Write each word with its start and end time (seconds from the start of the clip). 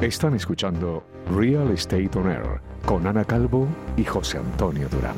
Están 0.00 0.36
escuchando 0.36 1.02
Real 1.34 1.72
Estate 1.72 2.10
On 2.14 2.30
Air 2.30 2.60
con 2.86 3.04
Ana 3.08 3.24
Calvo 3.24 3.66
y 3.96 4.04
José 4.04 4.38
Antonio 4.38 4.88
Durán. 4.88 5.16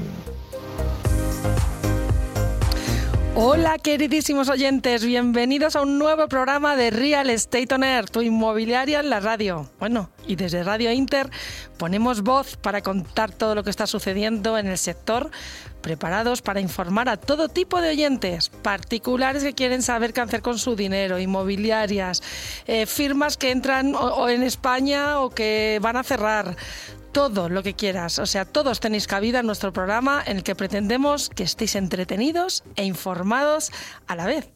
Hola 3.43 3.79
queridísimos 3.79 4.51
oyentes, 4.51 5.03
bienvenidos 5.03 5.75
a 5.75 5.81
un 5.81 5.99
nuevo 5.99 6.29
programa 6.29 6.77
de 6.77 6.91
Real 6.91 7.31
Estate 7.31 7.75
On 7.75 7.83
Air, 7.83 8.11
tu 8.11 8.21
inmobiliaria 8.21 9.01
en 9.01 9.09
la 9.09 9.19
radio. 9.19 9.67
Bueno, 9.79 10.11
y 10.27 10.37
desde 10.37 10.63
Radio 10.63 10.93
Inter 10.93 11.31
ponemos 11.79 12.21
voz 12.21 12.59
para 12.59 12.83
contar 12.83 13.33
todo 13.33 13.55
lo 13.55 13.65
que 13.65 13.71
está 13.71 13.87
sucediendo 13.87 14.59
en 14.59 14.67
el 14.67 14.77
sector, 14.77 15.31
preparados 15.81 16.43
para 16.43 16.61
informar 16.61 17.09
a 17.09 17.17
todo 17.17 17.49
tipo 17.49 17.81
de 17.81 17.89
oyentes, 17.89 18.51
particulares 18.51 19.43
que 19.43 19.55
quieren 19.55 19.81
saber 19.81 20.13
qué 20.13 20.21
hacer 20.21 20.43
con 20.43 20.59
su 20.59 20.77
dinero, 20.77 21.19
inmobiliarias, 21.19 22.23
eh, 22.67 22.85
firmas 22.85 23.39
que 23.39 23.53
entran 23.53 23.95
o 23.95 24.29
en 24.29 24.43
España 24.43 25.19
o 25.19 25.31
que 25.31 25.79
van 25.81 25.97
a 25.97 26.03
cerrar, 26.03 26.57
todo 27.13 27.49
lo 27.49 27.63
que 27.63 27.75
quieras. 27.75 28.19
O 28.19 28.27
sea, 28.27 28.45
todos 28.45 28.81
tenéis 28.81 29.07
cabida 29.07 29.41
en 29.41 29.47
nuestro 29.47 29.73
programa 29.73 30.23
en 30.27 30.39
el 30.39 30.43
que 30.43 30.55
pretendemos 30.55 31.31
que 31.31 31.43
estéis 31.43 31.75
entretenidos 31.75 32.65
e 32.77 32.85
informados 32.85 33.71
a 34.07 34.17
la 34.17 34.27
vez. 34.27 34.51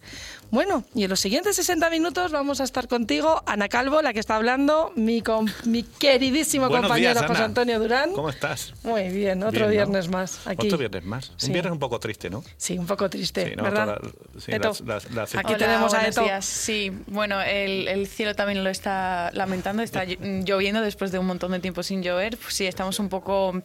Bueno, 0.55 0.85
y 0.95 1.03
en 1.03 1.11
los 1.11 1.19
siguientes 1.19 1.57
60 1.57 1.91
minutos 1.91 2.31
vamos 2.31 2.61
a 2.61 2.65
estar 2.65 2.87
contigo, 2.87 3.43
Ana 3.45 3.69
Calvo, 3.69 4.03
la 4.03 4.13
que 4.13 4.21
está 4.21 4.37
hablando, 4.37 4.93
mi, 4.95 5.21
mi 5.65 5.83
queridísimo 5.83 6.69
compañero 6.69 7.21
José 7.27 7.43
Antonio 7.43 7.81
Durán. 7.81 8.13
¿Cómo 8.13 8.31
estás? 8.31 8.73
Muy 8.85 9.09
bien, 9.09 9.43
otro 9.43 9.67
viernes 9.67 10.09
más. 10.09 10.47
Aquí. 10.47 10.69
Otro 10.69 10.79
viernes 10.79 11.05
más. 11.05 11.33
Un 11.43 11.53
viernes 11.53 11.73
un 11.73 11.81
poco 11.81 11.99
triste, 11.99 12.31
¿no? 12.31 12.45
Sí, 12.57 12.79
un 12.79 12.87
poco 12.87 13.11
triste, 13.11 13.57
¿verdad? 13.57 14.01
sí, 14.39 14.53
aquí 14.53 15.55
tenemos 15.59 15.93
a 15.93 16.07
Eto. 16.07 16.23
Sí, 16.39 16.93
bueno, 17.09 17.43
el, 17.43 17.89
el, 17.89 18.07
cielo 18.07 18.37
también 18.37 18.63
lo 18.63 18.71
está 18.71 19.33
lamentando, 19.33 19.83
está 19.83 20.05
lloviendo 20.05 20.83
después 20.83 21.11
de 21.11 21.19
un 21.19 21.27
montón 21.27 21.51
de 21.51 21.59
tiempo 21.59 21.83
sin 21.83 22.01
llover. 22.01 22.39
Pues 22.39 22.55
sí, 22.55 22.65
estamos 22.65 23.01
un 23.01 23.09
poco 23.09 23.61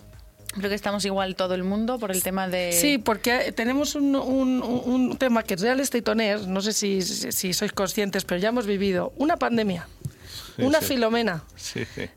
Creo 0.56 0.70
que 0.70 0.76
estamos 0.76 1.06
igual 1.06 1.36
todo 1.36 1.54
el 1.54 1.64
mundo 1.64 2.00
por 2.00 2.12
el 2.12 2.24
tema 2.24 2.48
de... 2.48 2.72
Sí, 2.74 2.98
porque 2.98 3.52
tenemos 3.52 3.96
un, 3.96 4.16
un, 4.16 4.64
un 4.64 5.18
tema 5.18 5.44
que 5.44 5.54
es 5.54 5.62
Real 5.62 5.80
Estate 5.80 6.10
On 6.10 6.54
no 6.54 6.62
sé 6.62 6.74
si, 6.74 7.02
si 7.02 7.54
sois 7.54 7.72
conscientes, 7.72 8.26
pero 8.26 8.42
ya 8.42 8.50
hemos 8.50 8.66
vivido 8.66 9.14
una 9.18 9.38
pandemia, 9.38 9.88
una 10.58 10.82
filomena. 10.82 11.44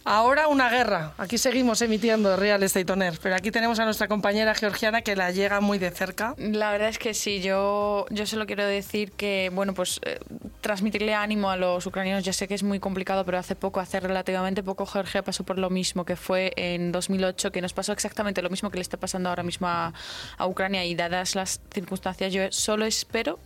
Ahora 0.05 0.49
una 0.49 0.71
guerra. 0.71 1.13
Aquí 1.19 1.37
seguimos 1.37 1.83
emitiendo 1.83 2.37
Real 2.37 2.63
Estate 2.63 2.91
On 2.91 3.03
pero 3.23 3.35
aquí 3.35 3.51
tenemos 3.51 3.79
a 3.79 3.85
nuestra 3.85 4.09
compañera 4.09 4.55
georgiana 4.55 5.03
que 5.03 5.15
la 5.15 5.31
llega 5.31 5.61
muy 5.61 5.79
de 5.79 5.91
cerca. 5.91 6.35
La 6.39 6.73
verdad 6.73 6.89
es 6.89 6.99
que 6.99 7.13
sí, 7.13 7.43
yo, 7.43 8.07
yo 8.11 8.27
solo 8.27 8.47
quiero 8.47 8.65
decir 8.65 9.13
que, 9.13 9.51
bueno, 9.53 9.75
pues 9.75 10.01
eh, 10.05 10.19
transmitirle 10.63 11.15
ánimo 11.15 11.51
a 11.51 11.57
los 11.57 11.85
ucranianos, 11.85 12.25
ya 12.25 12.33
sé 12.33 12.49
que 12.49 12.55
es 12.55 12.63
muy 12.63 12.81
complicado, 12.81 13.25
pero 13.27 13.37
hace 13.37 13.55
poco, 13.55 13.81
hace 13.81 14.01
relativamente 14.01 14.63
poco, 14.63 14.87
Georgia 14.87 15.23
pasó 15.23 15.45
por 15.45 15.59
lo 15.59 15.69
mismo 15.69 16.07
que 16.07 16.17
fue 16.17 16.53
en 16.57 16.93
2008, 16.93 17.53
que 17.53 17.61
nos 17.61 17.75
pasó 17.75 17.93
exactamente 17.93 18.41
lo 18.41 18.49
mismo 18.49 18.71
que 18.71 18.79
le 18.79 18.83
está 18.83 18.97
pasando 18.97 19.29
ahora 19.29 19.43
mismo 19.43 19.67
a, 19.67 19.93
a 20.39 20.47
Ucrania. 20.47 20.85
Y 20.87 20.95
dadas 20.95 21.35
las 21.35 21.61
circunstancias, 21.71 22.33
yo 22.33 22.51
solo 22.51 22.87
espero 22.87 23.39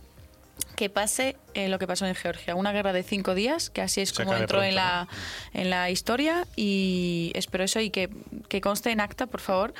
que 0.75 0.89
pase 0.89 1.35
eh, 1.53 1.69
lo 1.69 1.79
que 1.79 1.87
pasó 1.87 2.05
en 2.05 2.15
Georgia, 2.15 2.55
una 2.55 2.71
guerra 2.71 2.93
de 2.93 3.03
cinco 3.03 3.35
días, 3.35 3.69
que 3.69 3.81
así 3.81 4.01
es 4.01 4.13
como 4.13 4.35
entró 4.35 4.63
en 4.63 4.75
la, 4.75 5.07
en 5.53 5.69
la 5.69 5.89
historia 5.89 6.45
y 6.55 7.31
espero 7.35 7.63
eso 7.63 7.79
y 7.79 7.89
que, 7.89 8.09
que, 8.47 8.61
conste 8.61 8.91
en 8.91 8.99
acta, 8.99 9.27
por 9.27 9.41
favor, 9.41 9.73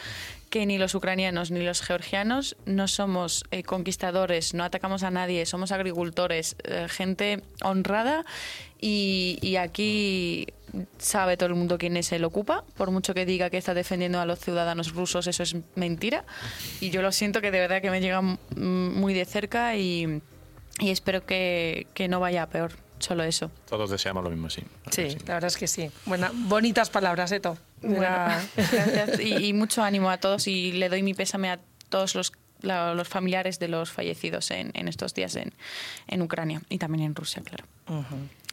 que 0.49 0.65
ni 0.65 0.77
los 0.77 0.95
ucranianos 0.95 1.51
ni 1.51 1.61
los 1.61 1.81
georgianos 1.81 2.55
no 2.65 2.87
somos 2.87 3.43
eh, 3.51 3.63
conquistadores, 3.63 4.53
no 4.53 4.63
atacamos 4.63 5.03
a 5.03 5.11
nadie, 5.11 5.45
somos 5.45 5.71
agricultores, 5.71 6.55
eh, 6.63 6.87
gente 6.89 7.41
honrada 7.63 8.25
y, 8.79 9.55
aquí 9.57 10.47
sabe 10.99 11.37
todo 11.37 11.49
el 11.49 11.55
mundo 11.55 11.77
quién 11.77 11.97
es 11.97 12.11
el 12.11 12.23
ocupa, 12.23 12.63
por 12.75 12.91
mucho 12.91 13.13
que 13.13 13.25
diga 13.25 13.49
que 13.49 13.57
está 13.57 13.73
defendiendo 13.73 14.19
a 14.19 14.25
los 14.25 14.39
ciudadanos 14.39 14.93
rusos, 14.93 15.27
eso 15.27 15.43
es 15.43 15.55
mentira 15.75 16.25
y 16.79 16.91
yo 16.91 17.01
lo 17.01 17.11
siento 17.11 17.41
que 17.41 17.51
de 17.51 17.59
verdad 17.59 17.81
que 17.81 17.89
me 17.89 18.01
llega 18.01 18.21
muy 18.21 19.13
de 19.13 19.25
cerca 19.25 19.75
y 19.75 20.21
y 20.79 20.91
espero 20.91 21.25
que, 21.25 21.87
que 21.93 22.07
no 22.07 22.19
vaya 22.19 22.43
a 22.43 22.49
peor. 22.49 22.86
Solo 22.99 23.23
eso. 23.23 23.51
Todos 23.69 23.89
deseamos 23.89 24.23
lo 24.23 24.29
mismo, 24.29 24.49
sí. 24.49 24.63
Sí, 24.91 25.17
la 25.25 25.35
verdad 25.35 25.47
es 25.47 25.57
que 25.57 25.67
sí. 25.67 25.91
Buena, 26.05 26.31
bonitas 26.33 26.89
palabras, 26.89 27.31
Eto. 27.31 27.57
gracias 27.81 29.19
y, 29.19 29.53
mucho 29.53 29.83
ánimo 29.83 30.09
a 30.09 30.17
todos 30.17 30.47
y 30.47 30.71
le 30.71 30.89
doy 30.89 31.03
mi 31.03 31.13
pésame 31.13 31.51
a 31.51 31.59
todos 31.89 32.15
los, 32.15 32.31
los 32.61 33.07
familiares 33.07 33.59
de 33.59 33.67
los 33.67 33.91
fallecidos 33.91 34.49
en, 34.49 34.71
en 34.73 34.87
estos 34.87 35.13
días 35.13 35.35
en, 35.35 35.53
en, 36.07 36.21
Ucrania 36.23 36.61
y 36.69 36.79
también 36.79 37.03
en 37.03 37.15
Rusia, 37.15 37.43
claro. 37.43 37.65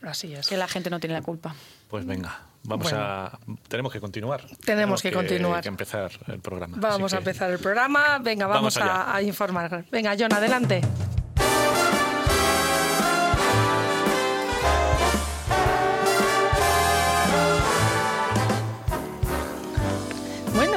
Así 0.02 0.34
es. 0.34 0.46
Que 0.46 0.58
la 0.58 0.68
gente 0.68 0.90
no 0.90 1.00
tiene 1.00 1.14
la 1.14 1.22
culpa. 1.22 1.54
Pues 1.88 2.04
venga, 2.04 2.38
vamos 2.64 2.92
a 2.92 3.38
tenemos 3.68 3.92
que 3.92 4.00
continuar. 4.00 4.44
Tenemos, 4.64 5.00
que, 5.00 5.10
continuar. 5.10 5.62
que 5.62 5.68
empezar 5.68 6.12
el 6.26 6.40
programa. 6.40 6.76
Vamos 6.78 7.14
a 7.14 7.18
empezar 7.18 7.50
el 7.50 7.58
programa. 7.58 8.18
Venga, 8.18 8.46
vamos, 8.46 8.76
a, 8.76 9.14
a 9.14 9.22
informar. 9.22 9.86
Venga, 9.90 10.14
John, 10.18 10.32
adelante. 10.34 10.82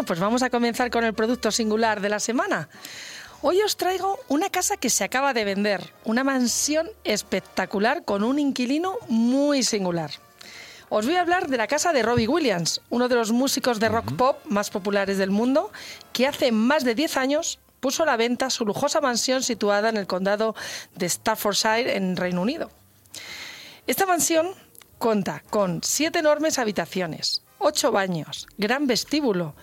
Pues 0.07 0.19
vamos 0.22 0.41
a 0.41 0.50
comenzar 0.50 0.90
con 0.90 1.03
el 1.03 1.13
producto 1.13 1.51
singular 1.51 2.00
de 2.00 2.07
la 2.09 2.19
semana. 2.19 2.69
Hoy 3.41 3.62
os 3.62 3.75
traigo 3.75 4.18
una 4.29 4.50
casa 4.50 4.78
que 4.78 4.90
se 4.90 5.03
acaba 5.03 5.34
de 5.34 5.44
vender, 5.44 5.94
una 6.06 6.23
mansión 6.23 6.90
espectacular 7.03 8.06
con 8.06 8.23
un 8.23 8.40
inquilino 8.40 8.96
muy 9.09 9.63
singular. 9.63 10.12
Os 10.90 11.06
voy 11.06 11.16
a 11.16 11.22
hablar 11.22 11.50
de 11.50 11.57
la 11.57 11.67
casa 11.67 11.91
de 11.91 12.01
Robbie 12.01 12.29
Williams, 12.29 12.81
uno 12.90 13.09
de 13.09 13.16
los 13.16 13.34
músicos 13.34 13.81
de 13.81 13.90
rock 13.90 14.13
pop 14.13 14.40
más 14.46 14.69
populares 14.69 15.17
del 15.17 15.29
mundo, 15.29 15.72
que 16.13 16.25
hace 16.25 16.53
más 16.53 16.85
de 16.85 16.96
10 16.96 17.17
años 17.17 17.59
puso 17.81 18.03
a 18.03 18.06
la 18.06 18.17
venta 18.17 18.50
su 18.50 18.66
lujosa 18.66 19.01
mansión 19.01 19.44
situada 19.44 19.90
en 19.90 19.97
el 19.97 20.07
condado 20.07 20.56
de 20.96 21.09
Staffordshire, 21.09 21.97
en 21.97 22.16
Reino 22.16 22.41
Unido. 22.41 22.72
Esta 23.85 24.06
mansión 24.06 24.51
cuenta 24.97 25.44
con 25.50 25.81
siete 25.84 26.19
enormes 26.19 26.57
habitaciones, 26.57 27.44
ocho 27.59 27.91
baños, 27.91 28.47
gran 28.57 28.88
vestíbulo, 28.88 29.53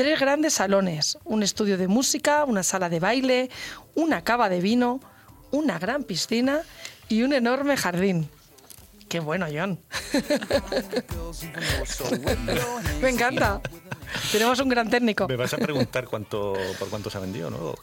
tres 0.00 0.18
grandes 0.18 0.54
salones, 0.54 1.18
un 1.24 1.42
estudio 1.42 1.76
de 1.76 1.86
música, 1.86 2.46
una 2.46 2.62
sala 2.62 2.88
de 2.88 3.00
baile, 3.00 3.50
una 3.94 4.24
cava 4.24 4.48
de 4.48 4.62
vino, 4.62 4.98
una 5.50 5.78
gran 5.78 6.04
piscina 6.04 6.62
y 7.10 7.22
un 7.22 7.34
enorme 7.34 7.76
jardín. 7.76 8.30
Qué 9.10 9.20
bueno, 9.20 9.44
John. 9.54 9.78
Me 13.02 13.10
encanta. 13.10 13.60
Tenemos 14.32 14.58
un 14.60 14.70
gran 14.70 14.88
técnico. 14.88 15.28
¿Me 15.28 15.36
vas 15.36 15.52
a 15.52 15.58
preguntar 15.58 16.06
cuánto, 16.06 16.54
por 16.78 16.88
cuánto 16.88 17.10
se 17.10 17.18
ha 17.18 17.20
vendido, 17.20 17.50
no? 17.50 17.74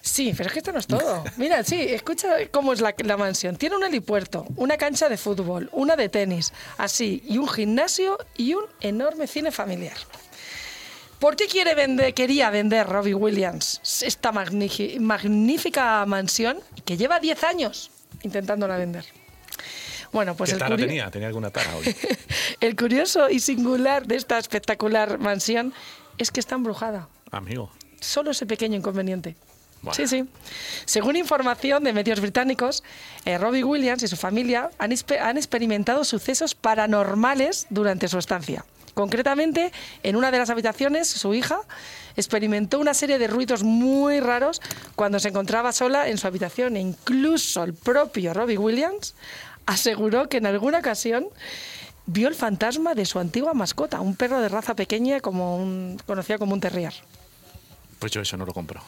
Sí, 0.00 0.34
pero 0.36 0.48
es 0.48 0.52
que 0.52 0.58
esto 0.58 0.72
no 0.72 0.80
es 0.80 0.88
todo. 0.88 1.22
Mira, 1.36 1.62
sí, 1.62 1.80
escucha 1.80 2.48
cómo 2.50 2.72
es 2.72 2.80
la, 2.80 2.96
la, 2.98 3.16
mansión. 3.16 3.54
Tiene 3.54 3.76
un 3.76 3.84
helipuerto, 3.84 4.44
una 4.56 4.76
cancha 4.76 5.08
de 5.08 5.16
fútbol, 5.16 5.70
una 5.72 5.94
de 5.94 6.08
tenis, 6.08 6.52
así, 6.78 7.22
y 7.28 7.38
un 7.38 7.46
gimnasio 7.46 8.18
y 8.36 8.54
un 8.54 8.64
enorme 8.80 9.28
cine 9.28 9.52
familiar. 9.52 9.94
¿Por 11.18 11.34
qué 11.34 11.46
quiere 11.46 11.74
vender, 11.74 12.14
quería 12.14 12.50
vender 12.50 12.86
Robbie 12.86 13.14
Williams 13.14 13.80
esta 14.02 14.30
magnífica 14.32 16.06
mansión 16.06 16.58
que 16.84 16.96
lleva 16.96 17.18
10 17.18 17.44
años 17.44 17.90
intentándola 18.22 18.76
vender? 18.76 19.04
Bueno, 20.12 20.36
pues 20.36 20.54
¿Qué 20.54 20.64
el 20.64 20.76
tenía? 20.76 21.10
¿Tenía 21.10 21.28
alguna 21.28 21.50
tara 21.50 21.76
hoy? 21.76 21.94
el 22.60 22.76
curioso 22.76 23.28
y 23.28 23.40
singular 23.40 24.06
de 24.06 24.16
esta 24.16 24.38
espectacular 24.38 25.18
mansión 25.18 25.74
es 26.18 26.30
que 26.30 26.40
está 26.40 26.54
embrujada. 26.54 27.08
Amigo. 27.30 27.70
Solo 28.00 28.30
ese 28.30 28.46
pequeño 28.46 28.76
inconveniente. 28.76 29.36
Sí, 29.92 30.06
sí. 30.08 30.24
Según 30.86 31.16
información 31.16 31.84
de 31.84 31.92
medios 31.92 32.20
británicos, 32.20 32.82
eh, 33.24 33.38
Robbie 33.38 33.64
Williams 33.64 34.02
y 34.02 34.08
su 34.08 34.16
familia 34.16 34.70
han, 34.78 34.92
han 35.20 35.36
experimentado 35.36 36.04
sucesos 36.04 36.54
paranormales 36.54 37.66
durante 37.70 38.08
su 38.08 38.18
estancia. 38.18 38.64
Concretamente, 38.98 39.70
en 40.02 40.16
una 40.16 40.32
de 40.32 40.38
las 40.38 40.50
habitaciones, 40.50 41.06
su 41.06 41.32
hija 41.32 41.60
experimentó 42.16 42.80
una 42.80 42.94
serie 42.94 43.20
de 43.20 43.28
ruidos 43.28 43.62
muy 43.62 44.18
raros 44.18 44.60
cuando 44.96 45.20
se 45.20 45.28
encontraba 45.28 45.70
sola 45.70 46.08
en 46.08 46.18
su 46.18 46.26
habitación 46.26 46.76
e 46.76 46.80
incluso 46.80 47.62
el 47.62 47.74
propio 47.74 48.34
Robbie 48.34 48.58
Williams 48.58 49.14
aseguró 49.66 50.28
que 50.28 50.38
en 50.38 50.46
alguna 50.46 50.80
ocasión 50.80 51.28
vio 52.06 52.26
el 52.26 52.34
fantasma 52.34 52.96
de 52.96 53.06
su 53.06 53.20
antigua 53.20 53.54
mascota, 53.54 54.00
un 54.00 54.16
perro 54.16 54.40
de 54.40 54.48
raza 54.48 54.74
pequeña 54.74 55.20
como 55.20 55.58
un, 55.58 56.00
conocido 56.04 56.40
como 56.40 56.54
un 56.54 56.60
terrier. 56.60 56.94
Pues 58.00 58.10
yo 58.10 58.20
eso 58.20 58.36
no 58.36 58.46
lo 58.46 58.52
compro 58.52 58.82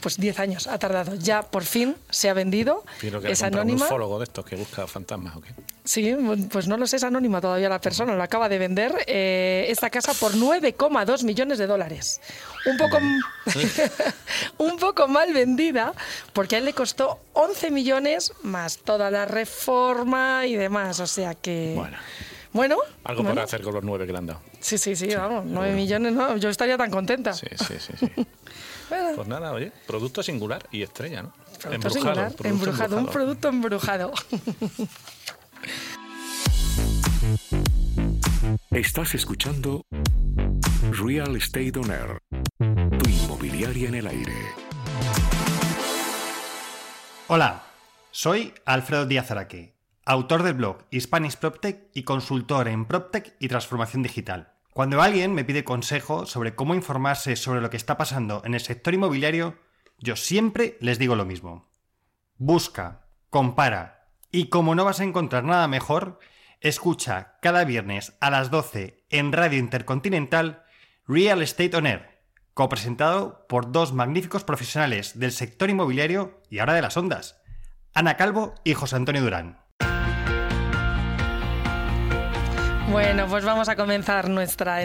pues 0.00 0.18
10 0.18 0.38
años 0.38 0.66
ha 0.66 0.78
tardado. 0.78 1.14
Ya 1.16 1.42
por 1.42 1.64
fin 1.64 1.96
se 2.10 2.28
ha 2.28 2.34
vendido. 2.34 2.84
es 3.28 3.42
anónima. 3.42 3.88
un 3.88 4.18
de 4.18 4.24
estos 4.24 4.44
que 4.44 4.56
busca 4.56 4.86
fantasmas 4.86 5.36
o 5.36 5.40
qué? 5.40 5.50
Sí, 5.84 6.16
pues 6.50 6.66
no 6.66 6.78
lo 6.78 6.86
sé, 6.86 6.96
es 6.96 7.04
anónima 7.04 7.42
todavía 7.42 7.68
la 7.68 7.80
persona, 7.80 8.14
lo 8.14 8.22
acaba 8.22 8.48
de 8.48 8.58
vender 8.58 9.04
eh, 9.06 9.66
esta 9.68 9.90
casa 9.90 10.14
por 10.14 10.32
9,2 10.32 11.24
millones 11.24 11.58
de 11.58 11.66
dólares. 11.66 12.22
Un 12.64 12.78
poco, 12.78 12.98
un 14.58 14.78
poco 14.78 15.08
mal 15.08 15.34
vendida, 15.34 15.92
porque 16.32 16.56
a 16.56 16.58
él 16.58 16.64
le 16.64 16.72
costó 16.72 17.20
11 17.34 17.70
millones 17.70 18.32
más 18.42 18.78
toda 18.78 19.10
la 19.10 19.26
reforma 19.26 20.46
y 20.46 20.56
demás. 20.56 21.00
O 21.00 21.06
sea 21.06 21.34
que. 21.34 21.74
Bueno. 21.76 21.98
Bueno. 22.54 22.76
Algo 23.02 23.24
para 23.24 23.42
hacer 23.42 23.62
con 23.62 23.74
los 23.74 23.84
nueve 23.84 24.06
que 24.06 24.12
le 24.12 24.18
han 24.18 24.26
dado. 24.26 24.40
Sí, 24.60 24.78
sí, 24.78 24.94
sí, 24.94 25.12
vamos, 25.14 25.44
nueve 25.44 25.74
millones, 25.74 26.12
no, 26.12 26.36
yo 26.36 26.48
estaría 26.48 26.78
tan 26.78 26.90
contenta. 26.90 27.32
Sí, 27.34 27.48
sí, 27.56 27.74
sí. 27.78 27.92
sí. 27.98 28.26
Pues 28.88 29.28
nada, 29.28 29.52
oye, 29.52 29.72
producto 29.86 30.22
singular 30.22 30.66
y 30.70 30.82
estrella, 30.82 31.22
¿no? 31.22 31.32
Producto 31.60 31.72
embrujado, 31.72 32.30
singular, 32.30 32.34
embrujado, 32.44 32.96
un 32.98 33.06
producto 33.06 33.48
embrujado. 33.48 34.12
Estás 38.70 39.14
escuchando 39.14 39.82
Real 40.90 41.36
Estate 41.36 41.72
On 41.78 41.90
Air, 41.90 42.18
tu 42.58 43.08
inmobiliaria 43.08 43.88
en 43.88 43.94
el 43.94 44.06
aire. 44.06 44.34
Hola, 47.28 47.62
soy 48.10 48.52
Alfredo 48.66 49.06
Díaz 49.06 49.30
Araque, 49.30 49.74
autor 50.04 50.42
del 50.42 50.54
blog 50.54 50.84
Hispanic 50.90 51.36
PropTech 51.36 51.88
y 51.94 52.02
consultor 52.02 52.68
en 52.68 52.84
PropTech 52.84 53.34
y 53.38 53.48
transformación 53.48 54.02
digital. 54.02 54.53
Cuando 54.74 55.02
alguien 55.02 55.34
me 55.34 55.44
pide 55.44 55.62
consejo 55.62 56.26
sobre 56.26 56.56
cómo 56.56 56.74
informarse 56.74 57.36
sobre 57.36 57.60
lo 57.60 57.70
que 57.70 57.76
está 57.76 57.96
pasando 57.96 58.42
en 58.44 58.54
el 58.54 58.60
sector 58.60 58.92
inmobiliario, 58.92 59.56
yo 60.00 60.16
siempre 60.16 60.76
les 60.80 60.98
digo 60.98 61.14
lo 61.14 61.24
mismo. 61.24 61.68
Busca, 62.38 63.06
compara 63.30 64.08
y 64.32 64.48
como 64.48 64.74
no 64.74 64.84
vas 64.84 64.98
a 64.98 65.04
encontrar 65.04 65.44
nada 65.44 65.68
mejor, 65.68 66.18
escucha 66.60 67.36
cada 67.40 67.64
viernes 67.64 68.14
a 68.20 68.30
las 68.30 68.50
12 68.50 69.04
en 69.10 69.30
Radio 69.30 69.60
Intercontinental 69.60 70.64
Real 71.06 71.40
Estate 71.40 71.76
On 71.76 71.86
Air, 71.86 72.24
copresentado 72.52 73.46
por 73.46 73.70
dos 73.70 73.92
magníficos 73.92 74.42
profesionales 74.42 75.20
del 75.20 75.30
sector 75.30 75.70
inmobiliario 75.70 76.42
y 76.50 76.58
ahora 76.58 76.74
de 76.74 76.82
las 76.82 76.96
ondas, 76.96 77.40
Ana 77.92 78.16
Calvo 78.16 78.56
y 78.64 78.74
José 78.74 78.96
Antonio 78.96 79.22
Durán. 79.22 79.63
Bueno, 82.90 83.26
pues 83.28 83.44
vamos 83.44 83.68
a 83.68 83.76
comenzar 83.76 84.28
nuestra, 84.28 84.84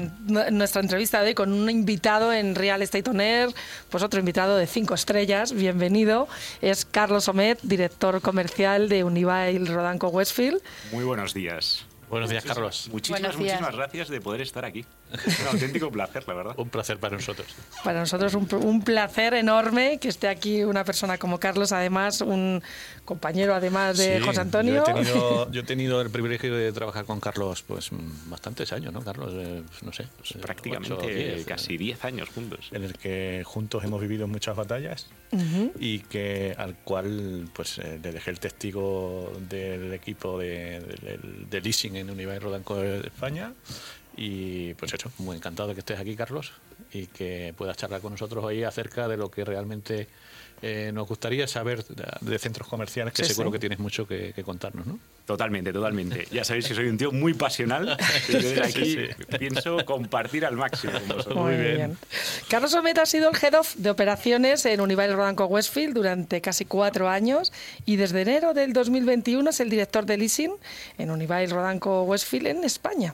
nuestra 0.51 0.81
entrevista 0.81 1.21
de 1.21 1.29
hoy 1.29 1.33
con 1.35 1.51
un 1.53 1.69
invitado 1.69 2.33
en 2.33 2.55
Real 2.55 2.81
Estate 2.81 3.09
On 3.09 3.21
Air, 3.21 3.49
pues 3.89 4.03
otro 4.03 4.19
invitado 4.19 4.57
de 4.57 4.67
cinco 4.67 4.93
estrellas, 4.93 5.53
bienvenido, 5.53 6.27
es 6.61 6.85
Carlos 6.85 7.27
Omet, 7.27 7.59
director 7.61 8.21
comercial 8.21 8.89
de 8.89 9.03
Unibail 9.03 9.67
Rodanco 9.67 10.07
Westfield. 10.07 10.61
Muy 10.91 11.03
buenos 11.03 11.33
días. 11.33 11.85
Buenos 12.09 12.29
días, 12.29 12.44
Carlos. 12.44 12.89
Muchísimas, 12.91 13.38
muchísimas 13.38 13.75
gracias 13.75 14.09
de 14.09 14.19
poder 14.19 14.41
estar 14.41 14.65
aquí. 14.65 14.83
Es 15.25 15.39
un 15.39 15.47
auténtico 15.47 15.91
placer, 15.91 16.27
la 16.27 16.33
verdad. 16.33 16.53
un 16.57 16.69
placer 16.69 16.97
para 16.97 17.15
nosotros. 17.15 17.47
Para 17.83 18.00
nosotros 18.00 18.33
un, 18.33 18.47
un, 18.63 18.81
placer 18.81 19.35
enorme 19.35 20.00
que 20.00 20.07
esté 20.07 20.27
aquí 20.27 20.63
una 20.63 20.83
persona 20.83 21.17
como 21.17 21.39
Carlos, 21.39 21.71
además 21.71 22.21
un 22.21 22.63
compañero 23.06 23.53
además 23.53 23.97
de 23.97 24.21
José 24.21 24.41
Antonio. 24.41 24.83
Yo 25.51 25.61
he, 25.61 25.63
tenido, 25.63 26.01
el 26.01 26.09
privilegio 26.09 26.56
de 26.56 26.71
trabajar 26.71 27.06
con 27.06 27.19
Carlos 27.19 27.63
pues 27.63 27.89
bastantes 28.25 28.73
años, 28.73 28.94
¿no, 28.94 29.01
Carlos? 29.01 29.33
Eh, 29.35 29.63
no 29.83 29.94
sé. 29.94 30.07
Pues 30.17 30.31
eh, 30.31 30.39
prácticamente 30.39 31.44
casi 31.45 31.77
10 31.77 32.06
años 32.06 32.29
juntos. 32.29 32.69
En 32.71 32.83
el 32.83 32.94
que 32.94 33.44
juntos 33.45 33.83
hemos 33.83 34.01
vivido 34.01 34.27
muchas 34.27 34.56
batallas 34.56 35.07
y 35.79 36.00
que 36.00 36.56
al 36.57 36.75
cual 36.75 37.50
pues 37.53 37.77
eh, 37.79 38.00
le 38.01 38.11
dejé 38.11 38.31
el 38.31 38.39
testigo 38.39 39.31
del 39.47 39.94
equipo 39.94 40.39
de, 40.39 40.79
de 41.50 41.61
leasing 41.61 41.98
en 41.99 42.09
Univail 42.09 42.41
Rodanco 42.41 42.75
de 42.75 42.99
España. 42.99 43.53
Y 44.15 44.73
pues 44.73 44.93
eso, 44.93 45.11
muy 45.19 45.37
encantado 45.37 45.69
de 45.69 45.75
que 45.75 45.79
estés 45.79 45.99
aquí, 45.99 46.15
Carlos, 46.15 46.51
y 46.91 47.07
que 47.07 47.53
puedas 47.57 47.77
charlar 47.77 48.01
con 48.01 48.11
nosotros 48.11 48.43
hoy 48.43 48.63
acerca 48.63 49.07
de 49.07 49.17
lo 49.17 49.31
que 49.31 49.45
realmente 49.45 50.07
eh, 50.61 50.91
nos 50.94 51.07
gustaría 51.07 51.47
saber 51.47 51.83
de, 51.85 52.39
centros 52.39 52.67
comerciales, 52.67 53.13
que 53.13 53.23
seguro 53.23 53.51
que 53.51 53.59
tienes 53.59 53.79
mucho 53.79 54.07
que, 54.07 54.33
contarnos, 54.44 54.85
¿no? 54.85 55.00
Totalmente, 55.25 55.71
totalmente. 55.71 56.27
Ya 56.31 56.44
sabéis 56.44 56.67
que 56.67 56.73
soy 56.73 56.88
un 56.88 56.97
tío 56.97 57.11
muy 57.11 57.33
pasional 57.33 57.97
y 58.29 58.33
desde 58.33 58.63
aquí 58.63 58.97
pienso 59.38 59.85
compartir 59.85 60.45
al 60.45 60.56
máximo 60.56 60.94
Muy, 61.35 61.56
bien. 61.56 61.97
Carlos 62.50 62.73
Ometa 62.73 63.03
ha 63.03 63.06
sido 63.06 63.29
el 63.29 63.35
Head 63.35 63.53
of 63.53 63.75
de 63.75 63.89
Operaciones 63.89 64.65
en 64.65 64.81
Unibail 64.81 65.13
Rodanco 65.13 65.45
Westfield 65.45 65.94
durante 65.94 66.41
casi 66.41 66.65
cuatro 66.65 67.09
años 67.09 67.53
y 67.85 67.97
desde 67.97 68.21
enero 68.21 68.53
del 68.53 68.73
2021 68.73 69.50
es 69.50 69.59
el 69.59 69.69
director 69.69 70.06
de 70.06 70.17
leasing 70.17 70.53
en 70.97 71.11
Unibail 71.11 71.51
Rodanco 71.51 72.03
Westfield 72.03 72.47
en 72.47 72.63
España. 72.63 73.13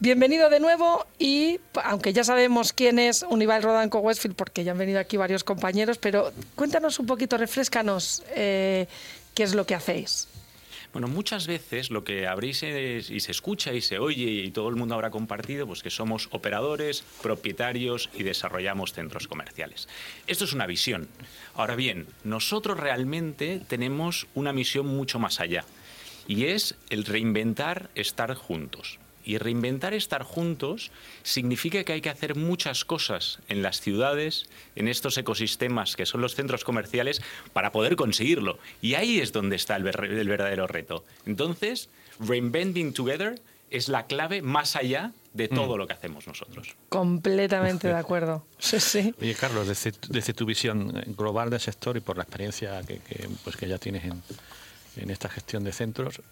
Bienvenido 0.00 0.48
de 0.48 0.60
nuevo 0.60 1.08
y 1.18 1.58
aunque 1.82 2.12
ya 2.12 2.22
sabemos 2.22 2.72
quién 2.72 3.00
es 3.00 3.24
Unival 3.28 3.64
Rodanco 3.64 3.98
Westfield 3.98 4.36
porque 4.36 4.62
ya 4.62 4.70
han 4.70 4.78
venido 4.78 5.00
aquí 5.00 5.16
varios 5.16 5.42
compañeros, 5.42 5.98
pero 5.98 6.32
cuéntanos 6.54 7.00
un 7.00 7.06
poquito, 7.06 7.36
refrescanos 7.36 8.22
eh, 8.36 8.86
qué 9.34 9.42
es 9.42 9.56
lo 9.56 9.66
que 9.66 9.74
hacéis. 9.74 10.28
Bueno, 10.92 11.08
muchas 11.08 11.48
veces 11.48 11.90
lo 11.90 12.04
que 12.04 12.28
habréis 12.28 12.62
y 12.62 13.18
se 13.18 13.32
escucha 13.32 13.72
y 13.72 13.80
se 13.80 13.98
oye 13.98 14.22
y 14.22 14.52
todo 14.52 14.68
el 14.68 14.76
mundo 14.76 14.94
habrá 14.94 15.10
compartido, 15.10 15.66
pues 15.66 15.82
que 15.82 15.90
somos 15.90 16.28
operadores, 16.30 17.02
propietarios 17.20 18.08
y 18.14 18.22
desarrollamos 18.22 18.92
centros 18.92 19.26
comerciales. 19.26 19.88
Esto 20.28 20.44
es 20.44 20.52
una 20.52 20.68
visión. 20.68 21.08
Ahora 21.54 21.74
bien, 21.74 22.06
nosotros 22.22 22.78
realmente 22.78 23.60
tenemos 23.66 24.28
una 24.36 24.52
misión 24.52 24.86
mucho 24.86 25.18
más 25.18 25.40
allá 25.40 25.64
y 26.28 26.44
es 26.44 26.76
el 26.88 27.04
reinventar 27.04 27.90
estar 27.96 28.32
juntos. 28.36 29.00
Y 29.28 29.36
reinventar 29.36 29.92
estar 29.92 30.22
juntos 30.22 30.90
significa 31.22 31.84
que 31.84 31.92
hay 31.92 32.00
que 32.00 32.08
hacer 32.08 32.34
muchas 32.34 32.86
cosas 32.86 33.40
en 33.48 33.60
las 33.60 33.78
ciudades, 33.78 34.46
en 34.74 34.88
estos 34.88 35.18
ecosistemas 35.18 35.96
que 35.96 36.06
son 36.06 36.22
los 36.22 36.34
centros 36.34 36.64
comerciales, 36.64 37.20
para 37.52 37.70
poder 37.70 37.94
conseguirlo. 37.94 38.58
Y 38.80 38.94
ahí 38.94 39.20
es 39.20 39.32
donde 39.32 39.56
está 39.56 39.76
el, 39.76 39.82
verdadero 39.82 40.66
reto. 40.66 41.04
Entonces, 41.26 41.90
Reinventing 42.20 42.94
Together 42.94 43.38
es 43.68 43.90
la 43.90 44.06
clave 44.06 44.40
más 44.40 44.76
allá 44.76 45.12
de 45.34 45.48
mm. 45.48 45.54
todo 45.54 45.76
lo 45.76 45.86
que 45.86 45.92
hacemos 45.92 46.26
nosotros. 46.26 46.74
Completamente 46.88 47.88
de 47.88 47.94
acuerdo. 47.98 48.46
Sí, 48.58 48.80
sí. 48.80 49.14
Oye, 49.20 49.34
Carlos, 49.34 49.68
desde, 49.68 50.32
tu 50.32 50.46
visión 50.46 51.04
global 51.18 51.50
del 51.50 51.60
sector 51.60 51.98
y 51.98 52.00
por 52.00 52.16
la 52.16 52.22
experiencia 52.22 52.80
que, 52.82 52.98
pues 53.44 53.58
que 53.58 53.68
ya 53.68 53.76
tienes 53.76 54.04
en, 54.04 54.22
en 54.96 55.10
esta 55.10 55.28
gestión 55.28 55.64
de 55.64 55.72
centros, 55.72 56.22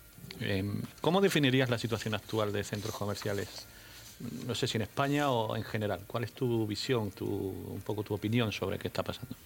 ¿Cómo 1.00 1.20
definirías 1.20 1.70
la 1.70 1.78
situación 1.78 2.14
actual 2.14 2.52
de 2.52 2.64
centros 2.64 2.94
comerciales? 2.94 3.66
No 4.46 4.54
sé 4.54 4.66
si 4.66 4.78
en 4.78 4.82
España 4.82 5.30
o 5.30 5.56
en 5.56 5.64
general. 5.64 6.00
¿Cuál 6.06 6.24
es 6.24 6.32
tu 6.32 6.66
visión, 6.66 7.10
tu, 7.10 7.26
un 7.26 7.82
poco 7.84 8.02
tu 8.02 8.14
opinión 8.14 8.52
sobre 8.52 8.78
qué 8.78 8.88
está 8.88 9.02
pasando? 9.02 9.36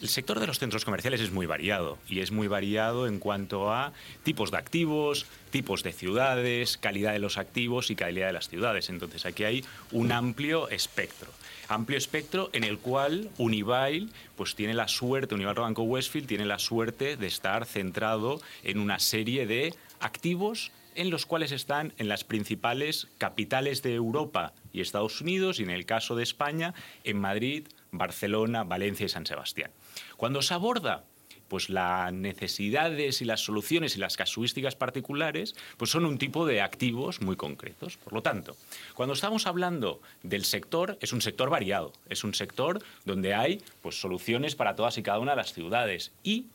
El 0.00 0.08
sector 0.08 0.38
de 0.38 0.46
los 0.46 0.60
centros 0.60 0.84
comerciales 0.84 1.20
es 1.20 1.32
muy 1.32 1.46
variado 1.46 1.98
y 2.08 2.20
es 2.20 2.30
muy 2.30 2.46
variado 2.46 3.08
en 3.08 3.18
cuanto 3.18 3.72
a 3.72 3.92
tipos 4.22 4.52
de 4.52 4.56
activos, 4.56 5.26
tipos 5.50 5.82
de 5.82 5.92
ciudades, 5.92 6.78
calidad 6.78 7.12
de 7.12 7.18
los 7.18 7.36
activos 7.36 7.90
y 7.90 7.96
calidad 7.96 8.28
de 8.28 8.32
las 8.32 8.48
ciudades. 8.48 8.90
Entonces 8.90 9.26
aquí 9.26 9.42
hay 9.42 9.64
un 9.90 10.12
amplio 10.12 10.68
espectro. 10.68 11.32
Amplio 11.66 11.98
espectro 11.98 12.48
en 12.52 12.62
el 12.62 12.78
cual 12.78 13.28
Unibail 13.38 14.12
pues 14.36 14.54
tiene 14.54 14.72
la 14.72 14.86
suerte, 14.86 15.34
Unibail 15.34 15.58
Banco 15.58 15.82
Westfield 15.82 16.28
tiene 16.28 16.46
la 16.46 16.60
suerte 16.60 17.16
de 17.16 17.26
estar 17.26 17.66
centrado 17.66 18.40
en 18.62 18.78
una 18.78 19.00
serie 19.00 19.48
de 19.48 19.74
activos 20.00 20.72
en 20.94 21.10
los 21.10 21.26
cuales 21.26 21.52
están 21.52 21.92
en 21.98 22.08
las 22.08 22.24
principales 22.24 23.06
capitales 23.18 23.82
de 23.82 23.94
Europa 23.94 24.52
y 24.72 24.80
Estados 24.80 25.20
Unidos 25.20 25.60
y 25.60 25.62
en 25.62 25.70
el 25.70 25.86
caso 25.86 26.16
de 26.16 26.24
España 26.24 26.74
en 27.04 27.20
Madrid, 27.20 27.68
Barcelona, 27.92 28.64
Valencia 28.64 29.06
y 29.06 29.08
San 29.08 29.24
Sebastián. 29.24 29.70
Cuando 30.16 30.42
se 30.42 30.54
aborda 30.54 31.04
pues 31.48 31.70
las 31.70 32.12
necesidades 32.12 33.22
y 33.22 33.24
las 33.24 33.40
soluciones 33.40 33.96
y 33.96 34.00
las 34.00 34.16
casuísticas 34.16 34.76
particulares 34.76 35.54
pues 35.76 35.90
son 35.90 36.04
un 36.04 36.18
tipo 36.18 36.46
de 36.46 36.60
activos 36.60 37.20
muy 37.20 37.36
concretos. 37.36 37.96
Por 37.96 38.12
lo 38.12 38.22
tanto, 38.22 38.56
cuando 38.94 39.14
estamos 39.14 39.46
hablando 39.46 40.00
del 40.22 40.44
sector, 40.44 40.98
es 41.00 41.12
un 41.12 41.22
sector 41.22 41.50
variado, 41.50 41.92
es 42.08 42.22
un 42.24 42.34
sector 42.34 42.82
donde 43.04 43.34
hay 43.34 43.62
pues 43.82 44.00
soluciones 44.00 44.54
para 44.56 44.76
todas 44.76 44.98
y 44.98 45.02
cada 45.02 45.18
una 45.18 45.32
de 45.32 45.38
las 45.38 45.52
ciudades 45.52 46.12
y 46.22 46.46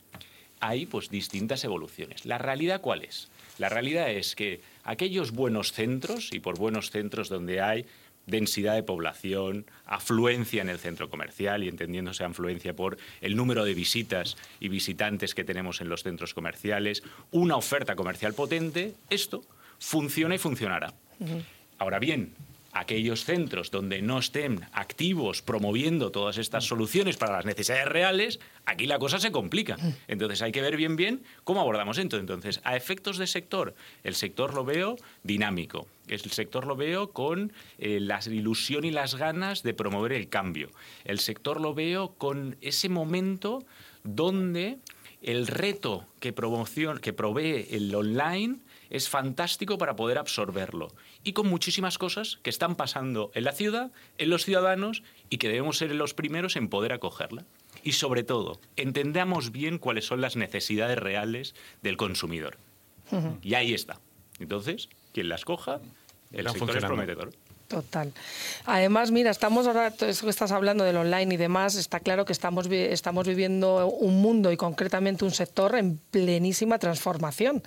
hay 0.60 0.86
pues 0.86 1.10
distintas 1.10 1.64
evoluciones. 1.64 2.26
¿La 2.26 2.38
realidad 2.38 2.82
cuál 2.82 3.04
es? 3.04 3.30
La 3.58 3.70
realidad 3.70 4.10
es 4.10 4.36
que 4.36 4.62
aquellos 4.84 5.32
buenos 5.32 5.72
centros, 5.72 6.34
y 6.34 6.40
por 6.40 6.58
buenos 6.58 6.90
centros 6.90 7.30
donde 7.30 7.62
hay 7.62 7.86
densidad 8.26 8.76
de 8.76 8.84
población, 8.84 9.66
afluencia 9.86 10.62
en 10.62 10.70
el 10.70 10.80
centro 10.80 11.10
comercial 11.10 11.64
y 11.64 11.68
entendiéndose 11.68 12.24
afluencia 12.24 12.74
por 12.74 12.98
el 13.22 13.36
número 13.36 13.66
de 13.66 13.74
visitas 13.74 14.38
y 14.60 14.70
visitantes 14.70 15.36
que 15.36 15.44
tenemos 15.44 15.82
en 15.82 15.90
los 15.90 16.04
centros 16.04 16.34
comerciales, 16.34 17.04
una 17.32 17.58
oferta 17.58 17.96
comercial 17.96 18.34
potente, 18.34 18.94
esto 19.10 19.44
funciona 19.80 20.36
y 20.36 20.38
funcionará. 20.38 20.94
Ahora 21.78 22.00
bien, 22.00 22.34
aquellos 22.74 23.24
centros 23.24 23.72
donde 23.72 24.02
no 24.02 24.20
estén 24.20 24.66
activos 24.74 25.42
promoviendo 25.42 26.12
todas 26.12 26.38
estas 26.38 26.66
soluciones 26.66 27.18
para 27.18 27.34
las 27.34 27.46
necesidades 27.46 27.88
reales, 27.88 28.40
aquí 28.66 28.88
la 28.88 29.00
cosa 29.00 29.20
se 29.20 29.32
complica. 29.32 29.78
Entonces 30.08 30.42
hay 30.42 30.52
que 30.52 30.62
ver 30.62 30.76
bien 30.76 30.96
bien 30.96 31.24
cómo 31.44 31.62
abordamos 31.62 31.98
esto. 31.98 32.18
Entonces, 32.18 32.62
a 32.64 32.76
efectos 32.76 33.18
de 33.18 33.28
sector, 33.28 33.76
el 34.04 34.16
sector 34.16 34.54
lo 34.54 34.66
veo 34.66 34.96
dinámico. 35.24 35.88
El 36.08 36.20
sector 36.20 36.66
lo 36.66 36.76
veo 36.76 37.12
con 37.12 37.54
eh, 37.78 38.00
la 38.00 38.20
ilusión 38.26 38.84
y 38.84 38.92
las 38.92 39.16
ganas 39.16 39.64
de 39.64 39.74
promover 39.74 40.12
el 40.12 40.28
cambio. 40.28 40.70
El 41.06 41.20
sector 41.20 41.62
lo 41.62 41.74
veo 41.74 42.16
con 42.16 42.58
ese 42.62 42.90
momento 42.90 43.64
donde 44.04 44.80
el 45.22 45.48
reto 45.48 46.06
que, 46.20 46.34
que 46.34 47.14
provee 47.14 47.68
el 47.72 47.96
online 47.96 48.58
es 48.90 49.10
fantástico 49.10 49.78
para 49.78 49.96
poder 49.96 50.18
absorberlo. 50.18 50.90
Y 51.24 51.34
con 51.34 51.48
muchísimas 51.48 51.98
cosas 51.98 52.40
que 52.44 52.50
están 52.50 52.76
pasando 52.76 53.32
en 53.34 53.44
la 53.44 53.52
ciudad, 53.52 53.92
en 54.18 54.30
los 54.30 54.46
ciudadanos, 54.46 55.04
y 55.30 55.38
que 55.38 55.48
debemos 55.48 55.78
ser 55.78 55.94
los 55.96 56.14
primeros 56.14 56.56
en 56.56 56.70
poder 56.70 56.94
acogerla. 56.94 57.46
Y 57.84 57.94
sobre 57.94 58.24
todo, 58.24 58.60
entendamos 58.76 59.52
bien 59.52 59.78
cuáles 59.78 60.06
son 60.06 60.22
las 60.22 60.36
necesidades 60.36 60.98
reales 60.98 61.56
del 61.82 61.98
consumidor. 61.98 62.58
Y 63.42 63.54
ahí 63.54 63.74
está. 63.74 64.00
Entonces, 64.40 64.90
quien 65.12 65.30
las 65.30 65.46
coja, 65.46 65.80
el 66.32 66.50
sector 66.50 66.78
es 66.78 66.86
prometedor. 66.86 67.32
Total. 67.74 68.14
Además, 68.66 69.10
mira, 69.10 69.32
estamos 69.32 69.66
ahora, 69.66 69.90
que 69.90 70.10
estás 70.10 70.52
hablando 70.52 70.84
del 70.84 70.96
online 70.96 71.34
y 71.34 71.38
demás, 71.38 71.74
está 71.74 72.00
claro 72.00 72.24
que 72.24 72.32
estamos, 72.32 72.68
estamos 72.70 73.28
viviendo 73.28 73.88
un 73.88 74.22
mundo 74.22 74.52
y 74.52 74.58
concretamente 74.58 75.26
un 75.26 75.32
sector 75.32 75.76
en 75.76 75.98
plenísima 75.98 76.78
transformación. 76.78 77.64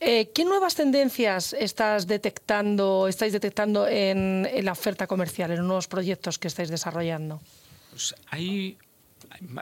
Eh, 0.00 0.30
¿Qué 0.34 0.46
nuevas 0.46 0.76
tendencias 0.76 1.52
estás 1.52 2.06
detectando, 2.06 3.06
estáis 3.06 3.34
detectando 3.34 3.86
en, 3.86 4.48
la 4.64 4.72
oferta 4.72 5.06
comercial, 5.06 5.50
en 5.50 5.58
nuevos 5.66 5.88
proyectos 5.88 6.38
que 6.38 6.48
estáis 6.48 6.70
desarrollando? 6.70 7.42
Pues 7.90 8.14
hay 8.30 8.78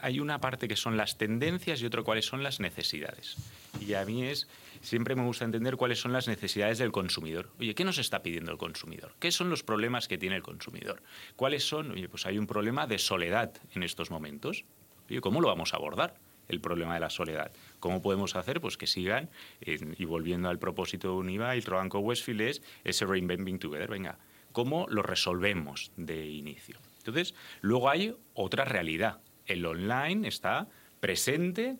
hay 0.02 0.20
una 0.20 0.38
parte 0.38 0.68
que 0.68 0.76
son 0.76 0.96
las 0.96 1.16
tendencias 1.16 1.80
y 1.80 1.86
otro 1.86 2.04
cuáles 2.04 2.26
son 2.26 2.44
las 2.44 2.60
necesidades. 2.60 3.36
Y 3.80 3.94
a 3.94 4.04
mí 4.04 4.24
es 4.24 4.46
siempre 4.82 5.14
me 5.14 5.24
gusta 5.24 5.44
entender 5.44 5.76
cuáles 5.76 6.00
son 6.00 6.12
las 6.12 6.28
necesidades 6.28 6.78
del 6.78 6.92
consumidor. 6.92 7.50
Oye, 7.58 7.74
¿qué 7.74 7.84
nos 7.84 7.98
está 7.98 8.22
pidiendo 8.22 8.50
el 8.52 8.58
consumidor? 8.58 9.14
¿Qué 9.18 9.30
son 9.30 9.48
los 9.48 9.62
problemas 9.62 10.08
que 10.08 10.18
tiene 10.18 10.36
el 10.36 10.42
consumidor? 10.42 11.02
¿Cuáles 11.36 11.66
son? 11.66 11.92
Oye, 11.92 12.08
pues 12.08 12.26
hay 12.26 12.36
un 12.36 12.46
problema 12.46 12.86
de 12.86 12.98
soledad 12.98 13.52
en 13.74 13.84
estos 13.84 14.10
momentos. 14.10 14.64
Oye, 15.08 15.20
¿cómo 15.20 15.40
lo 15.40 15.48
vamos 15.48 15.72
a 15.72 15.76
abordar? 15.76 16.14
el 16.48 16.60
problema 16.60 16.94
de 16.94 17.00
la 17.00 17.08
soledad. 17.08 17.52
¿Cómo 17.80 18.02
podemos 18.02 18.36
hacer 18.36 18.60
pues, 18.60 18.76
que 18.76 18.86
sigan, 18.86 19.30
y 19.60 20.04
volviendo 20.04 20.50
al 20.50 20.58
propósito 20.58 21.08
de 21.08 21.14
Univa 21.14 21.56
y 21.56 21.60
Rodanco 21.60 22.00
Westfield, 22.00 22.42
es 22.42 22.62
ese 22.84 23.06
Reinventing 23.06 23.58
Together? 23.58 23.88
Venga, 23.88 24.18
¿cómo 24.50 24.86
lo 24.90 25.02
resolvemos 25.02 25.92
de 25.96 26.26
inicio? 26.26 26.78
Entonces, 26.98 27.34
luego 27.62 27.88
hay 27.88 28.14
otra 28.34 28.66
realidad. 28.66 29.20
El 29.46 29.64
online 29.64 30.28
está 30.28 30.68
presente 31.00 31.78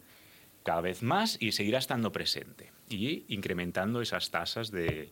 cada 0.62 0.80
vez 0.80 1.02
más 1.02 1.36
y 1.38 1.52
seguirá 1.52 1.78
estando 1.78 2.12
presente 2.12 2.71
y 2.92 3.24
incrementando 3.28 4.00
esas 4.02 4.30
tasas 4.30 4.70
de, 4.70 5.10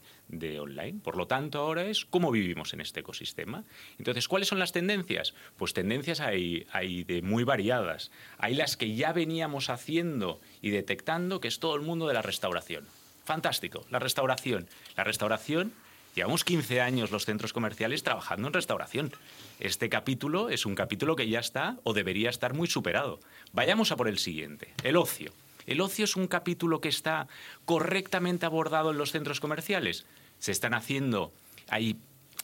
online. 0.61 1.01
Por 1.03 1.17
lo 1.17 1.27
tanto, 1.27 1.59
ahora 1.61 1.85
es 1.85 2.05
cómo 2.05 2.31
vivimos 2.31 2.73
en 2.73 2.81
este 2.81 3.01
ecosistema. 3.01 3.65
Entonces, 3.99 4.29
¿cuáles 4.29 4.49
son 4.49 4.59
las 4.59 4.73
tendencias? 4.73 5.35
Pues 5.57 5.73
tendencias 5.73 6.21
hay, 6.21 6.67
hay 6.73 7.05
de 7.05 7.23
muy 7.23 7.45
variadas. 7.45 8.11
Hay 8.39 8.55
las 8.55 8.77
que 8.77 8.95
ya 8.95 9.13
veníamos 9.13 9.71
haciendo 9.71 10.41
y 10.63 10.71
detectando, 10.71 11.41
que 11.41 11.49
es 11.49 11.59
todo 11.59 11.75
el 11.77 11.83
mundo 11.83 12.07
de 12.07 12.15
la 12.15 12.23
restauración. 12.23 12.87
Fantástico, 13.25 13.85
la 13.91 13.99
restauración. 13.99 14.67
La 14.97 15.05
restauración 15.05 15.73
Llevamos 16.15 16.45
15 16.45 16.81
años 16.81 17.13
los 17.13 17.25
centros 17.25 17.53
comerciales 17.53 18.03
trabajando 18.03 18.49
en 18.49 18.55
restauración. 18.55 19.13
Este 19.61 19.89
capítulo 19.89 20.49
es 20.49 20.67
un 20.67 20.75
capítulo 20.75 21.15
que 21.15 21.29
ya 21.29 21.39
está 21.39 21.79
o 21.85 21.93
debería 21.93 22.31
estar 22.31 22.53
muy 22.53 22.67
superado. 22.67 23.21
Vayamos 23.53 23.93
a 23.93 23.97
por 23.97 24.09
el 24.09 24.19
siguiente, 24.19 24.75
el 24.83 24.97
ocio. 24.97 25.33
¿El 25.67 25.81
ocio 25.81 26.05
es 26.05 26.17
un 26.17 26.27
capítulo 26.27 26.81
que 26.81 26.89
está 26.89 27.29
correctamente 27.65 28.47
abordado 28.47 28.91
en 28.91 28.99
los 28.99 29.13
centros 29.13 29.41
comerciales? 29.41 30.07
Se 30.39 30.53
están 30.53 30.75
haciendo, 30.75 31.33
hay 31.69 31.99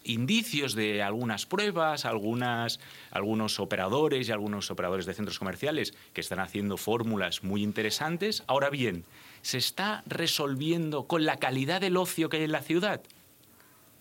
indicios 0.04 0.74
de 0.74 1.02
algunas 1.02 1.46
pruebas, 1.46 2.04
algunas, 2.04 2.80
algunos 3.10 3.58
operadores 3.60 4.28
y 4.28 4.32
algunos 4.32 4.70
operadores 4.70 5.06
de 5.06 5.14
centros 5.14 5.38
comerciales 5.38 5.94
que 6.12 6.20
están 6.20 6.40
haciendo 6.40 6.76
fórmulas 6.76 7.42
muy 7.42 7.62
interesantes. 7.62 8.44
Ahora 8.46 8.70
bien, 8.70 9.04
¿se 9.42 9.58
está 9.58 10.02
resolviendo 10.06 11.06
con 11.06 11.24
la 11.24 11.36
calidad 11.36 11.80
del 11.80 11.96
ocio 11.96 12.28
que 12.28 12.38
hay 12.38 12.44
en 12.44 12.52
la 12.52 12.62
ciudad? 12.62 13.02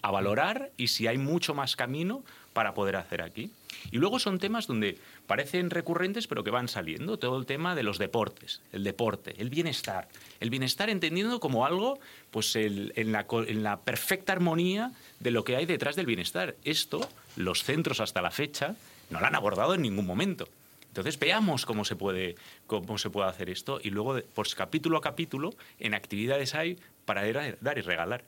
A 0.01 0.11
valorar 0.11 0.71
y 0.77 0.89
si 0.89 1.07
hay 1.07 1.17
mucho 1.17 1.55
más 1.55 1.75
camino 1.75 2.23
para 2.55 2.73
poder 2.73 2.95
hacer 2.95 3.21
aquí. 3.21 3.51
Y 3.91 3.97
luego 3.97 4.17
son 4.17 4.39
temas 4.39 4.65
donde 4.65 4.97
parecen 5.27 5.69
recurrentes 5.69 6.25
pero 6.25 6.41
que 6.45 6.51
van 6.51 6.69
saliendo. 6.69 7.19
Todo 7.19 7.37
el 7.37 7.45
tema 7.45 7.75
de 7.75 7.83
los 7.83 7.97
deportes, 7.99 8.61
el 8.71 8.85
deporte, 8.85 9.35
el 9.39 9.49
bienestar. 9.49 10.07
El 10.39 10.49
bienestar 10.49 10.89
entendiendo 10.89 11.41
como 11.41 11.65
algo 11.65 11.99
pues 12.31 12.55
en, 12.55 13.11
la, 13.11 13.79
perfecta 13.81 14.31
armonía 14.31 14.93
de 15.19 15.31
lo 15.31 15.43
que 15.43 15.57
hay 15.57 15.65
detrás 15.65 15.97
del 15.97 16.05
bienestar. 16.05 16.55
Esto, 16.63 17.07
los 17.35 17.63
centros 17.65 17.99
hasta 17.99 18.21
la 18.21 18.31
fecha, 18.31 18.75
no 19.09 19.19
lo 19.19 19.25
han 19.25 19.35
abordado 19.35 19.75
en 19.75 19.81
ningún 19.81 20.05
momento. 20.05 20.47
Entonces 20.87 21.19
veamos 21.19 21.65
cómo 21.65 21.83
se 21.83 21.97
puede, 21.97 22.37
cómo 22.67 22.97
se 22.97 23.09
puede 23.09 23.27
hacer 23.27 23.49
esto 23.49 23.81
y 23.83 23.89
luego, 23.89 24.17
pues 24.33 24.55
capítulo 24.55 24.97
a 24.97 25.01
capítulo, 25.01 25.53
en 25.77 25.93
actividades 25.93 26.55
hay 26.55 26.79
para 27.03 27.29
dar 27.59 27.77
y 27.77 27.81
regalar. 27.81 28.23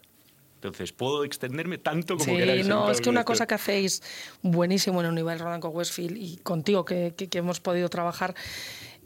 Entonces, 0.57 0.91
puedo 0.91 1.23
extenderme 1.23 1.77
tanto 1.77 2.17
como 2.17 2.35
sí, 2.35 2.63
no, 2.65 2.89
es 2.89 2.99
que 2.99 3.11
una 3.11 3.23
cosa 3.23 3.45
que 3.45 3.53
hacéis 3.53 4.01
buenísimo 4.41 5.01
en 5.01 5.07
Unival 5.07 5.37
Rodanco 5.37 5.69
Westfield 5.69 6.17
y 6.17 6.37
contigo 6.37 6.83
que, 6.83 7.13
que 7.13 7.37
hemos 7.37 7.59
podido 7.59 7.89
trabajar 7.89 8.33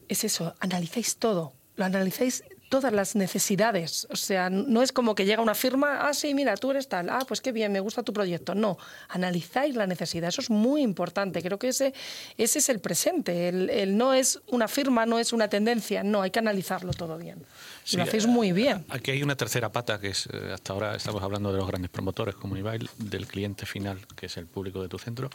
es 0.07 0.23
eso, 0.23 0.55
analizáis 0.61 1.17
todo, 1.17 1.51
lo 1.75 1.83
analizáis 1.83 2.45
todas 2.71 2.93
las 2.93 3.17
necesidades. 3.17 4.07
O 4.09 4.15
sea, 4.15 4.49
no 4.49 4.81
es 4.81 4.93
como 4.93 5.13
que 5.13 5.25
llega 5.25 5.41
una 5.41 5.53
firma, 5.53 6.07
ah, 6.07 6.13
sí, 6.13 6.33
mira, 6.33 6.55
tú 6.55 6.71
eres 6.71 6.87
tal, 6.87 7.09
ah, 7.09 7.25
pues 7.27 7.41
qué 7.41 7.51
bien, 7.51 7.69
me 7.73 7.81
gusta 7.81 8.01
tu 8.01 8.13
proyecto. 8.13 8.55
No, 8.55 8.77
analizáis 9.09 9.75
la 9.75 9.85
necesidad, 9.85 10.29
eso 10.29 10.39
es 10.39 10.49
muy 10.49 10.81
importante. 10.81 11.41
Creo 11.43 11.59
que 11.59 11.67
ese, 11.67 11.93
ese 12.37 12.59
es 12.59 12.69
el 12.69 12.79
presente. 12.79 13.49
El, 13.49 13.97
no 13.97 14.13
es 14.13 14.39
una 14.47 14.69
firma, 14.69 15.05
no 15.05 15.19
es 15.19 15.33
una 15.33 15.49
tendencia, 15.49 16.01
no, 16.01 16.21
hay 16.21 16.31
que 16.31 16.39
analizarlo 16.39 16.93
todo 16.93 17.17
bien. 17.17 17.43
lo 17.91 18.03
hacéis 18.03 18.25
muy 18.25 18.53
bien. 18.53 18.85
Aquí 18.87 19.11
hay 19.11 19.21
una 19.21 19.35
tercera 19.35 19.69
pata, 19.69 19.99
que 19.99 20.07
es, 20.07 20.27
eh, 20.27 20.51
hasta 20.53 20.71
ahora 20.71 20.95
estamos 20.95 21.21
hablando 21.21 21.51
de 21.51 21.57
los 21.57 21.67
grandes 21.67 21.91
promotores 21.91 22.35
como 22.35 22.55
Ibail, 22.55 22.89
del 22.97 23.27
cliente 23.27 23.65
final, 23.65 23.99
que 24.15 24.27
es 24.27 24.37
el 24.37 24.47
público 24.47 24.81
de 24.81 24.87
tu 24.87 24.97
centro, 24.97 25.29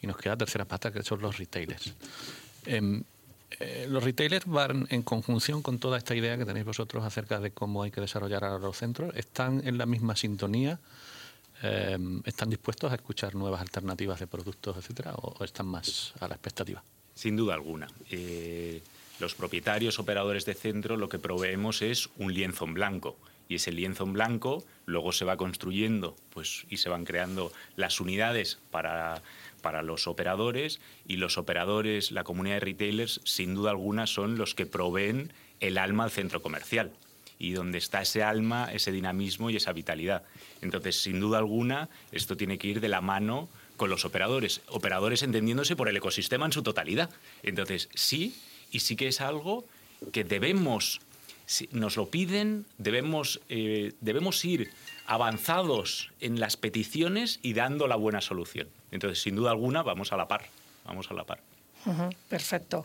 y 0.00 0.06
nos 0.06 0.16
queda 0.18 0.36
tercera 0.36 0.64
pata, 0.64 0.92
que 0.92 1.02
son 1.02 1.20
los 1.20 1.36
retailers. 1.36 1.92
Em, 2.64 3.02
eh, 3.50 3.86
los 3.88 4.02
retailers 4.02 4.46
van 4.46 4.86
en 4.90 5.02
conjunción 5.02 5.62
con 5.62 5.78
toda 5.78 5.98
esta 5.98 6.14
idea 6.14 6.36
que 6.36 6.44
tenéis 6.44 6.66
vosotros 6.66 7.04
acerca 7.04 7.40
de 7.40 7.52
cómo 7.52 7.82
hay 7.82 7.90
que 7.90 8.00
desarrollar 8.00 8.44
a 8.44 8.58
los 8.58 8.76
centros. 8.76 9.14
¿Están 9.16 9.66
en 9.66 9.78
la 9.78 9.86
misma 9.86 10.16
sintonía? 10.16 10.78
Eh, 11.62 11.96
¿Están 12.24 12.50
dispuestos 12.50 12.92
a 12.92 12.96
escuchar 12.96 13.34
nuevas 13.34 13.60
alternativas 13.60 14.20
de 14.20 14.26
productos, 14.26 14.76
etcétera, 14.76 15.14
o, 15.14 15.42
están 15.44 15.66
más 15.66 16.12
a 16.20 16.28
la 16.28 16.34
expectativa? 16.34 16.82
Sin 17.14 17.36
duda 17.36 17.54
alguna. 17.54 17.86
Eh, 18.10 18.82
los 19.20 19.34
propietarios, 19.34 19.98
operadores 19.98 20.44
de 20.44 20.54
centro, 20.54 20.96
lo 20.96 21.08
que 21.08 21.18
proveemos 21.18 21.80
es 21.80 22.10
un 22.18 22.34
lienzo 22.34 22.66
en 22.66 22.74
blanco. 22.74 23.16
Y 23.48 23.56
ese 23.56 23.72
lienzo 23.72 24.04
en 24.04 24.12
blanco 24.12 24.64
luego 24.86 25.12
se 25.12 25.24
va 25.24 25.36
construyendo 25.36 26.16
pues, 26.30 26.64
y 26.68 26.78
se 26.78 26.88
van 26.88 27.04
creando 27.04 27.52
las 27.76 28.00
unidades 28.00 28.58
para 28.70 29.22
para 29.66 29.82
los 29.82 30.06
operadores 30.06 30.78
y 31.08 31.16
los 31.16 31.38
operadores, 31.38 32.12
la 32.12 32.22
comunidad 32.22 32.56
de 32.56 32.60
retailers, 32.60 33.20
sin 33.24 33.56
duda 33.56 33.70
alguna 33.72 34.06
son 34.06 34.38
los 34.38 34.54
que 34.54 34.64
proveen 34.64 35.32
el 35.58 35.76
alma 35.76 36.04
al 36.04 36.12
centro 36.12 36.40
comercial 36.40 36.92
y 37.38 37.50
donde 37.50 37.78
está 37.78 38.00
ese 38.02 38.22
alma, 38.22 38.72
ese 38.72 38.92
dinamismo 38.92 39.50
y 39.50 39.56
esa 39.56 39.72
vitalidad. 39.72 40.22
Entonces, 40.62 41.02
sin 41.02 41.18
duda 41.18 41.38
alguna, 41.38 41.88
esto 42.12 42.36
tiene 42.36 42.58
que 42.58 42.68
ir 42.68 42.80
de 42.80 42.88
la 42.88 43.00
mano 43.00 43.48
con 43.76 43.90
los 43.90 44.04
operadores, 44.04 44.60
operadores 44.68 45.24
entendiéndose 45.24 45.74
por 45.74 45.88
el 45.88 45.96
ecosistema 45.96 46.46
en 46.46 46.52
su 46.52 46.62
totalidad. 46.62 47.10
Entonces, 47.42 47.88
sí, 47.92 48.36
y 48.70 48.78
sí 48.78 48.94
que 48.94 49.08
es 49.08 49.20
algo 49.20 49.64
que 50.12 50.22
debemos, 50.22 51.00
si 51.46 51.68
nos 51.72 51.96
lo 51.96 52.10
piden, 52.10 52.66
debemos, 52.76 53.40
eh, 53.48 53.92
debemos 54.00 54.44
ir 54.44 54.70
avanzados 55.06 56.12
en 56.20 56.40
las 56.40 56.56
peticiones 56.56 57.38
y 57.42 57.54
dando 57.54 57.86
la 57.86 57.96
buena 57.96 58.20
solución. 58.20 58.68
Entonces, 58.90 59.22
sin 59.22 59.36
duda 59.36 59.52
alguna, 59.52 59.82
vamos 59.82 60.12
a 60.12 60.16
la 60.16 60.26
par, 60.26 60.46
vamos 60.84 61.10
a 61.10 61.14
la 61.14 61.24
par. 61.24 61.40
perfecto. 62.28 62.84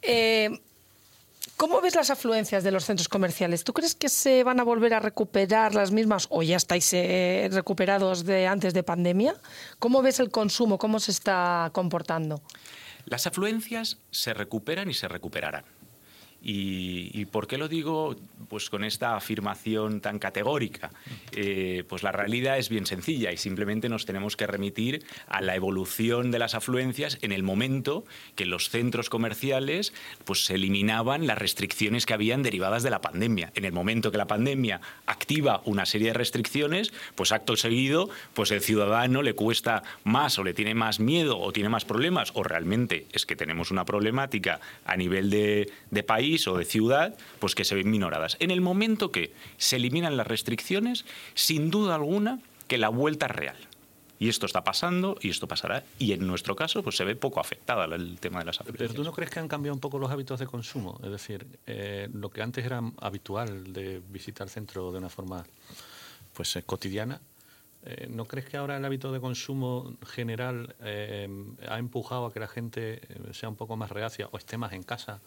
Eh, 0.00 0.60
¿Cómo 1.56 1.80
ves 1.80 1.96
las 1.96 2.10
afluencias 2.10 2.62
de 2.62 2.70
los 2.70 2.84
centros 2.84 3.08
comerciales? 3.08 3.64
¿Tú 3.64 3.72
crees 3.72 3.96
que 3.96 4.08
se 4.08 4.44
van 4.44 4.60
a 4.60 4.62
volver 4.62 4.94
a 4.94 5.00
recuperar 5.00 5.74
las 5.74 5.90
mismas 5.90 6.28
o 6.30 6.44
ya 6.44 6.56
estáis 6.56 6.92
eh, 6.92 7.48
recuperados 7.50 8.24
de 8.24 8.46
antes 8.46 8.74
de 8.74 8.84
pandemia? 8.84 9.34
¿Cómo 9.80 10.00
ves 10.00 10.20
el 10.20 10.30
consumo? 10.30 10.78
¿Cómo 10.78 11.00
se 11.00 11.10
está 11.10 11.70
comportando? 11.72 12.40
Las 13.06 13.26
afluencias 13.26 13.98
se 14.12 14.34
recuperan 14.34 14.88
y 14.88 14.94
se 14.94 15.08
recuperarán. 15.08 15.64
Y, 16.40 17.24
por 17.26 17.48
qué 17.48 17.58
lo 17.58 17.68
digo 17.68 18.14
pues 18.48 18.70
con 18.70 18.84
esta 18.84 19.16
afirmación 19.16 20.00
tan 20.00 20.18
categórica? 20.18 20.90
Eh, 21.32 21.84
pues 21.88 22.02
la 22.02 22.12
realidad 22.12 22.58
es 22.58 22.68
bien 22.68 22.86
sencilla 22.86 23.32
y 23.32 23.36
simplemente 23.36 23.88
nos 23.88 24.06
tenemos 24.06 24.36
que 24.36 24.46
remitir 24.46 25.04
a 25.26 25.40
la 25.40 25.56
evolución 25.56 26.30
de 26.30 26.38
las 26.38 26.54
afluencias 26.54 27.18
en 27.22 27.32
el 27.32 27.42
momento 27.42 28.04
que 28.36 28.46
los 28.46 28.70
centros 28.70 29.10
comerciales 29.10 29.92
pues 30.24 30.48
eliminaban 30.50 31.26
las 31.26 31.38
restricciones 31.38 32.06
que 32.06 32.14
habían 32.14 32.42
derivadas 32.42 32.82
de 32.82 32.90
la 32.90 33.00
pandemia. 33.00 33.52
En 33.54 33.64
el 33.64 33.72
momento 33.72 34.12
que 34.12 34.18
la 34.18 34.26
pandemia 34.26 34.80
activa 35.06 35.60
una 35.64 35.86
serie 35.86 36.08
de 36.08 36.14
restricciones, 36.14 36.92
pues 37.16 37.32
acto 37.32 37.56
seguido, 37.56 38.08
pues 38.34 38.52
el 38.52 38.60
ciudadano 38.60 39.22
le 39.22 39.34
cuesta 39.34 39.82
más 40.04 40.38
o 40.38 40.44
le 40.44 40.54
tiene 40.54 40.74
más 40.74 41.00
miedo 41.00 41.38
o 41.38 41.52
tiene 41.52 41.68
más 41.68 41.84
problemas 41.84 42.30
o 42.34 42.44
realmente 42.44 43.06
es 43.12 43.26
que 43.26 43.36
tenemos 43.36 43.70
una 43.72 43.84
problemática 43.84 44.60
a 44.84 44.96
nivel 44.96 45.30
de 45.30 46.02
país 46.04 46.28
país 46.38 46.46
o 46.46 46.56
de 46.56 46.64
ciudad, 46.64 47.16
pues 47.38 47.54
que 47.54 47.64
se 47.64 47.74
ven 47.74 47.90
minoradas. 47.90 48.36
En 48.40 48.50
el 48.50 48.60
momento 48.60 49.10
que 49.10 49.32
se 49.56 49.76
eliminan 49.76 50.16
las 50.16 50.26
restricciones, 50.26 51.04
sin 51.34 51.70
duda 51.70 51.94
alguna 51.94 52.40
que 52.66 52.78
la 52.78 52.88
vuelta 52.88 53.26
es 53.26 53.32
real. 53.32 53.56
Y 54.20 54.28
esto 54.28 54.46
está 54.46 54.64
pasando 54.64 55.16
y 55.20 55.30
esto 55.30 55.46
pasará. 55.46 55.84
Y 55.98 56.12
en 56.12 56.26
nuestro 56.26 56.56
caso, 56.56 56.82
pues 56.82 56.96
se 56.96 57.04
ve 57.04 57.14
poco 57.14 57.38
afectada 57.38 57.84
el 57.84 58.18
tema 58.18 58.40
de 58.40 58.46
las 58.46 58.60
afluencias. 58.60 58.90
Pero 58.90 58.94
tú 58.94 59.04
no 59.04 59.12
crees 59.12 59.30
que 59.30 59.38
han 59.38 59.46
cambiado 59.46 59.74
un 59.74 59.80
poco 59.80 59.98
los 59.98 60.10
hábitos 60.10 60.40
de 60.40 60.46
consumo? 60.46 60.98
Es 61.04 61.10
decir, 61.10 61.46
eh, 61.66 62.08
lo 62.12 62.28
que 62.28 62.42
antes 62.42 62.64
era 62.64 62.82
habitual 63.00 63.72
de 63.72 64.02
visitar 64.10 64.46
el 64.46 64.50
centro 64.50 64.90
de 64.90 64.98
una 64.98 65.08
forma 65.08 65.44
pues 66.34 66.56
eh, 66.56 66.62
cotidiana, 66.64 67.20
eh, 67.84 68.08
¿no 68.10 68.24
crees 68.24 68.46
que 68.46 68.56
ahora 68.56 68.76
el 68.76 68.84
hábito 68.84 69.12
de 69.12 69.20
consumo 69.20 69.96
general 70.04 70.74
ha 71.68 71.78
empujado 71.78 72.26
a 72.26 72.32
que 72.32 72.40
la 72.40 72.48
gente 72.48 73.00
sea 73.32 73.48
un 73.48 73.54
poco 73.54 73.76
más 73.76 73.90
reacia 73.90 74.28
o 74.32 74.36
esté 74.36 74.58
más 74.58 74.72
en 74.72 74.82
casa? 74.82 75.20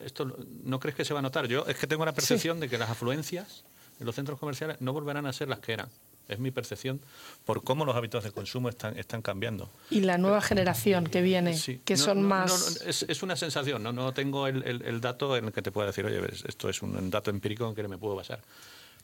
¿Esto 0.00 0.36
no 0.64 0.80
crees 0.80 0.96
que 0.96 1.04
se 1.04 1.12
va 1.12 1.20
a 1.20 1.22
notar? 1.22 1.46
Yo 1.46 1.66
es 1.66 1.76
que 1.76 1.86
tengo 1.86 2.04
la 2.04 2.14
percepción 2.14 2.60
de 2.60 2.68
que 2.68 2.78
las 2.78 2.90
afluencias 2.90 3.64
en 4.00 4.06
los 4.06 4.14
centros 4.14 4.38
comerciales 4.38 4.80
no 4.80 4.92
volverán 4.92 5.26
a 5.26 5.32
ser 5.32 5.48
las 5.48 5.60
que 5.60 5.72
eran 5.72 5.88
es 6.28 6.38
mi 6.38 6.50
percepción 6.50 7.00
por 7.44 7.64
cómo 7.64 7.84
los 7.84 7.96
hábitos 7.96 8.22
de 8.22 8.30
consumo 8.30 8.68
están, 8.68 8.98
están 8.98 9.22
cambiando. 9.22 9.70
Y 9.90 10.00
la 10.00 10.18
nueva 10.18 10.40
generación 10.40 11.06
que 11.06 11.22
viene, 11.22 11.58
que 11.84 11.96
son 11.96 12.22
más... 12.22 12.82
es, 12.86 13.22
una 13.22 13.34
sensación, 13.34 13.82
no, 13.82 13.92
no 13.92 14.12
tengo 14.12 14.46
el, 14.46 15.00
dato 15.00 15.36
en 15.36 15.46
el 15.46 15.52
que 15.52 15.62
te 15.62 15.72
pueda 15.72 15.88
decir, 15.88 16.04
oye, 16.04 16.20
esto 16.46 16.68
es 16.68 16.82
un 16.82 17.10
dato 17.10 17.30
empírico 17.30 17.68
en 17.68 17.74
que 17.74 17.88
me 17.88 17.98
puedo 17.98 18.14
basar. 18.14 18.40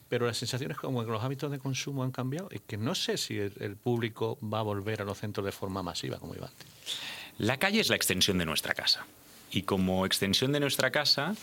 Pero 0.07 0.27
la 0.27 0.35
sensación 0.35 0.69
es 0.69 0.77
como 0.77 1.03
que 1.03 1.11
los 1.11 1.23
hábitos 1.23 1.49
de 1.49 1.57
consumo 1.57 2.03
han 2.03 2.11
cambiado 2.11 2.47
y 2.51 2.59
que 2.59 2.77
no 2.77 2.93
sé 2.93 3.17
si 3.17 3.39
el, 3.39 3.75
público 3.75 4.37
va 4.41 4.59
a 4.59 4.61
volver 4.61 5.01
a 5.01 5.03
los 5.03 5.17
centros 5.17 5.43
de 5.45 5.51
forma 5.51 5.81
masiva 5.81 6.19
como 6.19 6.35
iba 6.35 6.47
antes. 6.47 6.67
La 7.39 7.57
calle 7.57 7.79
es 7.79 7.89
la 7.89 7.95
extensión 7.95 8.37
de 8.37 8.45
nuestra 8.45 8.75
casa. 8.75 9.05
Y 9.51 9.63
como 9.63 10.05
extensión 10.05 10.51
de 10.51 10.59
nuestra 10.59 10.91
casa, 10.91 11.35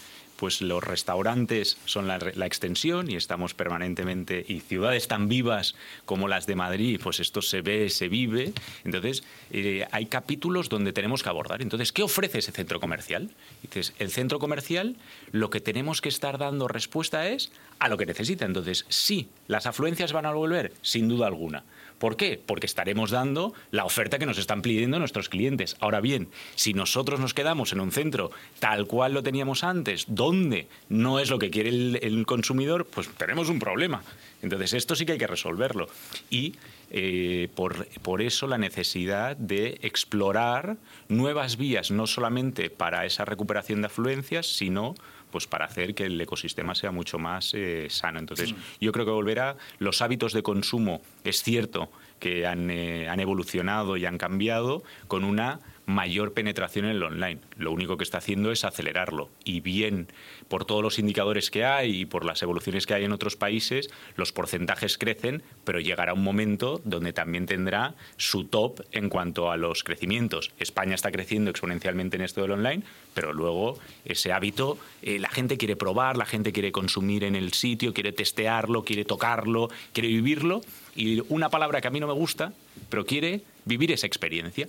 pues 0.43 0.61
los 0.61 0.83
restaurantes 0.83 1.79
son 1.85 2.09
la, 2.09 2.17
extensión 2.17 3.09
y 3.09 3.15
estamos 3.15 3.55
permanentemente, 3.55 4.45
y 4.49 4.59
ciudades 4.59 5.07
tan 5.07 5.29
vivas 5.29 5.77
como 6.05 6.27
las 6.27 6.47
de 6.47 6.57
Madrid, 6.57 7.01
pues 7.01 7.21
esto 7.21 7.43
se 7.43 7.63
ve, 7.63 7.89
se 7.91 8.09
vive. 8.09 8.53
Entonces, 8.85 9.23
eh, 9.53 9.87
hay 9.93 10.07
capítulos 10.07 10.69
donde 10.69 10.93
tenemos 10.93 11.23
que 11.23 11.29
abordar. 11.29 11.63
Entonces, 11.63 11.93
¿qué 11.93 12.03
ofrece 12.03 12.39
ese 12.39 12.51
centro 12.51 12.81
comercial? 12.81 13.31
Dices, 13.63 13.95
el 14.01 14.11
centro 14.11 14.41
comercial, 14.41 14.97
lo 15.31 15.49
que 15.49 15.61
tenemos 15.61 16.01
que 16.01 16.09
estar 16.09 16.39
dando 16.39 16.67
respuesta 16.67 17.29
es 17.29 17.53
a 17.79 17.89
lo 17.89 17.97
que 17.97 18.07
necesita. 18.07 18.45
Entonces, 18.45 18.85
sí, 18.89 19.29
las 19.47 19.67
afluencias 19.67 20.13
van 20.13 20.27
a 20.27 20.33
volver, 20.33 20.73
sin 20.83 21.07
duda 21.07 21.29
alguna. 21.29 21.63
¿Por 22.03 22.17
qué? 22.17 22.37
Porque 22.45 22.67
estaremos 22.67 23.13
dando 23.13 23.55
la 23.71 23.85
oferta 23.85 24.19
que 24.19 24.27
nos 24.27 24.37
están 24.37 24.61
pidiendo 24.61 24.99
nuestros 24.99 25.29
clientes. 25.29 25.77
Ahora 25.79 26.01
bien, 26.01 26.27
si 26.57 26.75
nosotros 26.75 27.21
nos 27.21 27.33
quedamos 27.33 27.73
en 27.73 27.79
un 27.79 27.93
centro 27.93 28.33
tal 28.59 28.89
cual 28.89 29.15
lo 29.15 29.23
teníamos 29.23 29.63
antes, 29.63 30.07
donde 30.09 30.67
no 30.89 31.21
es 31.21 31.31
lo 31.31 31.39
que 31.39 31.51
quiere 31.51 31.69
el, 31.69 32.27
consumidor, 32.27 32.87
pues 32.87 33.09
tenemos 33.11 33.49
un 33.49 33.61
problema. 33.61 34.03
Entonces, 34.43 34.73
esto 34.73 34.97
sí 34.97 35.07
que 35.07 35.13
hay 35.13 35.19
que 35.19 35.29
resolverlo. 35.29 35.87
Y 36.29 36.57
eh, 36.91 37.49
por, 37.55 37.87
por, 38.01 38.21
eso 38.21 38.49
la 38.49 38.59
necesidad 38.59 39.37
de 39.37 39.79
explorar 39.83 40.79
nuevas 41.09 41.57
vías, 41.57 41.93
no 41.93 42.09
solamente 42.09 42.69
para 42.69 43.07
esa 43.07 43.25
recuperación 43.25 43.81
de 43.81 43.87
afluencias, 43.87 44.47
sino 44.47 44.97
pues 45.33 45.49
para 45.49 45.65
hacer 45.65 45.97
que 45.97 46.05
el 46.05 46.21
ecosistema 46.21 46.77
sea 46.77 46.93
mucho 46.93 47.19
más 47.19 47.53
eh, 47.55 47.89
sano. 47.91 48.21
Entonces, 48.21 48.55
yo 48.81 48.93
creo 48.93 49.05
que 49.05 49.11
volverá, 49.11 49.57
los 49.79 50.01
hábitos 50.03 50.33
de 50.33 50.45
consumo, 50.45 51.03
es 51.25 51.43
cierto 51.43 51.91
que 52.21 52.47
han, 52.47 52.71
eh, 52.71 53.09
han 53.09 53.19
evolucionado 53.19 53.97
y 53.97 54.07
han 54.07 54.19
cambiado 54.19 54.85
con 55.09 55.25
una 55.25 55.59
mayor 55.87 56.33
penetración 56.33 56.85
en 56.85 56.93
el 56.93 57.03
online. 57.03 57.41
Lo 57.57 57.73
único 57.73 57.97
que 57.97 58.05
está 58.05 58.19
haciendo 58.19 58.53
es 58.53 58.65
acelerarlo. 58.65 59.31
Y 59.45 59.61
bien, 59.61 60.09
por 60.49 60.65
todos 60.65 60.83
los 60.83 60.99
indicadores 60.99 61.51
que 61.51 61.65
hay 61.65 62.01
y 62.01 62.05
por 62.07 62.25
las 62.25 62.43
evoluciones 62.43 62.87
que 62.87 62.95
hay 62.95 63.05
en 63.05 63.13
otros 63.13 63.37
países, 63.37 63.91
los 64.17 64.33
porcentajes 64.33 64.99
crecen, 64.99 65.43
pero 65.65 65.81
llegará 65.81 66.15
un 66.15 66.23
momento 66.23 66.81
donde 66.85 67.13
también 67.13 67.47
tendrá 67.47 67.95
su 68.17 68.45
top 68.45 68.81
en 68.93 69.09
cuanto 69.09 69.51
a 69.51 69.57
los 69.57 69.83
crecimientos. 69.85 70.53
España 70.59 70.95
está 70.95 71.11
creciendo 71.11 71.51
exponencialmente 71.51 72.17
en 72.17 72.23
esto 72.23 72.43
del 72.43 72.53
online, 72.53 72.83
pero 73.15 73.33
luego 73.33 73.79
ese 74.05 74.33
hábito, 74.33 74.79
eh, 75.03 75.19
la 75.19 75.29
gente 75.31 75.57
quiere 75.57 75.77
probar, 75.77 76.17
la 76.17 76.27
gente 76.27 76.53
quiere 76.53 76.73
consumir 76.73 77.25
en 77.25 77.35
el 77.35 77.53
sitio, 77.53 77.93
quiere 77.93 78.13
testearlo, 78.13 78.85
quiere 78.85 79.05
tocarlo, 79.05 79.69
quiere 79.93 80.09
vivirlo. 80.09 80.63
Y 80.95 81.23
una 81.29 81.49
palabra 81.49 81.81
que 81.81 81.89
a 81.89 81.91
mí 81.91 82.01
no 82.01 82.07
me 82.07 82.13
gusta, 82.13 82.53
pero 82.89 83.05
quiere 83.05 83.41
vivir 83.65 83.93
esa 83.93 84.07
experiencia. 84.07 84.69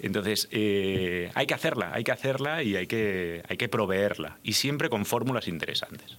Entonces, 0.00 0.48
eh, 0.50 1.30
hay 1.34 1.46
que 1.46 1.54
hacerla, 1.54 1.92
hay 1.94 2.04
que 2.04 2.12
hacerla 2.12 2.62
y 2.62 2.76
hay 2.76 2.86
que, 2.86 3.42
hay 3.48 3.56
que 3.56 3.68
proveerla. 3.68 4.38
Y 4.42 4.54
siempre 4.54 4.90
con 4.90 5.06
fórmulas 5.06 5.48
interesantes. 5.48 6.18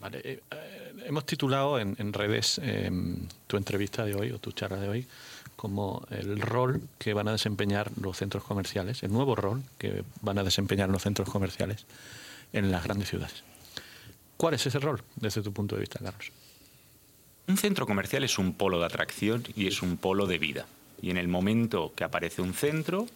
Vale, 0.00 0.20
eh, 0.24 0.40
eh, 0.50 0.92
hemos 1.06 1.24
titulado 1.26 1.78
en, 1.78 2.12
redes 2.12 2.60
em, 2.62 3.26
tu 3.46 3.56
entrevista 3.56 4.04
de 4.04 4.14
hoy 4.14 4.30
o 4.32 4.38
tu 4.38 4.52
charla 4.52 4.78
de 4.78 4.88
hoy 4.88 5.06
como 5.56 6.06
el 6.10 6.40
rol 6.40 6.82
que 6.98 7.14
van 7.14 7.26
a 7.26 7.32
desempeñar 7.32 7.90
los 8.00 8.16
centros 8.16 8.44
comerciales, 8.44 9.02
el 9.02 9.12
nuevo 9.12 9.34
rol 9.34 9.64
que 9.76 10.04
van 10.20 10.38
a 10.38 10.44
desempeñar 10.44 10.88
los 10.88 11.02
centros 11.02 11.28
comerciales 11.28 11.84
en 12.52 12.70
las 12.70 12.84
grandes 12.84 13.08
ciudades. 13.08 13.42
¿Cuál 14.36 14.54
es 14.54 14.64
ese 14.66 14.78
rol 14.78 15.02
desde 15.16 15.42
tu 15.42 15.52
punto 15.52 15.74
de 15.74 15.80
vista, 15.80 15.98
Carlos? 15.98 16.30
Un 17.48 17.56
centro 17.56 17.86
comercial 17.86 18.22
es 18.22 18.38
un 18.38 18.52
polo 18.54 18.78
de 18.78 18.86
atracción 18.86 19.42
y 19.56 19.66
es 19.66 19.82
un 19.82 19.96
polo 19.96 20.26
de 20.26 20.38
vida. 20.38 20.66
Y 21.00 21.10
en 21.10 21.16
el 21.16 21.28
momento 21.28 21.92
que 21.94 22.04
aparece 22.04 22.42
un 22.42 22.54
centro, 22.54 23.06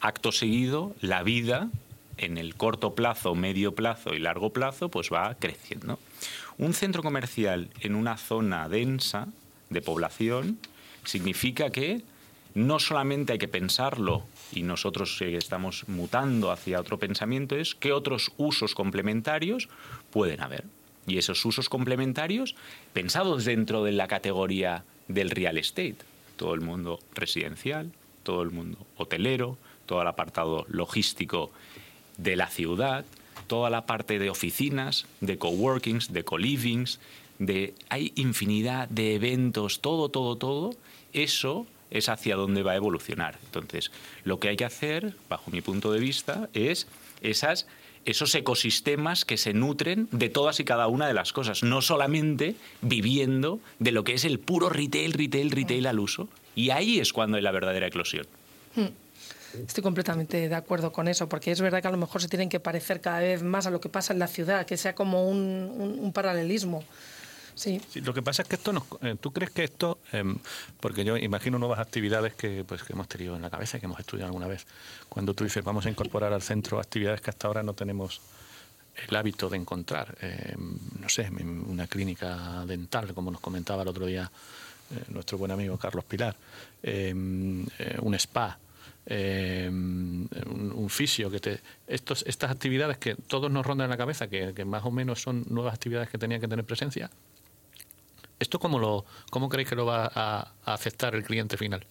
acto 0.00 0.32
seguido, 0.32 0.94
la 1.00 1.22
vida 1.22 1.68
en 2.16 2.36
el 2.36 2.54
corto 2.54 2.94
plazo, 2.94 3.34
medio 3.34 3.74
plazo 3.74 4.14
y 4.14 4.18
largo 4.18 4.50
plazo, 4.50 4.88
pues 4.88 5.10
va 5.12 5.34
creciendo. 5.34 5.98
Un 6.58 6.74
centro 6.74 7.02
comercial 7.02 7.68
en 7.80 7.94
una 7.94 8.16
zona 8.16 8.68
densa 8.68 9.28
de 9.70 9.80
población 9.80 10.58
significa 11.04 11.70
que 11.70 12.02
no 12.54 12.80
solamente 12.80 13.32
hay 13.34 13.38
que 13.38 13.46
pensarlo 13.46 14.24
y 14.50 14.62
nosotros 14.62 15.20
estamos 15.22 15.88
mutando 15.88 16.50
hacia 16.50 16.80
otro 16.80 16.98
pensamiento, 16.98 17.56
es 17.56 17.74
qué 17.74 17.92
otros 17.92 18.32
usos 18.36 18.74
complementarios 18.74 19.68
pueden 20.10 20.40
haber. 20.40 20.64
Y 21.06 21.18
esos 21.18 21.44
usos 21.44 21.68
complementarios 21.68 22.56
pensados 22.92 23.44
dentro 23.44 23.84
de 23.84 23.92
la 23.92 24.08
categoría 24.08 24.84
del 25.06 25.30
real 25.30 25.56
estate 25.56 25.96
todo 26.38 26.54
el 26.54 26.62
mundo 26.62 27.00
residencial, 27.14 27.92
todo 28.22 28.42
el 28.42 28.50
mundo 28.50 28.78
hotelero, 28.96 29.58
todo 29.84 30.00
el 30.00 30.08
apartado 30.08 30.64
logístico 30.68 31.50
de 32.16 32.36
la 32.36 32.46
ciudad, 32.46 33.04
toda 33.46 33.68
la 33.68 33.84
parte 33.84 34.18
de 34.18 34.30
oficinas, 34.30 35.06
de 35.20 35.36
coworkings, 35.36 36.12
de 36.12 36.24
co-livings, 36.24 37.00
de 37.38 37.74
hay 37.90 38.12
infinidad 38.16 38.88
de 38.88 39.14
eventos, 39.14 39.80
todo, 39.80 40.08
todo, 40.08 40.36
todo, 40.36 40.70
eso 41.12 41.66
es 41.90 42.08
hacia 42.08 42.36
donde 42.36 42.62
va 42.62 42.72
a 42.72 42.76
evolucionar. 42.76 43.38
Entonces, 43.44 43.90
lo 44.24 44.38
que 44.40 44.48
hay 44.48 44.56
que 44.56 44.64
hacer, 44.64 45.14
bajo 45.28 45.50
mi 45.50 45.60
punto 45.60 45.92
de 45.92 46.00
vista, 46.00 46.48
es 46.52 46.86
esas 47.20 47.66
esos 48.10 48.34
ecosistemas 48.34 49.24
que 49.24 49.36
se 49.36 49.52
nutren 49.52 50.08
de 50.12 50.28
todas 50.28 50.60
y 50.60 50.64
cada 50.64 50.88
una 50.88 51.06
de 51.06 51.14
las 51.14 51.32
cosas, 51.32 51.62
no 51.62 51.82
solamente 51.82 52.56
viviendo 52.80 53.60
de 53.78 53.92
lo 53.92 54.04
que 54.04 54.14
es 54.14 54.24
el 54.24 54.38
puro 54.38 54.68
retail, 54.68 55.12
retail, 55.12 55.50
retail 55.50 55.86
al 55.86 56.00
uso. 56.00 56.28
Y 56.54 56.70
ahí 56.70 56.98
es 56.98 57.12
cuando 57.12 57.36
hay 57.36 57.42
la 57.42 57.52
verdadera 57.52 57.86
eclosión. 57.86 58.26
Hmm. 58.74 58.86
Estoy 59.66 59.82
completamente 59.82 60.48
de 60.48 60.54
acuerdo 60.54 60.92
con 60.92 61.08
eso, 61.08 61.28
porque 61.28 61.50
es 61.50 61.60
verdad 61.60 61.80
que 61.80 61.88
a 61.88 61.90
lo 61.90 61.96
mejor 61.96 62.20
se 62.20 62.28
tienen 62.28 62.48
que 62.48 62.60
parecer 62.60 63.00
cada 63.00 63.20
vez 63.20 63.42
más 63.42 63.66
a 63.66 63.70
lo 63.70 63.80
que 63.80 63.88
pasa 63.88 64.12
en 64.12 64.18
la 64.18 64.28
ciudad, 64.28 64.66
que 64.66 64.76
sea 64.76 64.94
como 64.94 65.28
un 65.28 66.12
paralelismo. 66.14 66.84
Sí. 67.58 67.80
Lo 68.02 68.14
que 68.14 68.22
pasa 68.22 68.42
es 68.42 68.48
que 68.48 68.54
esto 68.54 68.72
nos, 68.72 68.84
eh, 69.02 69.16
¿Tú 69.20 69.32
crees 69.32 69.50
que 69.50 69.64
esto, 69.64 69.98
em, 70.12 70.38
porque 70.78 71.04
yo 71.04 71.16
imagino 71.16 71.58
nuevas 71.58 71.80
actividades 71.80 72.34
que, 72.34 72.64
pues, 72.64 72.84
que 72.84 72.92
hemos 72.92 73.08
tenido 73.08 73.34
en 73.34 73.42
la 73.42 73.50
cabeza 73.50 73.76
y 73.76 73.80
que 73.80 73.86
hemos 73.86 73.98
estudiado 73.98 74.28
alguna 74.28 74.46
vez, 74.46 74.64
cuando 75.08 75.34
tú 75.34 75.42
dices 75.42 75.64
vamos 75.64 75.84
a 75.84 75.90
incorporar 75.90 76.32
al 76.32 76.40
centro 76.40 76.78
actividades 76.78 77.20
que 77.20 77.30
hasta 77.30 77.48
ahora 77.48 77.64
no 77.64 77.74
tenemos 77.74 78.20
el 79.08 79.16
hábito 79.16 79.48
de 79.48 79.56
encontrar, 79.56 80.16
em, 80.20 80.78
no 81.00 81.08
sé, 81.08 81.28
una 81.30 81.88
clínica 81.88 82.64
dental, 82.64 83.12
como 83.12 83.32
nos 83.32 83.40
comentaba 83.40 83.82
el 83.82 83.88
otro 83.88 84.06
día 84.06 84.30
eh, 84.90 85.04
nuestro 85.08 85.36
buen 85.36 85.50
amigo 85.50 85.76
Carlos 85.78 86.04
Pilar, 86.04 86.36
em, 86.80 87.66
eh, 87.78 87.98
un 88.00 88.14
spa, 88.14 88.56
un, 89.10 90.28
un, 90.76 90.90
fisio, 90.90 91.30
que 91.30 91.40
te, 91.40 91.60
estos, 91.86 92.24
estas 92.26 92.50
actividades 92.50 92.98
que 92.98 93.14
todos 93.14 93.50
nos 93.50 93.64
rondan 93.64 93.86
en 93.86 93.90
la 93.90 93.96
cabeza, 93.96 94.28
que, 94.28 94.64
más 94.66 94.84
o 94.84 94.90
menos 94.90 95.22
son 95.22 95.44
nuevas 95.48 95.72
actividades 95.72 96.10
que 96.10 96.18
tenían 96.18 96.42
que 96.42 96.48
tener 96.48 96.64
presencia, 96.66 97.10
¿Esto 98.40 98.58
cómo, 98.58 98.78
lo, 98.78 99.04
cómo 99.30 99.48
creéis 99.48 99.68
que 99.68 99.76
lo 99.76 99.86
va 99.86 100.10
a, 100.14 100.52
aceptar 100.64 101.14
el 101.14 101.24
cliente 101.24 101.56
final? 101.56 101.86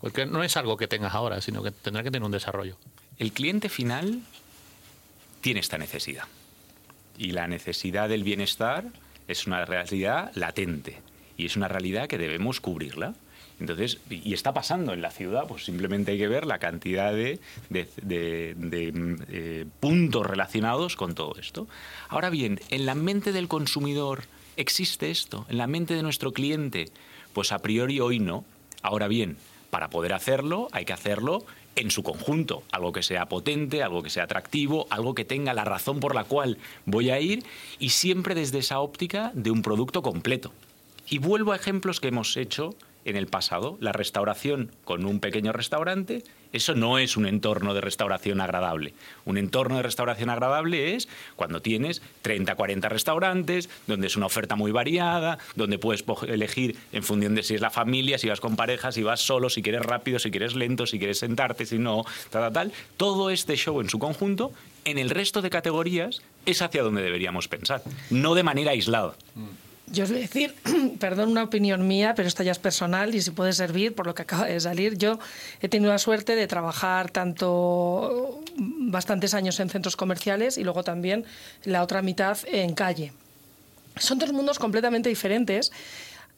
Porque 0.00 0.26
no 0.26 0.42
es 0.42 0.56
algo 0.56 0.76
que 0.76 0.88
tengas 0.88 1.14
ahora, 1.14 1.40
sino 1.40 1.62
que 1.62 1.70
tendrá 1.70 2.02
que 2.02 2.10
tener 2.10 2.24
un 2.24 2.32
desarrollo. 2.32 2.76
El 3.18 3.32
cliente 3.32 3.68
final 3.68 4.20
tiene 5.40 5.60
esta 5.60 5.78
necesidad. 5.78 6.24
Y 7.18 7.32
la 7.32 7.48
necesidad 7.48 8.08
del 8.08 8.24
bienestar 8.24 8.84
es 9.28 9.46
una 9.46 9.64
realidad 9.64 10.30
latente. 10.34 11.00
Y 11.36 11.46
es 11.46 11.56
una 11.56 11.68
realidad 11.68 12.08
que 12.08 12.18
debemos 12.18 12.60
cubrirla. 12.60 13.14
Entonces, 13.58 13.98
y 14.10 14.34
está 14.34 14.52
pasando 14.52 14.92
en 14.92 15.00
la 15.00 15.10
ciudad, 15.10 15.46
pues 15.46 15.64
simplemente 15.64 16.12
hay 16.12 16.18
que 16.18 16.28
ver 16.28 16.44
la 16.44 16.58
cantidad 16.58 17.12
de, 17.12 17.40
eh, 17.70 19.66
puntos 19.80 20.26
relacionados 20.26 20.94
con 20.94 21.14
todo 21.14 21.36
esto. 21.38 21.66
Ahora 22.08 22.28
bien, 22.28 22.60
en 22.68 22.84
la 22.84 22.94
mente 22.94 23.32
del 23.32 23.48
consumidor 23.48 24.24
existe 24.56 25.10
esto, 25.10 25.46
en 25.48 25.58
la 25.58 25.66
mente 25.66 25.94
de 25.94 26.02
nuestro 26.02 26.32
cliente, 26.32 26.86
pues 27.32 27.52
a 27.52 27.58
priori 27.58 28.00
hoy 28.00 28.18
no. 28.18 28.44
Ahora 28.82 29.08
bien, 29.08 29.36
para 29.70 29.90
poder 29.90 30.12
hacerlo 30.12 30.68
hay 30.72 30.84
que 30.84 30.92
hacerlo 30.92 31.44
en 31.76 31.90
su 31.90 32.02
conjunto, 32.02 32.62
algo 32.72 32.92
que 32.92 33.02
sea 33.02 33.26
potente, 33.26 33.82
algo 33.82 34.02
que 34.02 34.10
sea 34.10 34.24
atractivo, 34.24 34.86
algo 34.88 35.14
que 35.14 35.24
tenga 35.24 35.52
la 35.52 35.64
razón 35.64 36.00
por 36.00 36.14
la 36.14 36.24
cual 36.24 36.56
voy 36.86 37.10
a 37.10 37.20
ir 37.20 37.44
y 37.78 37.90
siempre 37.90 38.34
desde 38.34 38.58
esa 38.58 38.80
óptica 38.80 39.30
de 39.34 39.50
un 39.50 39.62
producto 39.62 40.02
completo. 40.02 40.52
Y 41.08 41.18
vuelvo 41.18 41.52
a 41.52 41.56
ejemplos 41.56 42.00
que 42.00 42.08
hemos 42.08 42.36
hecho 42.36 42.74
en 43.06 43.16
el 43.16 43.28
pasado. 43.28 43.78
La 43.80 43.92
restauración 43.92 44.70
con 44.84 45.06
un 45.06 45.20
pequeño 45.20 45.52
restaurante, 45.52 46.24
eso 46.52 46.74
no 46.74 46.98
es 46.98 47.16
un 47.16 47.26
entorno 47.26 47.72
de 47.72 47.80
restauración 47.80 48.40
agradable. 48.40 48.92
Un 49.24 49.38
entorno 49.38 49.76
de 49.76 49.82
restauración 49.82 50.28
agradable 50.28 50.94
es 50.94 51.08
cuando 51.36 51.62
tienes 51.62 52.02
30, 52.22 52.54
40 52.54 52.88
restaurantes, 52.88 53.70
donde 53.86 54.08
es 54.08 54.16
una 54.16 54.26
oferta 54.26 54.56
muy 54.56 54.72
variada, 54.72 55.38
donde 55.54 55.78
puedes 55.78 56.04
elegir 56.26 56.76
en 56.92 57.02
función 57.02 57.34
de 57.34 57.42
si 57.42 57.54
es 57.54 57.60
la 57.60 57.70
familia, 57.70 58.18
si 58.18 58.28
vas 58.28 58.40
con 58.40 58.56
parejas, 58.56 58.96
si 58.96 59.02
vas 59.02 59.20
solo, 59.20 59.48
si 59.48 59.62
quieres 59.62 59.82
rápido, 59.82 60.18
si 60.18 60.30
quieres 60.30 60.54
lento, 60.54 60.86
si 60.86 60.98
quieres 60.98 61.18
sentarte, 61.18 61.64
si 61.64 61.78
no, 61.78 62.04
tal, 62.30 62.42
tal, 62.42 62.52
tal. 62.52 62.72
Todo 62.96 63.30
este 63.30 63.56
show 63.56 63.80
en 63.80 63.88
su 63.88 63.98
conjunto, 63.98 64.52
en 64.84 64.98
el 64.98 65.10
resto 65.10 65.42
de 65.42 65.50
categorías, 65.50 66.22
es 66.44 66.60
hacia 66.60 66.82
donde 66.82 67.02
deberíamos 67.02 67.46
pensar, 67.46 67.82
no 68.10 68.34
de 68.34 68.42
manera 68.42 68.72
aislada. 68.72 69.14
Mm. 69.34 69.65
Yo 69.92 70.04
os 70.04 70.10
voy 70.10 70.18
a 70.18 70.22
decir, 70.22 70.54
perdón, 71.00 71.30
una 71.30 71.44
opinión 71.44 71.86
mía, 71.86 72.14
pero 72.16 72.26
esta 72.26 72.42
ya 72.42 72.52
es 72.52 72.58
personal 72.58 73.14
y 73.14 73.22
si 73.22 73.30
puede 73.30 73.52
servir 73.52 73.94
por 73.94 74.06
lo 74.06 74.14
que 74.14 74.22
acaba 74.22 74.46
de 74.46 74.58
salir. 74.58 74.98
Yo 74.98 75.18
he 75.60 75.68
tenido 75.68 75.92
la 75.92 75.98
suerte 75.98 76.34
de 76.34 76.46
trabajar 76.46 77.10
tanto 77.10 78.40
bastantes 78.56 79.34
años 79.34 79.60
en 79.60 79.70
centros 79.70 79.96
comerciales 79.96 80.58
y 80.58 80.64
luego 80.64 80.82
también 80.82 81.24
la 81.64 81.82
otra 81.82 82.02
mitad 82.02 82.38
en 82.46 82.74
calle. 82.74 83.12
Son 83.96 84.18
dos 84.18 84.32
mundos 84.32 84.58
completamente 84.58 85.08
diferentes 85.08 85.72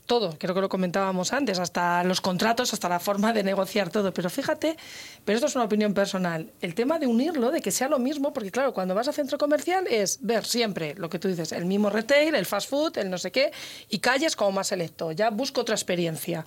todo, 0.09 0.35
creo 0.39 0.55
que 0.55 0.61
lo 0.61 0.69
comentábamos 0.69 1.33
antes, 1.33 1.61
hasta 1.61 2.03
los 2.03 2.21
contratos, 2.21 2.73
hasta 2.73 2.89
la 2.89 2.99
forma 2.99 3.33
de 3.33 3.45
negociar 3.45 3.91
todo. 3.91 4.13
Pero 4.13 4.31
fíjate, 4.31 4.77
pero 5.25 5.37
esto 5.37 5.47
es 5.47 5.55
una 5.55 5.67
opinión 5.67 5.95
personal, 5.95 6.51
el 6.61 6.75
tema 6.75 6.99
de 6.99 7.07
unirlo, 7.07 7.53
de 7.53 7.61
que 7.61 7.71
sea 7.71 7.89
lo 7.89 8.01
mismo, 8.01 8.33
porque 8.33 8.51
claro, 8.51 8.73
cuando 8.75 8.95
vas 8.95 9.07
a 9.07 9.13
centro 9.13 9.39
comercial 9.39 9.87
es 9.87 10.19
ver 10.23 10.45
siempre 10.45 10.95
lo 10.97 11.09
que 11.09 11.21
tú 11.21 11.29
dices, 11.29 11.53
el 11.53 11.67
mismo 11.67 11.91
retail, 11.91 12.35
el 12.35 12.47
fast 12.47 12.69
food, 12.69 12.99
el 12.99 13.11
no 13.11 13.19
sé 13.19 13.31
qué, 13.31 13.53
y 13.89 13.99
calles 14.01 14.35
como 14.35 14.51
más 14.51 14.69
selecto, 14.69 15.13
ya 15.13 15.31
busco 15.31 15.61
otra 15.61 15.77
experiencia 15.77 16.47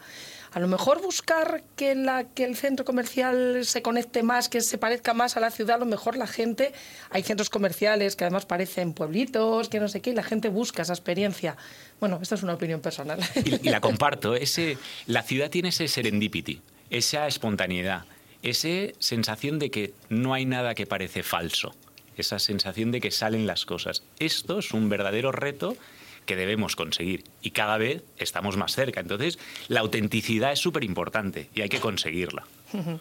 a 0.53 0.59
lo 0.59 0.67
mejor 0.67 1.01
buscar 1.01 1.63
que, 1.77 1.95
la, 1.95 2.25
que 2.25 2.43
el 2.43 2.57
centro 2.57 2.83
comercial 2.83 3.65
se 3.65 3.81
conecte 3.81 4.21
más, 4.21 4.49
que 4.49 4.59
se 4.59 4.77
parezca 4.77 5.13
más 5.13 5.37
a 5.37 5.39
la 5.39 5.49
ciudad, 5.49 5.77
a 5.77 5.79
lo 5.79 5.85
mejor 5.85 6.17
la 6.17 6.27
gente, 6.27 6.73
hay 7.09 7.23
centros 7.23 7.49
comerciales 7.49 8.17
que 8.17 8.25
además 8.25 8.45
parecen 8.45 8.93
pueblitos, 8.93 9.69
que 9.69 9.79
no 9.79 9.87
sé 9.87 10.01
qué, 10.01 10.09
y 10.09 10.13
la 10.13 10.23
gente 10.23 10.49
busca 10.49 10.81
esa 10.81 10.91
experiencia. 10.91 11.55
Bueno, 12.01 12.19
esta 12.21 12.35
es 12.35 12.43
una 12.43 12.53
opinión 12.53 12.81
personal. 12.81 13.19
Y, 13.45 13.69
la 13.69 13.79
comparto, 13.81 14.35
ese, 14.35 14.77
la 15.05 15.23
ciudad 15.23 15.49
tiene 15.49 15.69
ese 15.69 15.87
serendipity, 15.87 16.61
esa 16.89 17.27
espontaneidad, 17.27 18.03
esa 18.43 18.93
sensación 18.99 19.57
de 19.57 19.71
que 19.71 19.93
no 20.09 20.33
hay 20.33 20.45
nada 20.45 20.75
que 20.75 20.85
parece 20.85 21.23
falso, 21.23 21.73
esa 22.17 22.39
sensación 22.39 22.91
de 22.91 22.99
que 22.99 23.11
salen 23.11 23.47
las 23.47 23.65
cosas. 23.65 24.03
Esto 24.19 24.59
es 24.59 24.73
un 24.73 24.89
verdadero 24.89 25.31
reto 25.31 25.77
que 26.25 26.35
debemos 26.35 26.75
conseguir 26.75 27.23
y 27.41 27.51
cada 27.51 27.77
vez 27.77 28.03
estamos 28.17 28.57
más 28.57 28.73
cerca. 28.73 28.99
Entonces, 28.99 29.39
la 29.67 29.81
autenticidad 29.81 30.51
es 30.51 30.59
súper 30.59 30.83
importante 30.83 31.49
y 31.53 31.61
hay 31.61 31.69
que 31.69 31.79
conseguirla. 31.79 32.45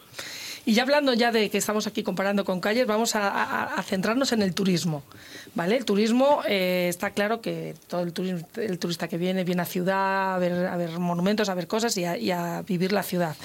Y 0.65 0.73
ya 0.73 0.83
hablando 0.83 1.13
ya 1.13 1.31
de 1.31 1.49
que 1.49 1.57
estamos 1.57 1.87
aquí 1.87 2.03
comparando 2.03 2.45
con 2.45 2.59
calles, 2.59 2.85
vamos 2.85 3.15
a, 3.15 3.81
centrarnos 3.83 4.31
en 4.31 4.43
el 4.43 4.53
turismo. 4.53 5.03
¿vale? 5.55 5.75
El 5.75 5.85
turismo 5.85 6.43
eh, 6.47 6.87
está 6.87 7.11
claro 7.11 7.41
que 7.41 7.73
todo 7.87 8.01
el, 8.01 8.13
turista 8.13 9.07
que 9.07 9.17
viene 9.17 9.43
viene 9.43 9.63
a 9.63 9.65
ciudad 9.65 10.35
a 10.35 10.37
ver, 10.37 10.67
a 10.67 10.77
ver 10.77 10.99
monumentos, 10.99 11.49
a 11.49 11.55
ver 11.55 11.67
cosas 11.67 11.97
y 11.97 12.31
a, 12.31 12.61
vivir 12.61 12.91
la 12.91 13.01
ciudad. 13.01 13.35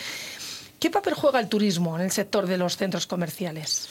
¿Qué 0.79 0.91
papel 0.91 1.15
juega 1.15 1.41
el 1.41 1.49
turismo 1.49 1.97
en 1.97 2.05
el 2.05 2.11
sector 2.11 2.47
de 2.47 2.59
los 2.59 2.77
centros 2.77 3.07
comerciales? 3.07 3.89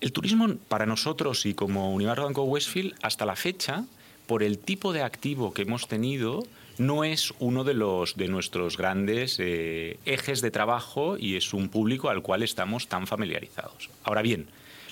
El 0.00 0.12
turismo 0.12 0.56
para 0.68 0.86
nosotros 0.86 1.46
y 1.46 1.54
como 1.54 1.94
Univar 1.94 2.20
Banco 2.20 2.42
Westfield 2.42 2.94
hasta 3.00 3.24
la 3.24 3.36
fecha 3.36 3.84
por 4.26 4.42
el 4.42 4.58
tipo 4.58 4.92
de 4.92 5.02
activo 5.02 5.52
que 5.52 5.62
hemos 5.62 5.88
tenido, 5.88 6.42
no 6.78 7.04
es 7.04 7.32
uno 7.38 7.64
de, 7.64 7.74
los, 7.74 8.16
de 8.16 8.28
nuestros 8.28 8.76
grandes 8.76 9.36
eh, 9.38 9.98
ejes 10.04 10.40
de 10.40 10.50
trabajo 10.50 11.16
y 11.18 11.36
es 11.36 11.54
un 11.54 11.68
público 11.68 12.10
al 12.10 12.22
cual 12.22 12.42
estamos 12.42 12.88
tan 12.88 13.06
familiarizados. 13.06 13.90
Ahora 14.04 14.22
bien, 14.22 14.46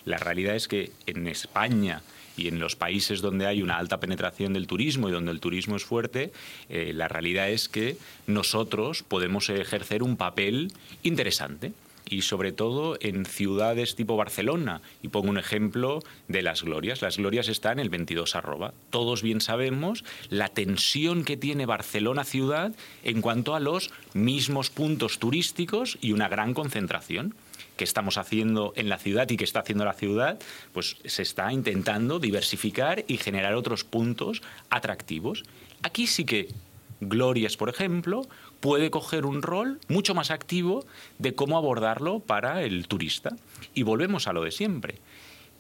la 0.05 0.19
realidad 0.19 0.55
es 0.55 0.69
que 0.69 0.93
en 1.07 1.27
España 1.27 2.03
y 2.37 2.49
en 2.49 2.59
los 2.59 2.75
países 2.75 3.21
donde 3.21 3.47
hay 3.47 3.63
una 3.63 3.79
alta 3.79 4.01
penetración 4.01 4.55
del 4.55 4.67
turismo 4.67 5.09
y 5.09 5.13
donde 5.13 5.31
el 5.31 5.41
turismo 5.41 5.77
es 5.77 5.85
fuerte, 5.85 6.33
eh, 6.69 6.93
la 6.95 7.09
realidad 7.09 7.51
es 7.51 7.69
que 7.69 7.97
nosotros 8.27 9.03
podemos 9.03 9.49
ejercer 9.51 10.03
un 10.03 10.17
papel 10.17 10.73
interesante 11.03 11.73
y 12.09 12.23
sobre 12.23 12.53
todo 12.53 12.97
en 13.01 13.25
ciudades 13.25 13.97
tipo 13.97 14.17
Barcelona. 14.17 14.83
Y 15.03 15.09
pongo 15.09 15.31
un 15.31 15.39
ejemplo 15.39 16.01
de 16.29 16.43
las 16.43 16.63
glorias. 16.63 17.03
Las 17.03 17.17
glorias 17.17 17.49
están 17.49 17.75
en 17.75 17.81
el 17.81 17.91
22 17.91 18.37
arroba. 18.37 18.75
Todos 18.91 19.23
bien 19.23 19.41
sabemos 19.41 20.05
la 20.29 20.49
tensión 20.49 21.25
que 21.25 21.37
tiene 21.37 21.67
Barcelona 21.67 22.25
ciudad 22.25 22.73
en 23.03 23.21
cuanto 23.21 23.55
a 23.55 23.61
los 23.61 23.91
mismos 24.13 24.71
puntos 24.71 25.19
turísticos 25.19 25.99
y 26.01 26.13
una 26.13 26.29
gran 26.29 26.55
concentración 26.55 27.35
que 27.77 27.85
estamos 27.85 28.19
haciendo 28.19 28.73
en 28.77 28.89
la 28.89 28.99
ciudad 28.99 29.29
y 29.31 29.37
que 29.37 29.45
está 29.45 29.61
haciendo 29.61 29.85
la 29.85 29.95
ciudad, 29.95 30.39
pues 30.73 30.97
se 31.05 31.23
está 31.23 31.53
intentando 31.53 32.21
diversificar 32.21 33.05
y 33.09 33.17
generar 33.17 33.55
otros 33.55 33.85
puntos 33.85 34.43
atractivos. 34.71 35.43
Aquí 35.83 36.07
sí 36.07 36.25
que 36.25 36.49
Glorias, 37.01 37.57
por 37.57 37.69
ejemplo, 37.69 38.27
puede 38.65 38.91
coger 38.91 39.27
un 39.27 39.43
rol 39.43 39.79
mucho 39.89 40.15
más 40.15 40.31
activo 40.31 40.87
de 41.19 41.35
cómo 41.35 41.59
abordarlo 41.59 42.21
para 42.21 42.63
el 42.63 42.89
turista. 42.89 43.37
Y 43.75 43.83
volvemos 43.83 44.27
a 44.27 44.33
lo 44.33 44.43
de 44.43 44.53
siempre. 44.53 44.95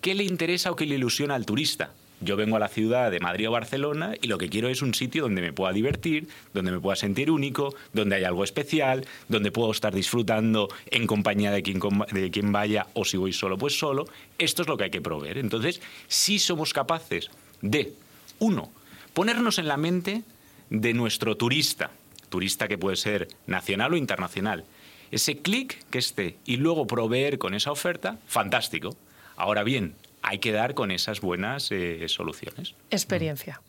¿Qué 0.01 0.15
le 0.15 0.25
interesa 0.25 0.71
o 0.71 0.77
qué 0.77 0.87
le 0.87 0.95
ilusiona 0.95 1.35
al 1.35 1.45
turista? 1.45 1.93
Yo 2.23 2.35
vengo 2.35 2.57
a 2.57 2.59
la 2.59 2.69
ciudad 2.69 3.11
de 3.11 3.21
Madrid 3.21 3.51
o 3.51 3.53
Barcelona 3.53 4.15
y 4.23 4.29
lo 4.29 4.39
que 4.39 4.49
quiero 4.49 4.69
es 4.71 4.81
un 4.81 4.95
sitio 4.95 5.25
donde 5.25 5.43
me 5.43 5.53
pueda 5.53 5.75
divertir, 5.75 6.29
donde 6.55 6.73
me 6.73 6.81
pueda 6.81 6.97
sentir 6.97 7.31
único, 7.31 7.75
donde 7.93 8.17
hay 8.17 8.25
algo 8.25 8.43
especial, 8.43 9.07
donde 9.29 9.53
puedo 9.53 9.71
estar 9.71 9.95
disfrutando 9.95 10.71
en 10.87 11.07
compañía 11.07 11.51
de 11.51 11.63
quien, 11.63 11.81
de 12.11 12.31
quien 12.31 12.53
vaya 12.53 12.87
o 12.95 13.05
si 13.05 13.19
voy 13.19 13.35
solo, 13.35 13.59
pues 13.59 13.79
solo. 13.79 14.07
Esto 14.39 14.63
es 14.63 14.69
lo 14.69 14.79
que 14.79 14.85
hay 14.85 14.91
que 14.91 15.03
proveer. 15.03 15.37
Entonces, 15.37 15.83
si 16.09 16.39
somos 16.39 16.73
capaces 16.73 17.29
de, 17.61 17.93
uno, 18.39 18.73
ponernos 19.13 19.59
en 19.59 19.69
la 19.69 19.77
mente 19.77 20.23
de 20.71 20.95
nuestro 20.95 21.37
turista, 21.37 21.91
turista 22.35 22.67
que 22.67 22.77
puede 22.77 22.97
ser 22.97 23.29
nacional 23.47 23.93
o 23.93 23.97
internacional. 23.97 24.65
Ese 25.13 25.39
clic 25.39 25.85
que 25.91 25.99
esté 25.99 26.37
y 26.45 26.57
luego 26.57 26.85
proveer 26.85 27.39
con 27.39 27.55
esa 27.55 27.71
oferta, 27.71 28.19
fantástico. 28.27 28.97
Ahora 29.37 29.63
bien, 29.63 29.95
hay 30.21 30.41
que 30.41 30.51
dar 30.51 30.75
con 30.75 30.91
esas 30.91 31.21
buenas 31.21 31.71
eh, 31.71 32.05
soluciones. 32.09 32.75
Experiencia. 32.91 33.61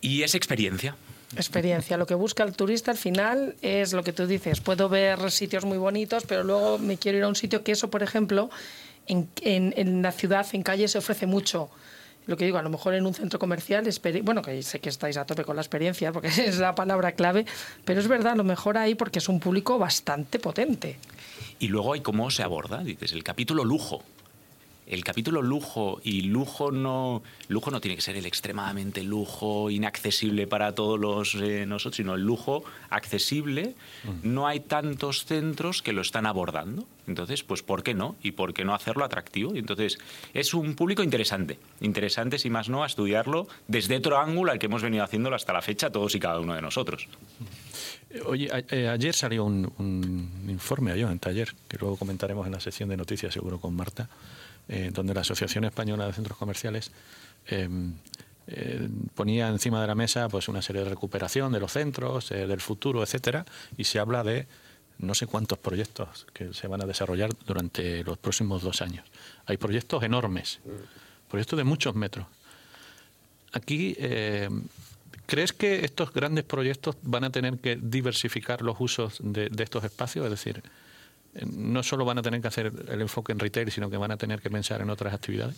Y 0.00 0.24
es 0.24 0.34
experiencia. 0.34 0.96
Experiencia. 1.36 1.96
Lo 1.96 2.06
que 2.06 2.14
busca 2.14 2.42
el 2.42 2.54
turista 2.54 2.90
al 2.90 2.98
final 2.98 3.54
es 3.62 3.92
lo 3.92 4.02
que 4.02 4.12
tú 4.12 4.26
dices. 4.26 4.60
Puedo 4.60 4.88
ver 4.88 5.30
sitios 5.30 5.64
muy 5.64 5.78
bonitos, 5.78 6.24
pero 6.26 6.42
luego 6.42 6.78
me 6.78 6.96
quiero 6.96 7.18
ir 7.18 7.22
a 7.22 7.28
un 7.28 7.36
sitio 7.36 7.62
que 7.62 7.70
eso, 7.70 7.90
por 7.90 8.02
ejemplo, 8.02 8.50
en, 9.06 9.28
en 9.44 10.02
la 10.02 10.10
ciudad, 10.10 10.44
en 10.52 10.64
calle, 10.64 10.88
se 10.88 10.98
ofrece 10.98 11.26
mucho 11.26 11.70
lo 12.28 12.36
que 12.36 12.44
digo, 12.44 12.58
a 12.58 12.62
lo 12.62 12.68
mejor 12.68 12.94
en 12.94 13.06
un 13.06 13.14
centro 13.14 13.38
comercial, 13.38 13.88
bueno, 14.22 14.42
que 14.42 14.62
sé 14.62 14.80
que 14.80 14.90
estáis 14.90 15.16
a 15.16 15.24
tope 15.24 15.44
con 15.44 15.56
la 15.56 15.62
experiencia, 15.62 16.12
porque 16.12 16.28
es 16.46 16.58
la 16.58 16.74
palabra 16.74 17.12
clave, 17.12 17.46
pero 17.86 18.00
es 18.00 18.06
verdad, 18.06 18.34
a 18.34 18.36
lo 18.36 18.44
mejor 18.44 18.76
ahí 18.76 18.94
porque 18.94 19.18
es 19.18 19.28
un 19.30 19.40
público 19.40 19.78
bastante 19.78 20.38
potente. 20.38 20.98
Y 21.58 21.68
luego 21.68 21.94
hay 21.94 22.02
cómo 22.02 22.30
se 22.30 22.42
aborda, 22.42 22.84
dices, 22.84 23.12
el 23.12 23.24
capítulo 23.24 23.64
lujo 23.64 24.02
el 24.88 25.04
capítulo 25.04 25.42
lujo 25.42 26.00
y 26.02 26.22
lujo 26.22 26.70
no 26.72 27.22
lujo 27.48 27.70
no 27.70 27.80
tiene 27.80 27.94
que 27.94 28.02
ser 28.02 28.16
el 28.16 28.26
extremadamente 28.26 29.02
lujo 29.02 29.70
inaccesible 29.70 30.46
para 30.46 30.74
todos 30.74 30.98
los 30.98 31.34
eh, 31.34 31.66
nosotros 31.66 31.96
sino 31.96 32.14
el 32.14 32.22
lujo 32.22 32.64
accesible. 32.90 33.74
No 34.22 34.46
hay 34.46 34.60
tantos 34.60 35.24
centros 35.24 35.82
que 35.82 35.92
lo 35.92 36.00
están 36.00 36.26
abordando. 36.26 36.86
Entonces 37.06 37.42
pues 37.42 37.62
por 37.62 37.82
qué 37.82 37.94
no 37.94 38.16
y 38.22 38.32
por 38.32 38.54
qué 38.54 38.64
no 38.64 38.74
hacerlo 38.74 39.04
atractivo 39.04 39.54
y 39.54 39.58
entonces 39.58 39.98
es 40.34 40.54
un 40.54 40.74
público 40.74 41.02
interesante. 41.02 41.58
Interesante 41.80 42.38
si 42.38 42.50
más 42.50 42.68
no 42.68 42.82
a 42.82 42.86
estudiarlo 42.86 43.46
desde 43.66 43.96
otro 43.96 44.18
ángulo 44.18 44.52
al 44.52 44.58
que 44.58 44.66
hemos 44.66 44.82
venido 44.82 45.04
haciéndolo 45.04 45.36
hasta 45.36 45.52
la 45.52 45.62
fecha 45.62 45.90
todos 45.90 46.14
y 46.14 46.20
cada 46.20 46.40
uno 46.40 46.54
de 46.54 46.62
nosotros. 46.62 47.08
Oye, 48.24 48.48
eh, 48.70 48.88
ayer 48.88 49.14
salió 49.14 49.44
un, 49.44 49.70
un 49.78 50.48
informe, 50.48 50.92
ayer 50.92 51.08
en 51.10 51.18
taller, 51.18 51.54
que 51.68 51.76
luego 51.78 51.96
comentaremos 51.96 52.46
en 52.46 52.52
la 52.52 52.60
sección 52.60 52.88
de 52.88 52.96
noticias 52.96 53.34
seguro 53.34 53.60
con 53.60 53.74
Marta, 53.74 54.08
eh, 54.68 54.90
donde 54.92 55.14
la 55.14 55.22
Asociación 55.22 55.64
Española 55.64 56.06
de 56.06 56.12
Centros 56.12 56.38
Comerciales 56.38 56.90
em, 57.46 57.94
eh, 58.46 58.88
ponía 59.14 59.48
encima 59.48 59.80
de 59.80 59.86
la 59.86 59.94
mesa 59.94 60.28
pues 60.28 60.48
una 60.48 60.62
serie 60.62 60.82
de 60.82 60.90
recuperación 60.90 61.52
de 61.52 61.60
los 61.60 61.72
centros, 61.72 62.30
eh, 62.30 62.46
del 62.46 62.60
futuro, 62.60 63.02
etcétera, 63.02 63.44
y 63.76 63.84
se 63.84 63.98
habla 63.98 64.24
de 64.24 64.46
no 64.98 65.14
sé 65.14 65.26
cuántos 65.26 65.58
proyectos 65.58 66.26
que 66.32 66.52
se 66.54 66.66
van 66.66 66.82
a 66.82 66.86
desarrollar 66.86 67.30
durante 67.46 68.02
los 68.04 68.18
próximos 68.18 68.62
dos 68.62 68.82
años. 68.82 69.06
Hay 69.46 69.56
proyectos 69.56 70.02
enormes, 70.02 70.60
proyectos 71.28 71.56
de 71.56 71.64
muchos 71.64 71.94
metros. 71.94 72.26
Aquí, 73.52 73.96
eh, 73.98 74.48
¿crees 75.26 75.52
que 75.52 75.84
estos 75.84 76.12
grandes 76.12 76.44
proyectos 76.44 76.96
van 77.02 77.24
a 77.24 77.30
tener 77.30 77.58
que 77.58 77.76
diversificar 77.76 78.62
los 78.62 78.76
usos 78.78 79.18
de, 79.20 79.50
estos 79.58 79.84
espacios? 79.84 80.24
Es 80.24 80.30
decir, 80.30 80.62
eh, 80.62 80.62
no 81.46 81.82
solo 81.82 82.04
van 82.04 82.18
a 82.18 82.22
tener 82.22 82.40
que 82.40 82.48
hacer 82.48 82.72
el 82.88 83.00
enfoque 83.00 83.32
en 83.32 83.38
retail, 83.38 83.70
sino 83.70 83.90
que 83.90 83.96
van 83.96 84.10
a 84.10 84.16
tener 84.16 84.40
que 84.40 84.50
pensar 84.50 84.80
en 84.80 84.90
otras 84.90 85.14
actividades. 85.14 85.56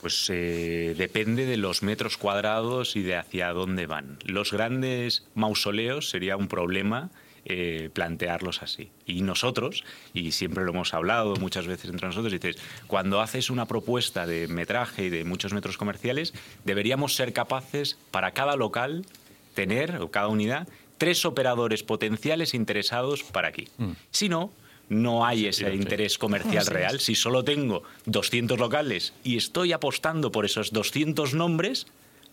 Pues 0.00 0.28
eh, 0.30 0.94
depende 0.96 1.46
de 1.46 1.56
los 1.56 1.82
metros 1.82 2.16
cuadrados 2.16 2.96
y 2.96 3.02
de 3.02 3.16
hacia 3.16 3.52
dónde 3.52 3.86
van. 3.86 4.18
Los 4.24 4.52
grandes 4.52 5.26
mausoleos 5.34 6.10
sería 6.10 6.36
un 6.36 6.48
problema 6.48 7.10
eh, 7.48 7.90
plantearlos 7.92 8.62
así. 8.62 8.90
Y 9.06 9.22
nosotros, 9.22 9.84
y 10.12 10.32
siempre 10.32 10.64
lo 10.64 10.72
hemos 10.72 10.94
hablado 10.94 11.36
muchas 11.36 11.68
veces 11.68 11.90
entre 11.90 12.08
nosotros, 12.08 12.32
dices, 12.32 12.56
cuando 12.88 13.20
haces 13.20 13.50
una 13.50 13.66
propuesta 13.66 14.26
de 14.26 14.48
metraje 14.48 15.04
y 15.04 15.10
de 15.10 15.24
muchos 15.24 15.52
metros 15.52 15.78
comerciales, 15.78 16.34
deberíamos 16.64 17.14
ser 17.14 17.32
capaces 17.32 17.98
para 18.10 18.32
cada 18.32 18.56
local 18.56 19.06
tener, 19.54 19.96
o 20.02 20.10
cada 20.10 20.26
unidad, 20.26 20.66
tres 20.98 21.24
operadores 21.24 21.82
potenciales 21.82 22.54
interesados 22.54 23.22
para 23.22 23.48
aquí. 23.48 23.68
Mm. 23.78 23.90
Si 24.10 24.28
no, 24.28 24.50
no 24.88 25.26
hay 25.26 25.46
ese 25.46 25.68
sí. 25.70 25.76
interés 25.76 26.16
comercial 26.18 26.66
real. 26.66 27.00
Si 27.00 27.14
solo 27.14 27.42
tengo 27.44 27.82
200 28.06 28.58
locales 28.58 29.12
y 29.24 29.36
estoy 29.36 29.72
apostando 29.72 30.30
por 30.30 30.44
esos 30.44 30.72
200 30.72 31.34
nombres, 31.34 31.86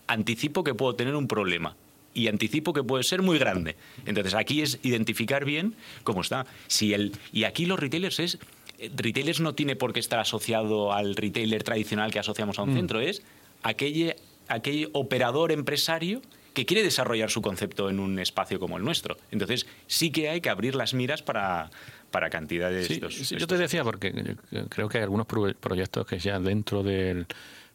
anticipo 0.08 0.64
que 0.64 0.74
puedo 0.76 0.96
tener 0.96 1.16
un 1.16 1.28
problema. 1.28 1.76
Y 2.16 2.28
anticipo 2.28 2.74
que 2.74 2.84
puede 2.84 3.04
ser 3.04 3.24
muy 3.24 3.40
grande. 3.40 3.76
Entonces 4.06 4.36
aquí 4.36 4.62
es 4.62 4.78
identificar 4.84 5.46
bien 5.46 5.74
cómo 6.04 6.22
está. 6.22 6.46
Si 6.68 6.94
el, 6.94 7.14
y 7.32 7.46
aquí 7.46 7.66
los 7.66 7.80
retailers 7.80 8.20
es. 8.20 8.38
eh, 8.78 8.92
Retailers 8.96 9.40
no 9.40 9.56
tiene 9.56 9.76
por 9.76 9.94
qué 9.94 10.00
estar 10.00 10.20
asociado 10.20 10.94
al 10.94 11.16
retailer 11.16 11.64
tradicional 11.64 12.12
que 12.12 12.20
asociamos 12.20 12.60
a 12.60 12.64
un 12.64 12.76
centro, 12.76 13.00
es 13.02 13.24
aquel, 13.64 14.16
aquel 14.48 14.90
operador 14.94 15.52
empresario 15.52 16.22
que 16.54 16.66
quiere 16.66 16.84
desarrollar 16.84 17.30
su 17.30 17.42
concepto 17.42 17.90
en 17.90 18.00
un 18.00 18.20
espacio 18.20 18.60
como 18.60 18.78
el 18.78 18.84
nuestro. 18.84 19.18
Entonces 19.32 19.66
sí 19.88 20.12
que 20.12 20.30
hay 20.30 20.42
que 20.42 20.50
abrir 20.50 20.76
las 20.76 20.94
miras 20.94 21.22
para, 21.24 21.72
para 22.12 22.30
cantidades. 22.30 22.88
Sí, 22.88 22.94
estos- 22.96 23.30
yo 23.30 23.48
te 23.48 23.58
decía 23.58 23.84
porque 23.84 24.36
creo 24.70 24.88
que 24.90 24.98
hay 25.00 25.04
algunos 25.04 25.26
pro- 25.26 25.54
proyectos 25.56 26.06
que 26.06 26.20
ya 26.20 26.40
dentro 26.40 26.84
del, 26.84 27.22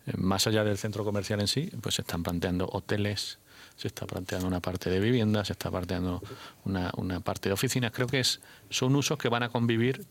eh, 0.07 0.13
más 0.17 0.47
allá 0.47 0.63
del 0.65 0.79
centro 0.79 1.05
comercial 1.05 1.41
en 1.41 1.49
sí, 1.49 1.71
pues 1.81 1.97
se 1.97 2.03
están 2.03 2.23
planteando 2.23 2.69
hoteles, 2.73 3.39
se 3.77 3.89
está 3.89 4.07
planteando 4.07 4.47
una 4.47 4.61
parte 4.61 4.91
de 4.91 5.01
viviendas, 5.01 5.49
se 5.49 5.53
está 5.55 5.71
planteando 5.71 6.23
una, 6.65 6.91
una 6.97 7.21
parte 7.21 7.49
de 7.49 7.53
oficinas. 7.55 7.91
Creo 7.93 8.07
que 8.07 8.21
es, 8.21 8.41
son 8.71 8.95
usos 8.97 9.19
que 9.19 9.29
van 9.29 9.43
a 9.43 9.49
convivir, 9.49 10.05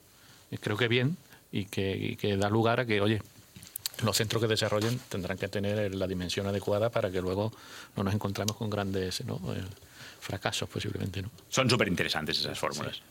creo 0.62 0.78
que 0.78 0.88
bien, 0.88 1.16
y 1.52 1.66
que, 1.66 1.96
y 1.96 2.16
que 2.18 2.36
da 2.38 2.50
lugar 2.50 2.80
a 2.82 2.86
que, 2.86 3.00
oye, 3.02 3.22
los 4.04 4.18
centros 4.18 4.42
que 4.42 4.48
desarrollen 4.48 5.00
tendrán 5.10 5.38
que 5.38 5.48
tener 5.48 5.94
la 5.96 6.08
dimensión 6.08 6.48
adecuada 6.48 6.90
para 6.90 7.10
que 7.12 7.22
luego 7.22 7.52
no 7.96 8.04
nos 8.04 8.14
encontremos 8.14 8.56
con 8.56 8.70
grandes 8.70 9.24
¿no? 9.26 9.36
Eh, 9.54 9.62
fracasos 10.20 10.70
posiblemente. 10.70 11.22
¿no? 11.22 11.30
Son 11.50 11.70
súper 11.70 11.88
interesantes 11.88 12.40
esas 12.40 12.58
fórmulas. 12.58 13.02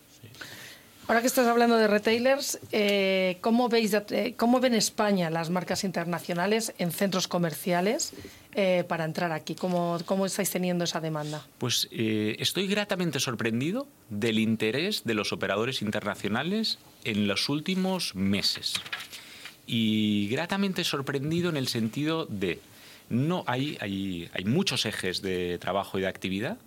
Ahora 1.08 1.20
que 1.20 1.28
estás 1.28 1.46
hablando 1.46 1.76
de 1.76 1.86
retailers, 1.86 2.58
eh, 2.72 3.38
¿cómo, 3.40 3.68
veis, 3.68 3.94
eh, 3.94 4.34
¿cómo 4.36 4.58
ven 4.58 4.74
España 4.74 5.30
las 5.30 5.50
marcas 5.50 5.84
internacionales 5.84 6.74
en 6.78 6.90
centros 6.90 7.28
comerciales 7.28 8.12
eh, 8.54 8.82
para 8.88 9.04
entrar 9.04 9.30
aquí? 9.30 9.54
¿Cómo, 9.54 10.00
¿Cómo 10.04 10.26
estáis 10.26 10.50
teniendo 10.50 10.82
esa 10.82 11.00
demanda? 11.00 11.46
Pues 11.58 11.86
eh, 11.92 12.34
estoy 12.40 12.66
gratamente 12.66 13.20
sorprendido 13.20 13.86
del 14.10 14.40
interés 14.40 15.04
de 15.04 15.14
los 15.14 15.32
operadores 15.32 15.80
internacionales 15.80 16.80
en 17.04 17.28
los 17.28 17.48
últimos 17.48 18.16
meses. 18.16 18.74
Y 19.66 20.28
gratamente 20.28 20.84
sorprendido 20.84 21.50
en 21.50 21.56
el 21.56 21.68
sentido 21.68 22.26
de, 22.26 22.60
no 23.08 23.44
hay, 23.46 23.76
hay, 23.80 24.28
hay 24.32 24.44
muchos 24.44 24.86
ejes 24.86 25.22
de 25.22 25.58
trabajo 25.58 25.98
y 25.98 26.02
de 26.02 26.08
actividad, 26.08 26.58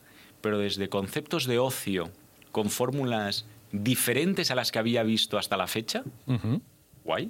pero 0.41 0.59
desde 0.59 0.89
conceptos 0.89 1.45
de 1.45 1.59
ocio 1.59 2.11
con 2.51 2.69
fórmulas 2.69 3.45
diferentes 3.71 4.51
a 4.51 4.55
las 4.55 4.71
que 4.71 4.79
había 4.79 5.03
visto 5.03 5.37
hasta 5.37 5.57
la 5.57 5.67
fecha, 5.67 6.03
guay. 7.03 7.29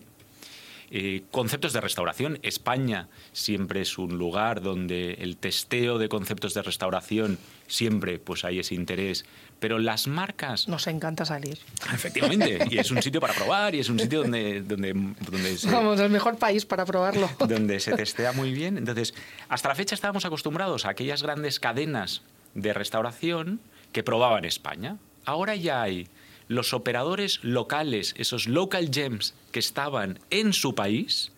Eh, 0.91 1.23
conceptos 1.29 1.73
de 1.73 1.81
restauración. 1.81 2.39
España 2.41 3.09
siempre 3.31 3.81
es 3.81 3.99
un 3.99 4.17
lugar 4.17 4.61
donde 4.61 5.13
el 5.19 5.37
testeo 5.37 5.99
de 5.99 6.09
conceptos 6.09 6.55
de 6.55 6.63
restauración 6.63 7.37
siempre 7.67 8.17
pues 8.17 8.43
hay 8.43 8.59
ese 8.59 8.73
interés. 8.73 9.25
Pero 9.59 9.77
las 9.77 10.07
marcas 10.07 10.67
Nos 10.67 10.87
encanta 10.87 11.25
salir. 11.25 11.59
Efectivamente, 11.93 12.59
y 12.69 12.77
es 12.77 12.91
un 12.91 13.01
sitio 13.01 13.19
para 13.19 13.33
probar 13.33 13.75
y 13.75 13.79
es 13.79 13.89
un 13.89 13.99
sitio 13.99 14.21
donde, 14.21 14.61
donde, 14.61 14.93
donde, 14.93 15.57
se, 15.57 15.69
Vamos, 15.69 15.99
el 15.99 16.09
mejor 16.09 16.37
país 16.37 16.65
para 16.65 16.85
probarlo. 16.85 17.29
donde 17.39 17.79
se 17.79 17.95
testea 17.95 18.31
muy 18.31 18.53
bien. 18.53 18.77
Entonces, 18.77 19.13
hasta 19.49 19.69
la 19.69 19.75
fecha 19.75 19.95
estábamos 19.95 20.25
acostumbrados 20.25 20.85
a 20.85 20.89
aquellas 20.89 21.23
grandes 21.23 21.59
cadenas 21.59 22.21
de 22.53 22.73
restauración 22.73 23.59
que 23.91 24.03
probaban 24.03 24.45
España. 24.45 24.97
Ahora 25.25 25.55
ya 25.55 25.81
hay 25.81 26.07
los 26.47 26.73
operadores 26.73 27.39
locales, 27.43 28.15
esos 28.17 28.47
local 28.47 28.89
gems 28.91 29.35
que 29.51 29.59
estaban 29.59 30.19
en 30.31 30.53
su 30.53 30.75
país, 30.75 31.31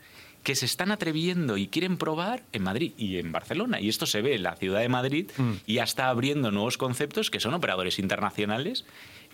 que 0.44 0.56
se 0.56 0.66
están 0.66 0.92
atreviendo 0.92 1.58
y 1.58 1.68
quieren 1.68 1.98
probar 1.98 2.44
en 2.52 2.64
Madrid 2.64 2.94
y 2.98 3.18
en 3.18 3.32
Barcelona. 3.32 3.80
Y 3.80 3.90
esto 3.90 4.06
se 4.06 4.22
ve 4.22 4.36
en 4.36 4.44
la 4.44 4.56
ciudad 4.56 4.80
de 4.80 4.90
Madrid 4.90 5.30
y 5.68 5.76
ya 5.76 5.84
está 5.84 6.10
abriendo 6.10 6.52
nuevos 6.52 6.78
conceptos 6.78 7.30
que 7.30 7.40
son 7.40 7.54
operadores 7.54 8.00
internacionales, 8.00 8.86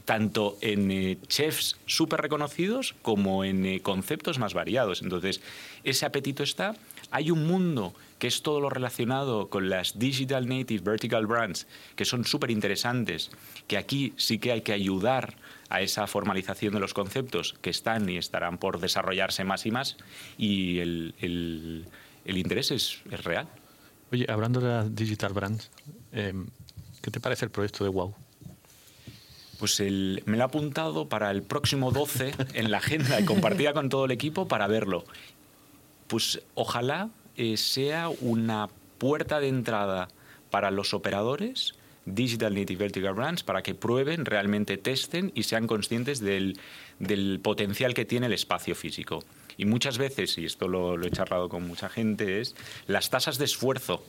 tanto 0.06 0.58
en 0.62 0.92
eh, 0.92 1.18
chefs 1.28 1.78
súper 1.86 2.22
reconocidos 2.22 2.96
como 3.02 3.44
en 3.44 3.66
eh, 3.66 3.80
conceptos 3.82 4.38
más 4.40 4.54
variados. 4.54 5.02
Entonces, 5.02 5.42
ese 5.84 6.06
apetito 6.06 6.44
está. 6.44 6.76
Hay 7.12 7.32
un 7.32 7.48
mundo 7.48 7.94
que 8.20 8.28
es 8.28 8.42
todo 8.42 8.60
lo 8.60 8.70
relacionado 8.70 9.50
con 9.50 9.70
las 9.70 10.00
Digital 10.00 10.48
Native 10.48 10.84
Vertical 10.84 11.28
Brands, 11.28 11.68
que 11.96 12.06
son 12.06 12.26
súper 12.26 12.50
interesantes, 12.52 13.30
que 13.68 13.78
aquí 13.78 14.14
sí 14.18 14.40
que 14.40 14.52
hay 14.52 14.62
que 14.62 14.74
ayudar 14.74 15.36
a 15.70 15.82
esa 15.82 16.08
formalización 16.08 16.74
de 16.74 16.80
los 16.80 16.94
conceptos 16.94 17.56
que 17.62 17.70
están 17.70 18.10
y 18.10 18.18
estarán 18.18 18.58
por 18.58 18.80
desarrollarse 18.80 19.44
más 19.44 19.66
y 19.66 19.72
más, 19.72 19.98
y 20.38 20.80
el, 20.80 21.14
el- 21.20 21.86
el 22.26 22.38
interés 22.38 22.72
es, 22.72 23.00
es 23.12 23.24
real. 23.24 23.48
Oye, 24.12 24.26
hablando 24.30 24.60
de 24.62 24.68
las 24.68 24.96
digital 24.96 25.34
brands, 25.34 25.70
eh, 26.12 26.34
¿qué 27.02 27.12
te 27.12 27.20
parece 27.20 27.46
el 27.46 27.52
proyecto 27.52 27.84
de 27.84 27.90
Wow? 27.90 28.16
Pues 29.60 29.80
el- 29.80 30.22
me 30.26 30.38
lo 30.38 30.44
he 30.44 30.46
apuntado 30.46 31.10
para 31.10 31.32
el 31.32 31.42
próximo 31.44 31.92
12 31.92 32.34
en 32.54 32.70
la 32.72 32.78
agenda 32.78 33.20
y 33.20 33.26
compartida 33.26 33.74
con 33.74 33.90
todo 33.90 34.06
el 34.06 34.12
equipo 34.12 34.48
para 34.48 34.68
verlo. 34.68 35.04
Pues 36.08 36.42
ojalá 36.54 37.10
eh, 37.38 37.58
sea 37.58 38.10
una 38.10 38.70
puerta 38.98 39.40
de 39.40 39.48
entrada 39.48 40.10
para 40.50 40.72
los 40.72 40.94
operadores 40.94 41.74
Digital 42.06 42.56
Native 42.56 42.80
Vertical 42.80 43.14
Brands 43.14 43.44
para 43.44 43.62
que 43.62 43.76
prueben, 43.76 44.26
realmente 44.26 44.78
testen 44.78 45.32
y 45.36 45.44
sean 45.44 45.68
conscientes 45.68 46.20
del, 46.20 46.58
del 47.00 47.40
potencial 47.42 47.94
que 47.94 48.06
tiene 48.06 48.28
el 48.28 48.34
espacio 48.34 48.76
físico. 48.76 49.24
Y 49.58 49.66
muchas 49.66 49.98
veces, 49.98 50.38
y 50.38 50.46
esto 50.46 50.68
lo, 50.68 50.96
lo 50.96 51.06
he 51.06 51.12
charlado 51.12 51.50
con 51.50 51.68
mucha 51.68 51.90
gente, 51.90 52.40
es 52.40 52.56
las 52.88 53.10
tasas 53.10 53.38
de 53.38 53.46
esfuerzo 53.46 54.04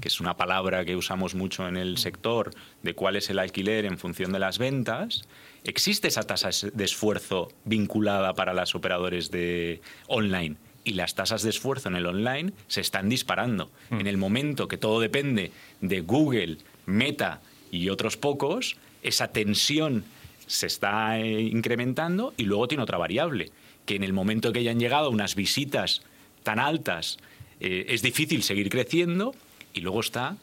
que 0.00 0.08
es 0.08 0.20
una 0.20 0.36
palabra 0.36 0.84
que 0.84 0.96
usamos 0.96 1.34
mucho 1.34 1.68
en 1.68 1.76
el 1.76 1.98
sector, 1.98 2.50
de 2.82 2.94
cuál 2.94 3.16
es 3.16 3.30
el 3.30 3.38
alquiler 3.38 3.84
en 3.84 3.98
función 3.98 4.32
de 4.32 4.38
las 4.38 4.58
ventas, 4.58 5.22
existe 5.64 6.08
esa 6.08 6.22
tasa 6.22 6.50
de 6.72 6.84
esfuerzo 6.84 7.52
vinculada 7.64 8.34
para 8.34 8.54
los 8.54 8.74
operadores 8.74 9.30
de 9.30 9.80
online. 10.08 10.56
Y 10.84 10.94
las 10.94 11.14
tasas 11.14 11.42
de 11.42 11.50
esfuerzo 11.50 11.88
en 11.88 11.96
el 11.96 12.06
online 12.06 12.52
se 12.66 12.80
están 12.80 13.08
disparando. 13.08 13.70
En 13.90 14.06
el 14.06 14.16
momento 14.16 14.68
que 14.68 14.78
todo 14.78 15.00
depende 15.00 15.52
de 15.80 16.00
Google, 16.00 16.58
Meta 16.86 17.40
y 17.70 17.88
otros 17.88 18.16
pocos, 18.16 18.76
esa 19.02 19.28
tensión 19.28 20.04
se 20.46 20.66
está 20.66 21.18
eh, 21.18 21.42
incrementando 21.42 22.34
y 22.36 22.44
luego 22.44 22.68
tiene 22.68 22.82
otra 22.82 22.98
variable, 22.98 23.50
que 23.86 23.94
en 23.94 24.04
el 24.04 24.12
momento 24.12 24.52
que 24.52 24.60
hayan 24.60 24.80
llegado 24.80 25.10
unas 25.10 25.34
visitas 25.34 26.02
tan 26.42 26.58
altas, 26.58 27.18
eh, 27.60 27.86
es 27.88 28.02
difícil 28.02 28.42
seguir 28.42 28.68
creciendo 28.68 29.34
y 29.72 29.80
luego 29.80 30.00
está 30.00 30.36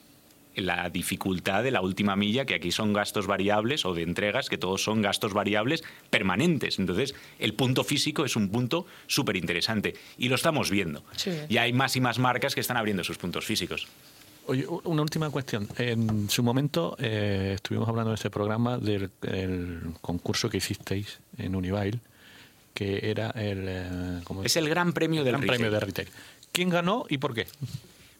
la 0.56 0.90
dificultad 0.90 1.64
de 1.64 1.72
la 1.72 1.82
última 1.82 2.16
milla, 2.16 2.46
que 2.46 2.56
aquí 2.56 2.72
son 2.72 2.92
gastos 2.94 3.28
variables 3.28 3.86
o 3.86 3.94
de 3.94 4.02
entregas, 4.02 4.50
que 4.50 4.58
todos 4.58 4.84
son 4.84 5.02
gastos 5.02 5.34
variables 5.34 5.84
permanentes. 6.10 6.80
Entonces, 6.80 7.16
el 7.40 7.54
punto 7.54 7.84
físico 7.84 8.26
es 8.26 8.36
un 8.36 8.50
punto 8.50 8.86
súper 9.08 9.36
interesante 9.38 9.96
y 10.18 10.28
lo 10.30 10.36
estamos 10.36 10.70
viendo. 10.70 11.04
Sí. 11.16 11.32
Y 11.48 11.58
hay 11.58 11.72
más 11.74 11.96
y 11.96 12.02
más 12.02 12.20
marcas 12.20 12.56
que 12.56 12.62
están 12.62 12.78
abriendo 12.78 13.04
sus 13.04 13.18
puntos 13.18 13.46
físicos. 13.46 13.88
Oye, 14.48 14.66
una 14.68 15.04
última 15.04 15.30
cuestión. 15.30 15.68
En 15.78 16.28
su 16.30 16.42
momento 16.42 16.98
eh, 17.00 17.52
estuvimos 17.56 17.88
hablando 17.88 18.10
en 18.12 18.16
este 18.16 18.32
programa 18.32 18.80
del 18.80 19.12
el 19.22 19.80
concurso 20.02 20.50
que 20.50 20.58
hicisteis 20.58 21.20
en 21.38 21.56
Unibail, 21.56 22.00
que 22.74 23.12
era 23.12 23.30
el... 23.32 23.66
eh, 23.68 24.22
¿cómo 24.24 24.44
Es 24.44 24.58
el 24.58 24.68
gran 24.68 24.92
premio 24.94 25.24
del 25.24 25.34
Gran 25.34 25.42
retail. 25.42 25.58
premio 25.60 25.72
de 25.72 25.80
retail. 25.80 26.08
¿Quién 26.52 26.70
ganó 26.70 27.06
y 27.10 27.20
por 27.20 27.36
qué? 27.36 27.46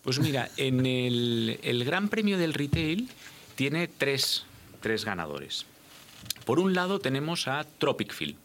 Pues 0.10 0.18
mira, 0.18 0.50
en 0.58 0.88
el, 0.88 1.84
Gran 1.86 2.10
Premio 2.10 2.40
del 2.40 2.56
Retail 2.56 3.08
tiene 3.54 3.88
tres, 3.88 4.44
tres 4.82 5.06
ganadores. 5.06 5.68
Por 6.46 6.60
un 6.60 6.74
lado 6.74 6.98
tenemos 6.98 7.48
a 7.48 7.64
Tropic 7.78 8.12
Field. 8.12 8.36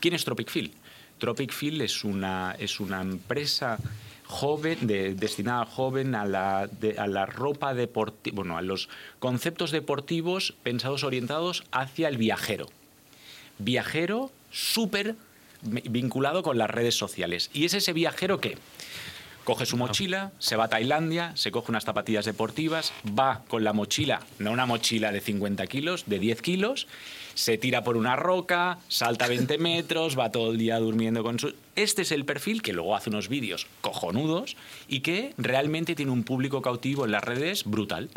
¿Quién 0.00 0.14
es 0.14 0.24
Tropic 0.24 0.48
Field? 0.48 0.72
Tropic 1.18 1.52
Field 1.52 1.82
es 1.82 2.04
una, 2.04 2.56
es 2.58 2.80
una 2.80 3.02
empresa 3.02 3.76
joven, 4.24 4.86
de- 4.86 5.14
destinada 5.14 5.60
al 5.60 5.66
joven, 5.66 6.14
a 6.14 6.24
la, 6.24 6.70
a 6.96 7.06
la 7.06 7.26
ropa 7.26 7.74
deportiva, 7.74 8.36
bueno, 8.36 8.56
a 8.56 8.62
los 8.62 8.88
conceptos 9.18 9.72
deportivos 9.72 10.54
pensados 10.62 11.04
orientados 11.04 11.64
hacia 11.70 12.08
el 12.08 12.16
viajero. 12.16 12.70
Viajero 13.58 14.32
súper 14.50 15.16
vi- 15.60 15.82
vinculado 15.86 16.42
con 16.42 16.56
las 16.56 16.70
redes 16.70 16.94
sociales. 16.94 17.50
¿Y 17.52 17.66
es 17.66 17.74
ese 17.74 17.92
viajero 17.92 18.40
que 18.40 18.56
coge 19.44 19.66
su 19.66 19.76
mochila, 19.76 20.32
se 20.38 20.56
va 20.56 20.64
a 20.64 20.68
Tailandia, 20.68 21.32
se 21.36 21.50
coge 21.50 21.70
unas 21.70 21.84
zapatillas 21.84 22.24
deportivas, 22.24 22.92
va 23.06 23.42
con 23.46 23.62
la 23.62 23.72
mochila, 23.72 24.20
no 24.38 24.50
una 24.50 24.66
mochila 24.66 25.12
de 25.12 25.20
50 25.20 25.66
kilos, 25.66 26.04
de 26.06 26.18
10 26.18 26.42
kilos, 26.42 26.86
se 27.34 27.58
tira 27.58 27.84
por 27.84 27.96
una 27.96 28.16
roca, 28.16 28.78
salta 28.88 29.28
20 29.28 29.58
metros, 29.58 30.18
va 30.18 30.32
todo 30.32 30.52
el 30.52 30.58
día 30.58 30.78
durmiendo 30.78 31.22
con 31.22 31.38
su... 31.38 31.54
Este 31.76 32.02
es 32.02 32.12
el 32.12 32.24
perfil 32.24 32.62
que 32.62 32.72
luego 32.72 32.96
hace 32.96 33.10
unos 33.10 33.28
vídeos 33.28 33.66
cojonudos 33.80 34.56
y 34.88 35.00
que 35.00 35.34
realmente 35.36 35.94
tiene 35.94 36.12
un 36.12 36.24
público 36.24 36.62
cautivo 36.62 37.04
en 37.04 37.12
las 37.12 37.22
redes 37.22 37.64
brutal. 37.64 38.10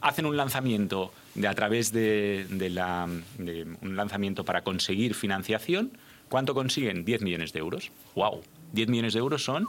Hacen 0.00 0.26
un 0.26 0.36
lanzamiento 0.36 1.12
de, 1.34 1.48
a 1.48 1.54
través 1.54 1.90
de, 1.92 2.46
de 2.50 2.70
la, 2.70 3.08
de 3.38 3.66
un 3.80 3.96
lanzamiento 3.96 4.44
para 4.44 4.62
conseguir 4.62 5.14
financiación. 5.14 5.96
¿Cuánto 6.28 6.54
consiguen? 6.54 7.06
10 7.06 7.22
millones 7.22 7.52
de 7.54 7.60
euros. 7.60 7.90
¡Wow! 8.14 8.42
10 8.72 8.88
millones 8.88 9.14
de 9.14 9.20
euros 9.20 9.42
son 9.42 9.66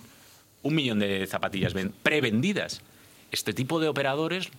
un 0.65 0.73
millón 0.75 0.97
de 0.99 1.25
zapatillas 1.27 1.73
ven- 1.73 1.93
prevendidas. 2.03 2.81
Este 3.31 3.53
tipo 3.53 3.79
de 3.79 3.87
operadores, 3.87 4.49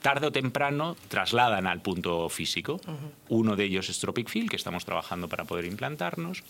tarde 0.00 0.28
o 0.28 0.32
temprano, 0.32 0.96
trasladan 1.08 1.66
al 1.66 1.82
punto 1.82 2.28
físico. 2.28 2.80
Uno 3.28 3.56
de 3.56 3.64
ellos 3.64 3.88
es 3.90 3.98
Tropic 3.98 4.28
Field, 4.28 4.48
que 4.48 4.56
estamos 4.56 4.84
trabajando 4.84 5.28
para 5.28 5.44
poder 5.44 5.64
implantarnos. 5.64 6.44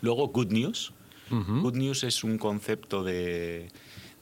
Luego, 0.00 0.28
Good 0.28 0.50
News. 0.52 0.92
Good 1.28 1.74
News 1.76 2.04
es 2.04 2.24
un 2.24 2.38
concepto 2.38 3.04
de, 3.04 3.68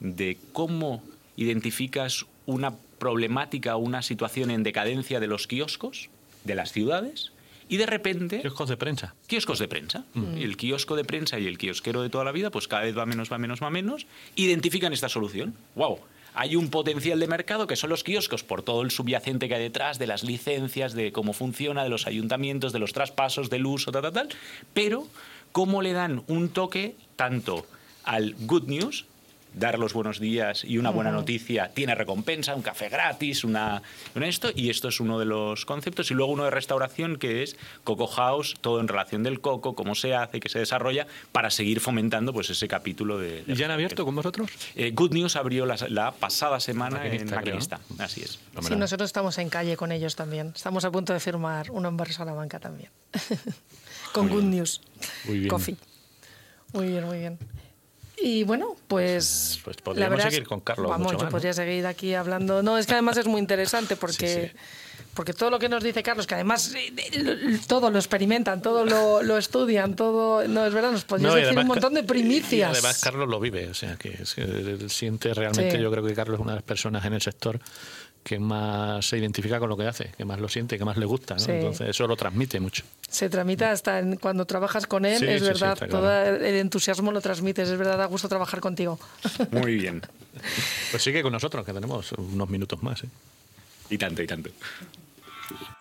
de 0.01 0.37
cómo 0.51 1.01
identificas 1.37 2.25
una 2.45 2.73
problemática 2.99 3.75
o 3.75 3.79
una 3.79 4.01
situación 4.01 4.51
en 4.51 4.63
decadencia 4.63 5.19
de 5.21 5.27
los 5.27 5.47
kioscos, 5.47 6.09
de 6.43 6.55
las 6.55 6.71
ciudades, 6.71 7.31
y 7.67 7.77
de 7.77 7.85
repente 7.85 8.41
Kioscos 8.41 8.69
de 8.69 8.77
prensa. 8.77 9.15
kioscos 9.27 9.59
de 9.59 9.67
prensa. 9.67 10.03
El 10.37 10.57
kiosco 10.57 10.95
de 10.95 11.03
prensa 11.03 11.39
y 11.39 11.47
el 11.47 11.57
kiosquero 11.57 12.01
de 12.01 12.09
toda 12.09 12.23
la 12.23 12.31
vida, 12.31 12.51
pues 12.51 12.67
cada 12.67 12.83
vez 12.83 12.97
va 12.97 13.05
menos, 13.05 13.31
va 13.31 13.37
menos, 13.37 13.61
va 13.61 13.69
menos, 13.69 14.05
identifican 14.35 14.93
esta 14.93 15.09
solución. 15.09 15.55
¡Wow! 15.75 15.99
Hay 16.37 16.57
un 16.57 16.69
potencial 16.69 17.19
de 17.19 17.27
mercado 17.27 17.65
que 17.65 17.77
son 17.77 17.89
los 17.89 18.03
kioscos 18.03 18.43
por 18.43 18.61
todo 18.61 18.81
el 18.81 18.91
subyacente 18.91 19.47
que 19.47 19.55
hay 19.55 19.61
detrás, 19.61 19.99
de 19.99 20.05
las 20.05 20.23
licencias, 20.23 20.93
de 20.93 21.13
cómo 21.13 21.31
funciona, 21.31 21.83
de 21.83 21.89
los 21.89 22.07
ayuntamientos, 22.07 22.73
de 22.73 22.79
los 22.79 22.91
traspasos, 22.91 23.49
del 23.49 23.65
uso, 23.65 23.91
tal, 23.91 24.01
tal, 24.01 24.13
tal. 24.13 24.29
Pero, 24.73 25.07
¿cómo 25.53 25.81
le 25.81 25.93
dan 25.93 26.23
un 26.27 26.49
toque 26.49 26.95
tanto 27.15 27.65
al 28.03 28.35
good 28.39 28.63
news 28.67 29.05
dar 29.55 29.79
los 29.79 29.93
buenos 29.93 30.19
días 30.19 30.63
y 30.63 30.77
una 30.77 30.89
buena 30.89 31.11
noticia 31.11 31.71
tiene 31.73 31.95
recompensa, 31.95 32.55
un 32.55 32.61
café 32.61 32.89
gratis, 32.89 33.43
una, 33.43 33.81
una 34.15 34.27
esto, 34.27 34.49
y 34.53 34.69
esto 34.69 34.89
es 34.89 34.99
uno 34.99 35.17
de 35.19 35.25
los 35.25 35.65
conceptos. 35.65 36.11
Y 36.11 36.13
luego 36.13 36.33
uno 36.33 36.43
de 36.43 36.51
restauración 36.51 37.17
que 37.17 37.43
es 37.43 37.55
Coco 37.83 38.07
House, 38.07 38.55
todo 38.61 38.79
en 38.79 38.87
relación 38.87 39.23
del 39.23 39.41
coco, 39.41 39.75
cómo 39.75 39.95
se 39.95 40.13
hace, 40.13 40.39
que 40.39 40.49
se 40.49 40.59
desarrolla, 40.59 41.07
para 41.31 41.49
seguir 41.49 41.79
fomentando 41.79 42.33
pues 42.33 42.49
ese 42.49 42.67
capítulo 42.67 43.17
de... 43.17 43.43
de 43.43 43.53
¿Y 43.53 43.55
ya 43.55 43.65
han 43.65 43.71
abierto 43.71 44.05
con 44.05 44.15
vosotros? 44.15 44.51
Eh, 44.75 44.91
Good 44.91 45.13
News 45.13 45.35
abrió 45.35 45.65
la, 45.65 45.77
la 45.89 46.11
pasada 46.11 46.59
semana 46.59 46.97
Maquinista, 46.97 47.21
en 47.21 47.27
creo, 47.27 47.39
Maquinista. 47.39 47.79
Así 47.99 48.21
es. 48.21 48.39
Sí, 48.61 48.75
nosotros 48.75 49.07
estamos 49.07 49.37
en 49.37 49.49
calle 49.49 49.77
con 49.77 49.91
ellos 49.91 50.15
también. 50.15 50.51
Estamos 50.55 50.85
a 50.85 50.91
punto 50.91 51.13
de 51.13 51.19
firmar 51.19 51.71
uno 51.71 51.89
en 51.89 52.05
Salamanca 52.11 52.59
también. 52.59 52.89
con 54.13 54.29
Good 54.29 54.43
News. 54.43 54.81
Muy 55.25 55.39
bien. 55.39 55.49
Coffee. 55.49 55.77
Muy 56.73 56.87
bien, 56.87 57.05
muy 57.05 57.19
bien. 57.19 57.39
Y 58.21 58.43
bueno, 58.43 58.75
pues. 58.87 59.59
Pues 59.63 59.77
la 59.77 59.83
podríamos 59.83 60.11
verdad 60.11 60.27
es- 60.27 60.33
seguir 60.33 60.47
con 60.47 60.61
Carlos 60.61 60.89
Vamos, 60.89 61.05
mucho 61.07 61.17
yo 61.17 61.23
más, 61.25 61.25
¿no? 61.25 61.31
podría 61.31 61.53
seguir 61.53 61.85
aquí 61.85 62.13
hablando. 62.13 62.63
No, 62.63 62.77
es 62.77 62.85
que 62.87 62.93
además 62.93 63.17
es 63.17 63.27
muy 63.27 63.39
interesante 63.39 63.95
porque. 63.95 64.51
Sí, 64.53 64.59
Porque 65.13 65.31
todo 65.33 65.49
lo 65.49 65.59
que 65.59 65.69
nos 65.69 65.81
dice 65.83 66.03
Carlos, 66.03 66.27
que 66.27 66.35
además 66.35 66.73
eh, 66.75 66.93
eh, 66.97 67.59
todo 67.67 67.89
lo 67.89 67.97
experimentan, 67.97 68.61
todo 68.61 68.85
lo, 68.85 69.23
lo 69.23 69.37
estudian, 69.37 69.95
todo. 69.95 70.45
No, 70.47 70.65
es 70.65 70.73
verdad, 70.73 70.91
nos 70.91 71.05
podrías 71.05 71.29
No, 71.31 71.35
decir 71.35 71.51
un 71.53 71.57
además 71.59 71.67
montón 71.75 71.93
de 71.93 72.03
primicias. 72.03 72.69
Y 72.69 72.73
además 72.73 72.99
Carlos 73.01 73.29
lo 73.29 73.39
vive, 73.39 73.69
o 73.69 73.73
sea 73.73 73.95
que, 73.95 74.25
siente 74.89 75.33
realmente, 75.33 75.77
Sí. 75.77 75.81
yo 75.81 75.89
creo 75.91 76.05
que 76.05 76.13
Carlos 76.13 76.35
es 76.39 76.41
una 76.41 76.51
de 76.53 76.57
las 76.57 76.63
personas 76.65 77.05
en 77.05 77.13
el 77.13 77.21
sector 77.21 77.59
que 78.25 78.39
más 78.39 79.05
se 79.05 79.19
identifica 79.19 79.59
con 79.59 79.69
lo 79.69 79.77
que 79.77 79.85
hace, 79.85 80.09
que 80.17 80.25
más 80.25 80.39
lo 80.39 80.49
siente, 80.49 80.79
que 80.79 80.83
más 80.83 80.97
le 80.97 81.05
gusta, 81.05 81.35
¿no? 81.35 81.39
Sí. 81.39 81.51
entonces 81.51 81.89
eso 81.89 82.07
lo 82.07 82.15
transmite 82.15 82.59
mucho. 82.59 82.83
Se 83.07 83.29
tramita 83.29 83.69
hasta 83.71 83.99
en- 83.99 84.15
cuando 84.17 84.45
trabajas 84.45 84.87
con 84.87 85.05
él, 85.05 85.19
Sí, 85.19 85.25
es 85.25 85.33
sí, 85.33 85.39
sí, 85.39 85.45
verdad, 85.45 85.77
todo 85.87 86.01
claro. 86.01 86.35
el 86.37 86.55
entusiasmo 86.55 87.11
lo 87.11 87.21
transmites, 87.21 87.69
es 87.69 87.77
verdad, 87.77 87.99
da 87.99 88.05
gusto 88.07 88.27
trabajar 88.27 88.61
contigo. 88.61 88.97
Muy 89.51 89.75
bien. 89.75 90.01
Pues 90.89 91.03
sigue 91.03 91.21
con 91.21 91.33
nosotros, 91.33 91.63
que 91.67 91.71
tenemos 91.71 92.11
unos 92.13 92.49
minutos 92.49 92.81
más. 92.81 93.03
¿eh? 93.03 93.09
Y 93.91 93.97
tanto, 93.99 94.23
y 94.23 94.27
tanto. 94.27 94.49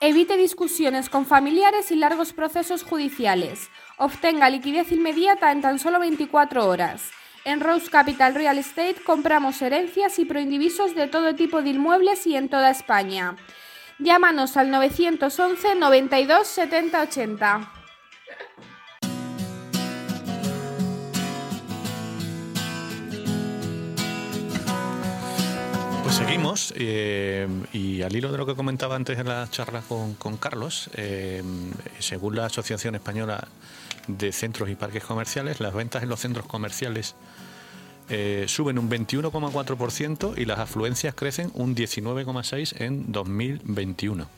Evite 0.01 0.37
discusiones 0.37 1.09
con 1.09 1.25
familiares 1.25 1.91
y 1.91 1.97
largos 1.97 2.35
procesos 2.35 2.83
judiciales. 2.83 3.69
Obtenga 3.97 4.51
liquidez 4.51 4.93
inmediata 4.93 5.51
en 5.51 5.63
tan 5.63 5.79
solo 5.79 5.99
24 5.99 6.67
horas. 6.69 7.01
En 7.47 7.61
Rose 7.61 7.91
Capital 7.91 8.35
Real 8.35 8.57
Estate 8.57 8.97
compramos 9.05 9.61
herencias 9.61 10.19
y 10.19 10.25
proindivisos 10.25 10.95
de 10.95 11.09
todo 11.09 11.35
tipo 11.35 11.61
de 11.61 11.71
inmuebles 11.71 12.27
y 12.27 12.37
en 12.37 12.49
toda 12.49 12.71
España. 12.71 13.37
Llámanos 13.99 14.57
al 14.57 14.71
911 14.71 15.75
92 15.75 16.47
70 16.47 17.03
80. 17.03 17.73
Pues 26.03 26.15
seguimos, 26.15 26.73
eh, 26.77 27.47
y 27.75 28.01
al 28.01 28.17
hilo 28.17 28.33
de 28.33 28.39
lo 28.39 28.47
que 28.47 28.55
comentaba 28.55 28.97
antes 28.97 29.19
en 29.19 29.29
la 29.29 29.51
charla 29.51 29.83
con, 29.87 30.37
Carlos, 30.39 30.89
eh, 30.95 31.43
según 31.99 32.37
la 32.37 32.47
Asociación 32.47 32.95
Española 32.95 33.47
de 34.09 34.33
Centros 34.33 34.69
y 34.71 34.75
Parques 34.75 35.05
Comerciales, 35.05 35.61
las 35.61 35.75
ventas 35.75 36.03
en 36.03 36.09
los 36.09 36.21
centros 36.21 36.47
comerciales 36.47 37.15
eh, 38.09 38.45
suben 38.49 38.79
un 38.79 38.91
21,4% 38.91 40.37
y 40.37 40.45
las 40.45 40.59
afluencias 40.59 41.15
crecen 41.15 41.51
un 41.55 41.75
19,6% 41.75 42.81
en 42.81 43.11
2021. 43.11 44.29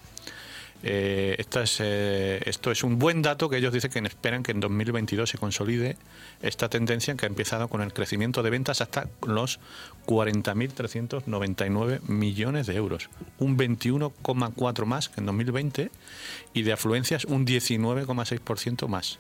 Eh, 0.83 1.37
esta 1.39 1.63
es, 1.63 1.79
eh, 1.81 2.41
esto 2.45 2.71
es 2.71 2.85
un 2.85 2.99
buen 2.99 3.23
dato 3.23 3.49
que 3.49 3.57
ellos 3.57 3.73
dicen 3.73 3.91
que 3.91 3.99
esperan 4.01 4.43
que 4.43 4.53
en 4.53 4.61
2022 4.61 5.31
se 5.31 5.39
consolide 5.39 5.97
esta 6.43 6.69
tendencia 6.69 7.17
que 7.17 7.25
ha 7.27 7.29
empezado 7.29 7.67
con 7.69 7.81
el 7.81 7.93
crecimiento 7.93 8.43
de 8.43 8.51
ventas 8.51 8.81
hasta 8.81 9.09
los 9.27 9.59
40.399 10.07 12.03
millones 12.03 12.67
de 12.67 12.77
euros, 12.77 13.09
un 13.39 13.57
21,4 13.57 14.85
más 14.85 15.09
que 15.09 15.21
en 15.21 15.27
2020 15.27 15.91
y 16.53 16.63
de 16.63 16.73
afluencias 16.73 17.25
un 17.25 17.47
19,6% 17.47 18.87
más 18.87 19.19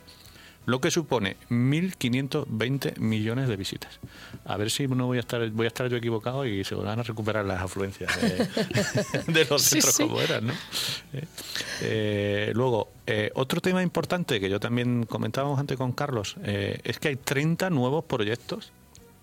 lo 0.66 0.80
que 0.80 0.90
supone 0.90 1.36
1.520 1.48 2.98
millones 2.98 3.48
de 3.48 3.56
visitas. 3.56 3.98
A 4.44 4.56
ver 4.56 4.70
si 4.70 4.86
no 4.86 5.06
voy 5.06 5.16
a 5.16 5.20
estar 5.20 5.48
voy 5.50 5.64
a 5.64 5.68
estar 5.68 5.88
yo 5.88 5.96
equivocado 5.96 6.44
y 6.44 6.64
se 6.64 6.74
van 6.74 6.98
a 6.98 7.02
recuperar 7.02 7.44
las 7.44 7.62
afluencias 7.62 8.12
de, 8.20 9.32
de 9.32 9.44
los 9.46 9.62
Sí, 9.62 9.80
centros 9.80 9.94
sí. 9.94 10.02
como 10.02 10.20
eran, 10.20 10.48
¿no? 10.48 10.52
Eh, 11.12 11.24
eh, 11.82 12.52
luego, 12.54 12.90
eh, 13.06 13.30
otro 13.34 13.60
tema 13.60 13.82
importante 13.82 14.40
que 14.40 14.50
yo 14.50 14.60
también 14.60 15.04
comentábamos 15.04 15.58
antes 15.58 15.76
con 15.76 15.92
Carlos 15.92 16.36
eh, 16.42 16.80
es 16.84 16.98
que 16.98 17.08
hay 17.08 17.16
30 17.16 17.70
nuevos 17.70 18.04
proyectos 18.04 18.72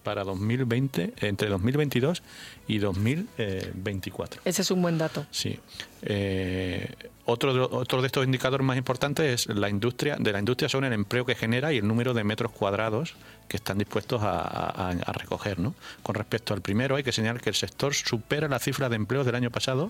para 0.04 0.24
2020, 0.24 1.14
entre 1.22 1.50
2022 1.50 2.22
y 2.68 2.78
2024. 2.80 4.42
Ese 4.46 4.62
es 4.62 4.72
un 4.72 4.82
buen 4.82 4.98
dato. 4.98 5.26
Sí. 5.32 5.60
Eh, 6.02 6.90
otro, 7.26 7.54
de, 7.54 7.62
otro 7.62 8.02
de 8.02 8.08
estos 8.08 8.26
indicadores 8.26 8.66
más 8.68 8.76
importantes 8.78 9.48
es 9.48 9.56
la 9.56 9.70
industria, 9.70 10.18
de 10.20 10.34
la 10.34 10.40
industria 10.40 10.68
son 10.68 10.84
el 10.84 10.92
empleo 10.92 11.26
que 11.26 11.36
genera 11.36 11.72
y 11.72 11.78
el 11.78 11.88
número 11.88 12.14
de 12.14 12.26
metros 12.26 12.52
cuadrados 12.52 13.16
que 13.48 13.56
están 13.56 13.78
dispuestos 13.78 14.22
a, 14.24 14.40
a- 14.42 14.90
a 14.90 15.14
recoger. 15.14 15.58
¿no? 15.60 15.74
Con 16.04 16.16
respecto 16.16 16.54
al 16.54 16.62
primero, 16.62 16.98
hay 16.98 17.04
que 17.04 17.14
señalar 17.14 17.42
que 17.42 17.50
el 17.50 17.56
sector 17.56 17.94
supera 17.94 18.50
la 18.50 18.60
cifra 18.60 18.90
de 18.90 18.98
empleos 18.98 19.26
del 19.26 19.36
año 19.36 19.52
pasado, 19.52 19.90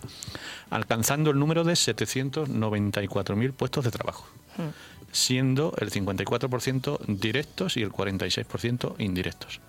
alcanzando 0.70 1.32
el 1.32 1.40
número 1.40 1.64
de 1.64 1.74
794.000 1.74 3.52
puestos 3.54 3.84
de 3.84 3.92
trabajo, 3.92 4.28
siendo 5.12 5.74
el 5.80 5.90
54% 5.92 7.00
directos 7.08 7.78
y 7.78 7.82
el 7.82 7.92
46% 7.92 8.96
indirectos. 9.00 9.60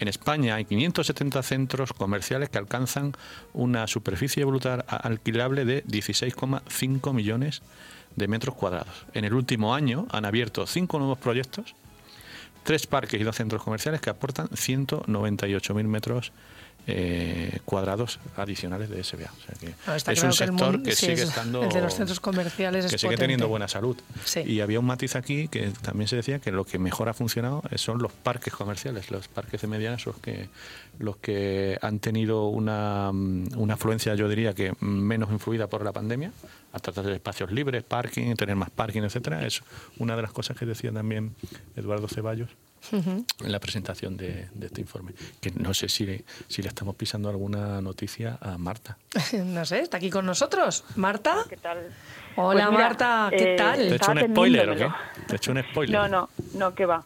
En 0.00 0.08
España 0.08 0.54
hay 0.54 0.64
570 0.64 1.42
centros 1.42 1.92
comerciales 1.92 2.48
que 2.50 2.58
alcanzan 2.58 3.12
una 3.52 3.86
superficie 3.86 4.44
brutal 4.44 4.84
alquilable 4.86 5.64
de 5.64 5.84
16,5 5.84 7.12
millones 7.12 7.62
de 8.14 8.28
metros 8.28 8.54
cuadrados. 8.54 9.06
En 9.14 9.24
el 9.24 9.34
último 9.34 9.74
año 9.74 10.06
han 10.10 10.24
abierto 10.24 10.66
cinco 10.66 10.98
nuevos 10.98 11.18
proyectos, 11.18 11.74
tres 12.64 12.86
parques 12.86 13.20
y 13.20 13.24
dos 13.24 13.36
centros 13.36 13.62
comerciales 13.62 14.00
que 14.00 14.10
aportan 14.10 14.48
198.000 14.48 15.84
metros 15.84 16.32
eh, 16.90 17.58
cuadrados 17.66 18.18
adicionales 18.36 18.88
de 18.88 19.04
SBA. 19.04 19.30
O 19.30 19.40
sea 19.44 19.54
que 19.60 19.66
es 19.68 20.04
claro 20.04 20.22
un 20.22 20.30
que 20.30 20.36
sector 20.36 20.72
mundo- 20.72 20.82
que 20.82 20.96
sí, 20.96 21.06
sigue 21.06 21.12
es- 21.22 21.28
estando 21.28 21.62
el 21.62 21.68
de 21.68 21.80
los 21.82 21.94
centros 21.94 22.18
comerciales 22.18 22.86
es 22.86 22.90
que 22.92 22.98
sigue 22.98 23.08
potente. 23.10 23.22
teniendo 23.24 23.46
buena 23.48 23.68
salud. 23.68 23.96
Sí. 24.24 24.40
Y 24.40 24.60
había 24.60 24.80
un 24.80 24.86
matiz 24.86 25.14
aquí 25.14 25.48
que 25.48 25.70
también 25.82 26.08
se 26.08 26.16
decía 26.16 26.38
que 26.38 26.50
lo 26.50 26.64
que 26.64 26.78
mejor 26.78 27.08
ha 27.10 27.14
funcionado 27.14 27.62
son 27.76 27.98
los 28.02 28.12
parques 28.12 28.54
comerciales, 28.54 29.10
los 29.10 29.28
parques 29.28 29.60
de 29.60 29.68
medianas 29.68 30.00
son 30.02 30.14
los 30.14 30.22
que 30.22 30.48
los 30.98 31.16
que 31.18 31.78
han 31.82 32.00
tenido 32.00 32.46
una, 32.46 33.10
mm, 33.12 33.48
una 33.56 33.74
afluencia, 33.74 34.14
yo 34.16 34.28
diría 34.28 34.54
que 34.54 34.72
menos 34.80 35.30
influida 35.30 35.68
por 35.68 35.84
la 35.84 35.92
pandemia, 35.92 36.32
a 36.72 36.78
tratar 36.80 37.04
de 37.04 37.14
espacios 37.14 37.52
libres, 37.52 37.84
parking, 37.84 38.34
tener 38.34 38.56
más 38.56 38.70
parking, 38.70 39.02
etcétera. 39.02 39.46
Es 39.46 39.62
una 39.98 40.16
de 40.16 40.22
las 40.22 40.32
cosas 40.32 40.56
que 40.56 40.66
decía 40.66 40.90
también 40.90 41.34
Eduardo 41.76 42.08
Ceballos 42.08 42.48
en 42.92 43.52
la 43.52 43.60
presentación 43.60 44.16
de, 44.16 44.48
de 44.54 44.66
este 44.66 44.80
informe. 44.80 45.12
Que 45.40 45.50
no 45.52 45.74
sé 45.74 45.88
si 45.88 46.06
le, 46.06 46.24
si 46.46 46.62
le 46.62 46.68
estamos 46.68 46.94
pisando 46.96 47.28
alguna 47.28 47.80
noticia 47.80 48.38
a 48.40 48.58
Marta. 48.58 48.98
no 49.44 49.64
sé, 49.64 49.80
está 49.80 49.96
aquí 49.96 50.10
con 50.10 50.26
nosotros. 50.26 50.84
Marta. 50.96 51.44
¿Qué 51.48 51.56
tal? 51.56 51.88
Hola 52.36 52.66
Pues 52.66 52.70
mira, 52.70 52.82
Marta, 52.82 53.28
¿qué 53.30 53.54
eh, 53.54 53.56
tal? 53.56 53.76
¿Te 53.76 53.88
he 53.88 53.96
hecho 53.96 54.12
un 54.12 54.20
spoiler 54.30 54.70
o 54.70 54.76
qué? 54.76 54.88
¿Te 55.26 55.32
he 55.32 55.36
hecho 55.36 55.52
un 55.52 55.62
spoiler? 55.62 55.98
No, 55.98 56.08
no, 56.08 56.28
no, 56.54 56.74
que 56.74 56.86
va. 56.86 57.04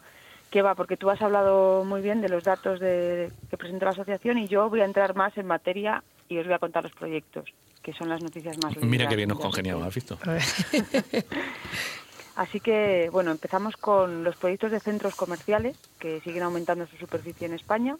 Que 0.49 0.61
va, 0.61 0.75
porque 0.75 0.97
tú 0.97 1.09
has 1.09 1.21
hablado 1.21 1.83
muy 1.83 2.01
bien 2.01 2.21
de 2.21 2.29
los 2.29 2.43
datos 2.43 2.79
de, 2.79 3.31
que 3.49 3.57
presenta 3.57 3.85
la 3.85 3.91
asociación 3.91 4.37
y 4.37 4.47
yo 4.47 4.69
voy 4.69 4.81
a 4.81 4.85
entrar 4.85 5.15
más 5.15 5.35
en 5.37 5.47
materia 5.47 6.03
y 6.29 6.37
os 6.37 6.45
voy 6.45 6.53
a 6.53 6.59
contar 6.59 6.83
los 6.83 6.93
proyectos, 6.93 7.45
que 7.81 7.93
son 7.93 8.09
las 8.09 8.21
noticias 8.21 8.57
más 8.63 8.77
Mira 8.77 9.07
qué 9.07 9.15
bien 9.15 9.29
nos 9.29 9.39
congeniamos. 9.39 9.87
¿has 9.87 9.95
visto? 9.95 10.19
Así 12.35 12.59
que, 12.59 13.09
bueno, 13.11 13.31
empezamos 13.31 13.77
con 13.77 14.23
los 14.23 14.35
proyectos 14.37 14.71
de 14.71 14.79
centros 14.79 15.15
comerciales 15.15 15.77
que 15.99 16.19
siguen 16.21 16.43
aumentando 16.43 16.87
su 16.87 16.97
superficie 16.97 17.45
en 17.47 17.53
España 17.53 17.95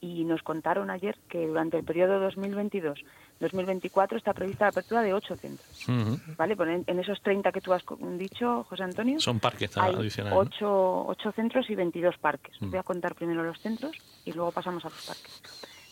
y 0.00 0.24
nos 0.24 0.42
contaron 0.42 0.90
ayer 0.90 1.16
que 1.28 1.46
durante 1.46 1.76
el 1.78 1.84
periodo 1.84 2.28
2022-2024 2.30 4.16
está 4.16 4.32
prevista 4.32 4.64
la 4.64 4.70
apertura 4.70 5.02
de 5.02 5.14
ocho 5.14 5.36
centros. 5.36 5.88
Ujú. 5.88 6.18
¿Vale? 6.36 6.56
Pues 6.56 6.70
en, 6.70 6.84
en 6.86 6.98
esos 6.98 7.20
30 7.22 7.52
que 7.52 7.60
tú 7.60 7.72
has 7.72 7.82
dicho, 8.18 8.64
José 8.68 8.82
Antonio, 8.84 9.20
Son 9.20 9.38
parques 9.38 9.76
hay 9.76 9.94
adicionales. 9.94 10.34
¿no? 10.34 10.40
ocho, 10.40 11.06
ocho 11.06 11.30
centros 11.32 11.68
y 11.70 11.74
22 11.74 12.16
parques. 12.18 12.56
Voy 12.60 12.78
a 12.78 12.82
contar 12.82 13.14
primero 13.14 13.42
los 13.42 13.60
centros 13.60 13.92
y 14.24 14.32
luego 14.32 14.50
pasamos 14.52 14.84
a 14.84 14.88
los 14.88 15.06
parques. 15.06 15.42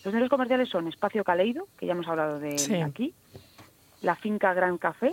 Los 0.03 0.13
centros 0.13 0.31
comerciales 0.31 0.69
son 0.71 0.89
Espacio 0.89 1.23
Caleido, 1.25 1.69
que 1.79 1.87
ya 1.87 1.93
hemos 1.93 2.09
hablado 2.09 2.39
de 2.39 2.57
Sí. 2.57 2.77
aquí, 2.81 3.13
la 4.01 4.17
finca 4.17 4.55
Gran 4.55 4.79
Café, 4.79 5.13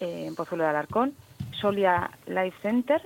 eh, 0.00 0.26
en 0.26 0.34
Pozuelo 0.34 0.64
de 0.64 0.70
Alarcón, 0.70 1.14
Solia 1.60 2.10
Life 2.26 2.56
Center, 2.62 3.00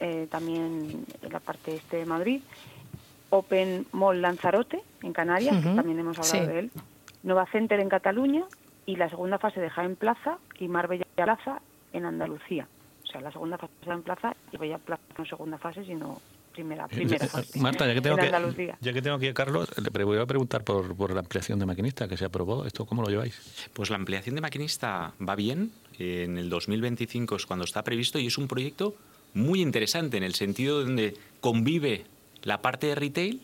eh, 0.00 0.26
también 0.30 1.04
en 1.22 1.32
la 1.32 1.40
parte 1.40 1.74
este 1.74 1.98
de 1.98 2.06
Madrid, 2.06 2.40
Open 3.30 3.86
Mall 3.92 4.22
Lanzarote, 4.22 4.82
en 5.02 5.12
Canarias, 5.12 5.56
que 5.62 5.74
también 5.74 5.98
hemos 5.98 6.18
hablado 6.18 6.46
sí. 6.46 6.52
de 6.52 6.58
él, 6.60 6.70
Nova 7.22 7.46
Center 7.50 7.80
en 7.80 7.88
Cataluña 7.88 8.44
y 8.86 8.96
la 8.96 9.10
segunda 9.10 9.38
fase 9.38 9.60
de 9.60 9.68
Jaén 9.68 9.96
Plaza 9.96 10.38
y 10.58 10.68
Marbella 10.68 11.04
Plaza 11.14 11.60
en 11.92 12.06
Andalucía. 12.06 12.66
O 13.04 13.06
sea, 13.06 13.20
la 13.20 13.32
segunda 13.32 13.58
fase 13.58 13.72
de 13.80 13.86
Jaén 13.86 14.02
Plaza 14.02 14.34
y 14.52 14.56
Bella 14.56 14.78
Plaza 14.78 15.02
no 15.18 15.24
segunda 15.26 15.58
fase, 15.58 15.84
sino 15.84 16.20
primera, 16.52 16.88
primera 16.88 17.24
Eh, 17.24 17.28
fase. 17.28 17.58
Marta, 17.60 17.86
ya 17.86 17.94
que 17.94 18.00
tengo 18.00 18.18
en 18.18 18.54
que, 18.54 18.74
ya 18.80 18.92
que 18.92 19.02
tengo 19.02 19.18
Carlos, 19.34 19.68
le 19.76 20.04
voy 20.04 20.18
a 20.18 20.26
preguntar 20.26 20.64
por, 20.64 20.96
por 20.96 21.12
la 21.12 21.20
ampliación 21.20 21.58
de 21.58 21.66
maquinista 21.66 22.08
que 22.08 22.16
se 22.16 22.24
aprobó. 22.24 22.64
¿Esto 22.64 22.86
cómo 22.86 23.02
lo 23.02 23.08
lleváis? 23.08 23.68
Pues 23.74 23.90
la 23.90 23.96
ampliación 23.96 24.34
de 24.34 24.40
maquinista 24.40 25.12
va 25.26 25.34
bien. 25.34 25.70
En 25.98 26.38
el 26.38 26.48
2025 26.48 27.36
es 27.36 27.46
cuando 27.46 27.64
está 27.64 27.82
previsto 27.82 28.18
y 28.18 28.26
es 28.26 28.38
un 28.38 28.48
proyecto 28.48 28.94
muy 29.34 29.60
interesante 29.60 30.16
en 30.16 30.22
el 30.22 30.34
sentido 30.34 30.82
donde 30.82 31.16
convive 31.40 32.04
la 32.42 32.62
parte 32.62 32.86
de 32.86 32.94
retail, 32.94 33.40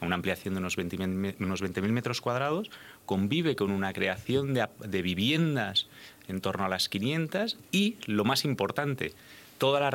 a 0.00 0.06
una 0.06 0.14
ampliación 0.16 0.54
de 0.54 0.60
unos 0.60 0.76
20.000 0.78 1.08
me- 1.08 1.34
unos 1.40 1.62
20.000 1.62 1.88
metros 1.90 2.20
cuadrados, 2.20 2.70
convive 3.06 3.56
con 3.56 3.70
una 3.70 3.92
creación 3.92 4.54
de, 4.54 4.66
de 4.84 5.02
viviendas 5.02 5.86
en 6.28 6.40
torno 6.40 6.64
a 6.64 6.68
las 6.68 6.88
500 6.88 7.56
y, 7.72 7.96
lo 8.06 8.24
más 8.24 8.44
importante, 8.44 9.14
toda 9.58 9.80
la 9.80 9.90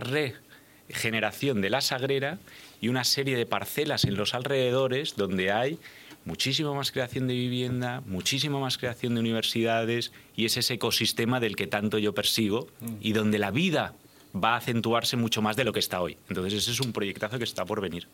regeneración 0.90 1.62
de 1.62 1.70
la 1.70 1.82
Sagrera 1.82 2.40
y 2.82 2.90
una 2.90 3.04
serie 3.04 3.38
de 3.38 3.46
parcelas 3.46 4.06
en 4.06 4.16
los 4.16 4.34
alrededores 4.34 5.16
donde 5.16 5.52
hay 5.52 5.78
muchísima 6.26 6.74
más 6.74 6.92
creación 6.92 7.28
de 7.28 7.34
vivienda, 7.34 8.02
muchísima 8.06 8.60
más 8.60 8.78
creación 8.78 9.16
de 9.16 9.22
universidades 9.22 10.12
y 10.36 10.46
es 10.46 10.58
ese 10.58 10.76
ecosistema 10.76 11.40
del 11.40 11.56
que 11.56 11.68
tanto 11.68 11.98
yo 11.98 12.14
persigo 12.14 12.68
y 13.02 13.14
donde 13.14 13.40
la 13.40 13.52
vida 13.52 13.94
va 14.34 14.54
a 14.54 14.58
acentuarse 14.58 15.18
mucho 15.18 15.42
más 15.42 15.56
de 15.58 15.64
lo 15.66 15.74
que 15.74 15.80
está 15.80 16.02
hoy. 16.02 16.18
Entonces 16.30 16.54
ese 16.54 16.72
es 16.72 16.80
un 16.80 16.94
proyectazo 16.94 17.38
que 17.38 17.44
está 17.44 17.66
por 17.66 17.82
venir. 17.82 18.08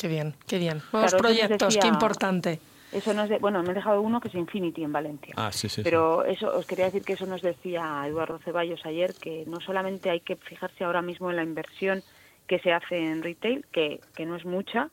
Qué 0.00 0.08
bien, 0.08 0.34
qué 0.46 0.58
bien. 0.58 0.80
Nuevos 0.92 1.14
proyectos, 1.14 1.74
decía- 1.74 1.82
qué 1.82 1.88
importante. 1.88 2.60
Eso 2.92 3.12
nos 3.12 3.28
de- 3.28 3.38
bueno, 3.38 3.62
me 3.62 3.72
he 3.72 3.74
dejado 3.74 4.00
uno 4.00 4.18
que 4.20 4.28
es 4.28 4.34
Infinity 4.34 4.82
en 4.82 4.92
Valencia. 4.92 5.34
Ah, 5.36 5.52
sí, 5.52 5.68
sí. 5.68 5.82
Pero 5.82 6.24
eso 6.24 6.50
os 6.56 6.64
quería 6.64 6.86
decir 6.86 7.02
que 7.02 7.12
eso 7.14 7.26
nos 7.26 7.42
decía 7.42 8.02
Eduardo 8.06 8.38
Ceballos 8.38 8.80
ayer, 8.86 9.12
que 9.14 9.44
no 9.46 9.60
solamente 9.60 10.08
hay 10.08 10.20
que 10.20 10.36
fijarse 10.36 10.84
ahora 10.84 11.02
mismo 11.02 11.28
en 11.28 11.36
la 11.36 11.42
inversión 11.42 12.02
que 12.46 12.58
se 12.60 12.72
hace 12.72 12.96
en 12.96 13.22
retail, 13.22 13.66
que, 13.70 14.00
que 14.16 14.24
no 14.24 14.36
es 14.36 14.46
mucha, 14.46 14.88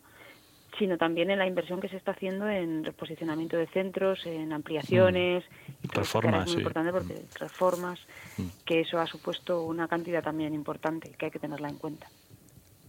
sino 0.77 0.97
también 0.97 1.31
en 1.31 1.39
la 1.39 1.47
inversión 1.47 1.79
que 1.79 1.89
se 1.89 1.97
está 1.97 2.11
haciendo 2.11 2.47
en 2.49 2.83
reposicionamiento 2.83 3.57
de 3.57 3.67
centros, 3.67 4.25
en 4.25 4.51
ampliaciones, 4.53 5.43
ahora 5.45 5.93
Reformas, 5.93 6.39
es 6.41 6.45
muy 6.47 6.53
sí. 6.53 6.57
importante 6.59 6.91
porque 6.91 7.21
reformas, 7.39 7.99
Mm. 8.37 8.43
que 8.65 8.81
eso 8.81 8.99
ha 8.99 9.07
supuesto 9.07 9.63
una 9.63 9.87
cantidad 9.87 10.23
también 10.23 10.53
importante 10.53 11.11
que 11.17 11.25
hay 11.25 11.31
que 11.31 11.39
tenerla 11.39 11.69
en 11.69 11.77
cuenta. 11.77 12.07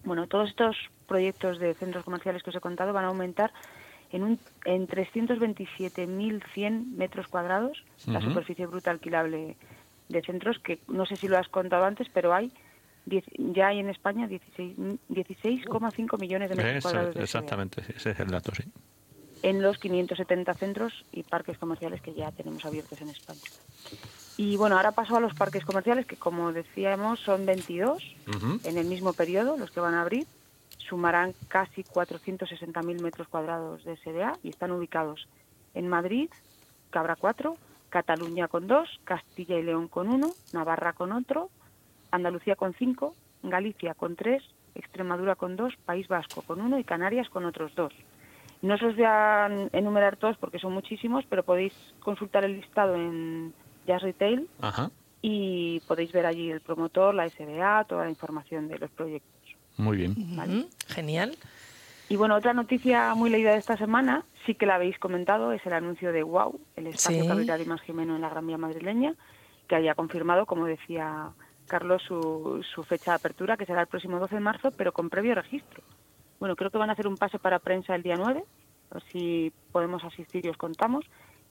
Bueno, 0.05 0.26
todos 0.26 0.49
estos 0.49 0.76
proyectos 1.07 1.59
de 1.59 1.74
centros 1.74 2.05
comerciales 2.05 2.43
que 2.43 2.51
os 2.51 2.57
he 2.57 2.61
contado 2.61 2.93
van 2.93 3.05
a 3.05 3.09
aumentar 3.09 3.53
en, 4.12 4.22
un, 4.22 4.39
en 4.64 4.87
327.100 4.87 6.87
metros 6.97 7.26
cuadrados 7.28 7.82
la 8.07 8.20
superficie 8.20 8.66
bruta 8.66 8.91
alquilable 8.91 9.57
de 10.09 10.22
centros, 10.22 10.59
que 10.61 10.78
no 10.89 11.07
sé 11.07 11.16
si 11.16 11.28
lo 11.28 11.39
has 11.39 11.49
contado 11.49 11.84
antes, 11.84 12.09
pero 12.12 12.32
hay 12.32 12.53
diez- 13.07 13.24
ya 13.38 13.68
hay 13.68 13.78
en 13.78 13.88
España 13.88 14.26
16 14.26 14.76
16,5 15.09 16.18
millones 16.18 16.50
de 16.50 16.57
metros 16.57 16.82
cuadrados 16.82 17.14
de 17.14 17.22
exactamente, 17.22 17.82
ese 17.96 18.11
es 18.11 18.20
el 18.20 18.28
dato, 18.28 18.52
sí. 18.54 18.64
en 19.42 19.62
los 19.62 19.78
570 19.78 20.54
centros 20.54 21.04
y 21.12 21.22
parques 21.22 21.57
comerciales 21.59 22.00
que 22.02 22.12
ya 22.14 22.30
tenemos 22.32 22.64
abiertos 22.64 23.00
en 23.00 23.09
España. 23.11 23.40
Y 24.38 24.57
bueno, 24.57 24.76
ahora 24.76 24.92
paso 24.92 25.16
a 25.16 25.20
los 25.20 25.34
parques 25.34 25.64
comerciales, 25.64 26.04
que 26.07 26.16
como 26.16 26.52
decíamos 26.52 27.20
son 27.20 27.46
22 27.46 28.02
Ujú. 28.28 28.61
en 28.64 28.76
el 28.78 28.86
mismo 28.86 29.12
periodo, 29.12 29.57
los 29.57 29.70
que 29.70 29.80
van 29.80 29.94
a 29.94 30.02
abrir. 30.02 30.26
Sumarán 30.78 31.34
casi 31.48 31.82
460.000 31.82 33.00
metros 33.02 33.28
cuadrados 33.28 33.82
de 33.84 33.96
SDA 33.96 34.36
y 34.42 34.50
están 34.50 34.70
ubicados 34.72 35.26
en 35.74 35.88
Madrid, 35.88 36.28
Cabra 36.90 37.16
4, 37.16 37.57
Cataluña 37.88 38.46
con 38.48 38.66
2, 38.66 39.00
Castilla 39.04 39.59
y 39.59 39.62
León 39.62 39.88
con 39.88 40.09
1, 40.09 40.30
Navarra 40.52 40.92
con 40.92 41.12
otro, 41.12 41.50
Andalucía 42.11 42.57
con 42.57 42.74
5, 42.74 43.14
Galicia 43.42 43.94
con 43.94 44.16
3, 44.16 44.42
Extremadura 44.74 45.34
con 45.36 45.57
2, 45.57 45.74
País 45.84 46.09
Vasco 46.09 46.42
con 46.42 46.61
1 46.61 46.78
y 46.78 46.84
Canarias 46.84 47.28
con 47.30 47.44
otros 47.44 47.74
2. 47.74 47.92
No 48.62 48.74
os 48.74 48.82
los 48.82 48.96
voy 48.96 49.04
a 49.07 49.46
enumerar 49.72 50.16
todos 50.16 50.36
porque 50.38 50.59
son 50.59 50.72
muchísimos, 50.72 51.24
pero 51.28 51.42
podéis 51.44 51.72
consultar 52.00 52.44
el 52.44 52.57
listado 52.57 52.94
en 52.94 53.52
Jazz 53.86 54.02
Retail 54.02 54.48
Ajá, 54.61 54.90
y 55.22 55.80
podéis 55.86 56.11
ver 56.12 56.26
allí 56.26 56.50
el 56.50 56.61
promotor, 56.61 57.14
la 57.14 57.28
SBA, 57.28 57.84
toda 57.84 58.04
la 58.04 58.11
información 58.11 58.68
de 58.68 58.78
los 58.78 58.90
proyectos. 58.90 59.30
muy 59.76 59.96
bien. 59.98 60.14
Genial. 60.88 61.36
Y 62.09 62.16
bueno, 62.16 62.36
otra 62.36 62.54
noticia 62.54 63.14
muy 63.14 63.30
leída 63.30 63.50
de 63.52 63.59
esta 63.59 63.76
semana, 63.76 64.24
sí 64.46 64.54
que 64.54 64.64
la 64.64 64.76
habéis 64.76 64.98
comentado, 64.98 65.52
es 65.52 65.64
el 65.66 65.72
anuncio 65.72 66.12
de 66.12 66.22
WOW, 66.22 66.59
el 66.76 66.86
espacio 66.86 67.20
Sí. 67.20 67.26
que 67.26 67.32
abrirá 67.32 67.57
Dimas 67.57 67.80
Jimeno 67.82 68.14
en 68.14 68.22
la 68.22 68.28
Gran 68.30 68.46
Vía 68.46 68.59
madrileña, 68.59 69.14
que 69.68 69.74
haya 69.74 69.94
confirmado, 69.96 70.46
como 70.46 70.66
decía 70.66 71.30
Carlos, 71.66 72.02
su, 72.06 72.64
su 72.74 72.82
fecha 72.84 73.12
de 73.12 73.16
apertura, 73.16 73.56
que 73.56 73.66
será 73.66 73.82
el 73.82 73.86
próximo 73.86 74.18
12 74.18 74.36
de 74.36 74.40
marzo, 74.40 74.70
pero 74.70 74.92
con 74.92 75.10
previo 75.10 75.34
registro. 75.34 75.82
Bueno, 76.38 76.56
creo 76.56 76.70
que 76.70 76.78
van 76.78 76.90
a 76.90 76.92
hacer 76.92 77.06
un 77.06 77.16
pase 77.16 77.38
para 77.38 77.58
prensa 77.58 77.94
el 77.94 78.02
día 78.02 78.16
9, 78.16 78.44
a 78.90 78.94
ver 78.94 79.02
si 79.10 79.52
podemos 79.72 80.04
asistir 80.04 80.44
y 80.46 80.48
os 80.48 80.56
contamos, 80.56 81.04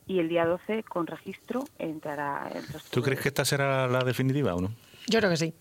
y 0.08 0.20
el 0.20 0.30
día 0.30 0.46
12 0.46 0.84
con 0.84 1.08
registro 1.08 1.64
entrará 1.80 2.48
el 2.54 2.68
resto 2.68 2.90
¿Tú 2.92 3.02
crees 3.02 3.20
que 3.20 3.30
esta 3.30 3.44
será 3.44 3.88
la 3.88 4.00
definitiva 4.00 4.56
o 4.56 4.62
no? 4.62 4.72
Yo 5.08 5.20
creo 5.20 5.30
que 5.32 5.38
sí. 5.38 5.54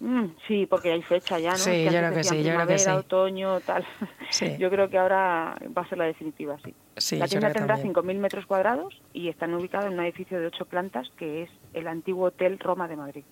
Mm, 0.00 0.26
sí, 0.46 0.66
porque 0.66 0.92
hay 0.92 1.02
fecha 1.02 1.38
ya, 1.38 1.52
¿no? 1.52 1.56
Sí, 1.56 1.70
Es 1.70 1.92
yo 1.92 1.98
creo 1.98 2.12
que 2.12 2.24
sí, 2.24 2.42
yo 2.42 2.54
creo 2.54 2.66
que 2.66 2.78
sí. 2.78 2.90
otoño, 2.90 3.60
tal. 3.60 3.86
Sí. 4.30 4.56
Yo 4.58 4.68
creo 4.70 4.90
que 4.90 4.98
ahora 4.98 5.56
va 5.76 5.82
a 5.82 5.88
ser 5.88 5.96
la 5.98 6.04
definitiva, 6.04 6.56
sí. 6.64 6.74
Sí, 6.98 7.16
la 7.16 7.26
tienda 7.28 7.50
tendrá 7.52 7.76
también. 7.76 7.94
5.000 7.94 8.18
metros 8.18 8.44
cuadrados 8.46 9.00
y 9.14 9.28
están 9.28 9.54
ubicados 9.54 9.86
en 9.86 9.98
un 9.98 10.04
edificio 10.04 10.38
de 10.38 10.46
ocho 10.48 10.66
plantas 10.66 11.08
que 11.16 11.44
es 11.44 11.50
el 11.72 11.88
antiguo 11.88 12.26
Hotel 12.26 12.58
Roma 12.58 12.88
de 12.88 12.96
Madrid. 12.96 13.24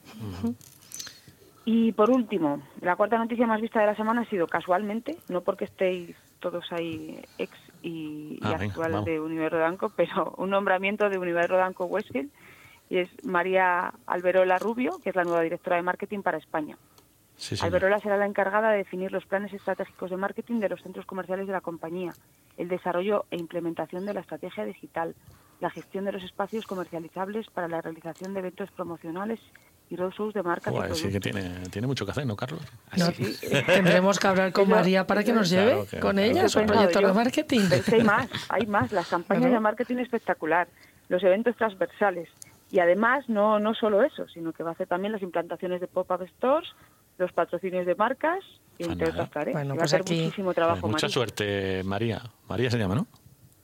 Y 1.66 1.92
por 1.92 2.10
último, 2.10 2.62
la 2.80 2.96
cuarta 2.96 3.16
noticia 3.18 3.46
más 3.46 3.60
vista 3.60 3.80
de 3.80 3.86
la 3.86 3.96
semana 3.96 4.22
ha 4.22 4.30
sido 4.30 4.46
casualmente, 4.46 5.16
no 5.28 5.40
porque 5.42 5.64
estéis 5.64 6.14
todos 6.40 6.64
ahí 6.72 7.20
ex 7.38 7.52
y, 7.82 8.38
y 8.38 8.40
Ah, 8.42 8.56
venga, 8.58 8.74
vamos. 8.76 9.04
de 9.06 9.18
Universo 9.18 9.56
Danco, 9.58 9.90
pero 9.96 10.34
un 10.36 10.50
nombramiento 10.50 11.08
de 11.08 11.18
Universo 11.18 11.56
Danco 11.56 11.86
Westfield 11.86 12.30
y 12.90 12.98
es 12.98 13.08
María 13.24 13.92
Alberola 14.06 14.58
Rubio, 14.58 14.98
que 15.02 15.10
es 15.10 15.16
la 15.16 15.24
nueva 15.24 15.40
directora 15.42 15.76
de 15.76 15.82
marketing 15.82 16.20
para 16.22 16.38
España. 16.38 16.76
Sí. 17.36 17.56
Alberola 17.60 17.98
será 17.98 18.16
la 18.16 18.26
encargada 18.26 18.70
de 18.70 18.78
definir 18.78 19.10
los 19.10 19.26
planes 19.26 19.52
estratégicos 19.52 20.10
de 20.10 20.16
marketing 20.16 20.60
de 20.60 20.68
los 20.68 20.80
centros 20.82 21.04
comerciales 21.06 21.46
de 21.46 21.52
la 21.52 21.60
compañía 21.60 22.12
el 22.56 22.68
desarrollo 22.68 23.24
e 23.32 23.36
implementación 23.36 24.06
de 24.06 24.14
la 24.14 24.20
estrategia 24.20 24.64
digital, 24.64 25.16
la 25.58 25.70
gestión 25.70 26.04
de 26.04 26.12
los 26.12 26.22
espacios 26.22 26.64
comercializables 26.66 27.48
para 27.50 27.66
la 27.66 27.80
realización 27.80 28.32
de 28.32 28.38
eventos 28.38 28.70
promocionales 28.70 29.40
y 29.90 29.96
roadshows 29.96 30.32
de 30.34 30.42
marcas 30.44 30.72
y 30.72 30.76
Joder, 30.76 30.94
sí 30.94 31.10
que 31.10 31.18
tiene, 31.18 31.50
tiene 31.72 31.88
mucho 31.88 32.04
que 32.04 32.12
hacer, 32.12 32.24
¿no, 32.26 32.36
Carlos? 32.36 32.60
No, 32.96 33.06
Sí. 33.06 33.36
Tendremos 33.66 34.20
que 34.20 34.26
hablar 34.28 34.52
con 34.52 34.68
María 34.68 35.04
para 35.04 35.24
que 35.24 35.32
nos 35.32 35.48
Claro, 35.50 35.70
lleve 35.70 35.86
que- 35.88 35.98
con 35.98 36.12
claro. 36.12 36.30
ella 36.30 36.48
su 36.48 36.64
proyecto 36.64 37.00
de 37.00 37.12
marketing. 37.12 37.60
Hay 37.92 38.04
más, 38.04 38.28
hay 38.48 38.66
más. 38.66 38.92
Las 38.92 39.08
campañas 39.08 39.40
Claro. 39.42 39.54
de 39.54 39.60
marketing 39.60 39.96
espectacular, 39.96 40.68
los 41.08 41.22
eventos 41.24 41.56
transversales. 41.56 42.28
Y 42.74 42.80
además, 42.80 43.28
no, 43.28 43.60
no 43.60 43.72
solo 43.72 44.02
eso, 44.02 44.26
sino 44.34 44.52
que 44.52 44.64
va 44.64 44.70
a 44.70 44.72
hacer 44.72 44.88
también 44.88 45.12
las 45.12 45.22
implantaciones 45.22 45.80
de 45.80 45.86
pop-up 45.86 46.26
stores, 46.36 46.68
los 47.18 47.30
patrocinios 47.32 47.86
de 47.86 47.94
marcas, 47.94 48.42
y 48.78 48.82
entre 48.82 49.10
otras 49.10 49.30
tareas. 49.30 49.54
Bueno, 49.54 49.74
va 49.76 49.82
pues 49.82 49.92
a 49.92 49.96
hacer 49.96 50.00
aquí- 50.00 50.22
muchísimo 50.24 50.52
trabajo. 50.52 50.80
Pues 50.80 50.90
mucha 50.94 51.08
suerte, 51.08 51.84
María. 51.84 52.20
María 52.48 52.68
se 52.72 52.78
llama, 52.78 52.96
¿no? 52.96 53.06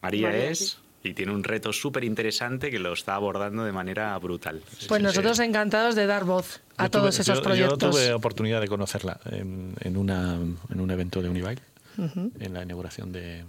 María 0.01 0.29
María, 0.29 0.51
es 0.51 0.59
sí. 1.03 1.09
y 1.09 1.15
tiene 1.15 1.33
un 1.33 1.43
reto 1.43 1.73
súper 1.73 2.05
interesante 2.05 2.71
que 2.71 2.79
lo 2.79 2.93
está 2.93 3.17
abordando 3.17 3.65
de 3.65 3.73
manera 3.73 4.17
brutal. 4.19 4.63
Pues 4.87 5.03
nosotros 5.03 5.41
encantados 5.41 5.97
de 5.97 6.07
dar 6.07 6.23
voz 6.25 6.61
a 6.77 6.85
Yo 6.85 6.91
todos 6.93 7.17
tuve- 7.17 7.21
esos 7.23 7.39
yo- 7.39 7.43
proyectos. 7.43 7.79
Yo 7.81 7.91
tuve 7.91 8.13
oportunidad 8.13 8.61
de 8.61 8.69
conocerla 8.69 9.19
en, 9.33 9.75
en, 9.81 9.97
una, 9.97 10.35
en 10.35 10.81
un 10.81 10.89
evento 10.93 11.21
de 11.21 11.29
Unibail, 11.31 11.59
en 11.99 12.55
la 12.55 12.63
inauguración 12.63 13.11
de, 13.11 13.43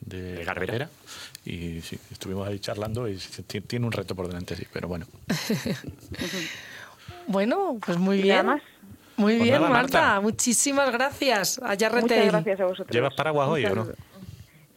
de, 0.00 0.34
De 0.34 0.44
Garbera. 0.44 0.90
Y 1.48 1.80
sí, 1.80 1.98
estuvimos 2.12 2.46
ahí 2.46 2.58
charlando 2.58 3.08
y 3.08 3.16
tiene 3.66 3.86
un 3.86 3.92
reto 3.92 4.14
por 4.14 4.26
delante, 4.26 4.54
sí, 4.54 4.66
pero 4.72 4.86
bueno. 4.88 5.06
Bueno, 7.26 7.78
pues 7.84 7.98
muy 7.98 8.22
bien. 8.22 8.36
nada 8.36 8.42
más. 8.54 8.62
Muy 9.16 9.34
Pues 9.34 9.42
bien, 9.44 9.54
nada, 9.60 9.68
Marta. 9.68 10.00
Marta. 10.00 10.20
Muchísimas 10.20 10.90
gracias. 10.90 11.58
Allá 11.62 11.90
Muchas 11.90 12.26
gracias 12.26 12.60
a 12.60 12.64
vosotros. 12.64 12.90
¿Llevas 12.90 13.14
paraguas 13.14 13.48
hoy 13.48 13.66
o 13.66 13.74
no? 13.74 13.86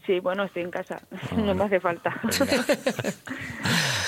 Sí, 0.05 0.19
bueno, 0.19 0.43
estoy 0.43 0.63
en 0.63 0.72
casa. 0.72 1.01
no 1.38 1.53
me 1.55 1.63
hace 1.65 1.80
falta. 1.80 2.19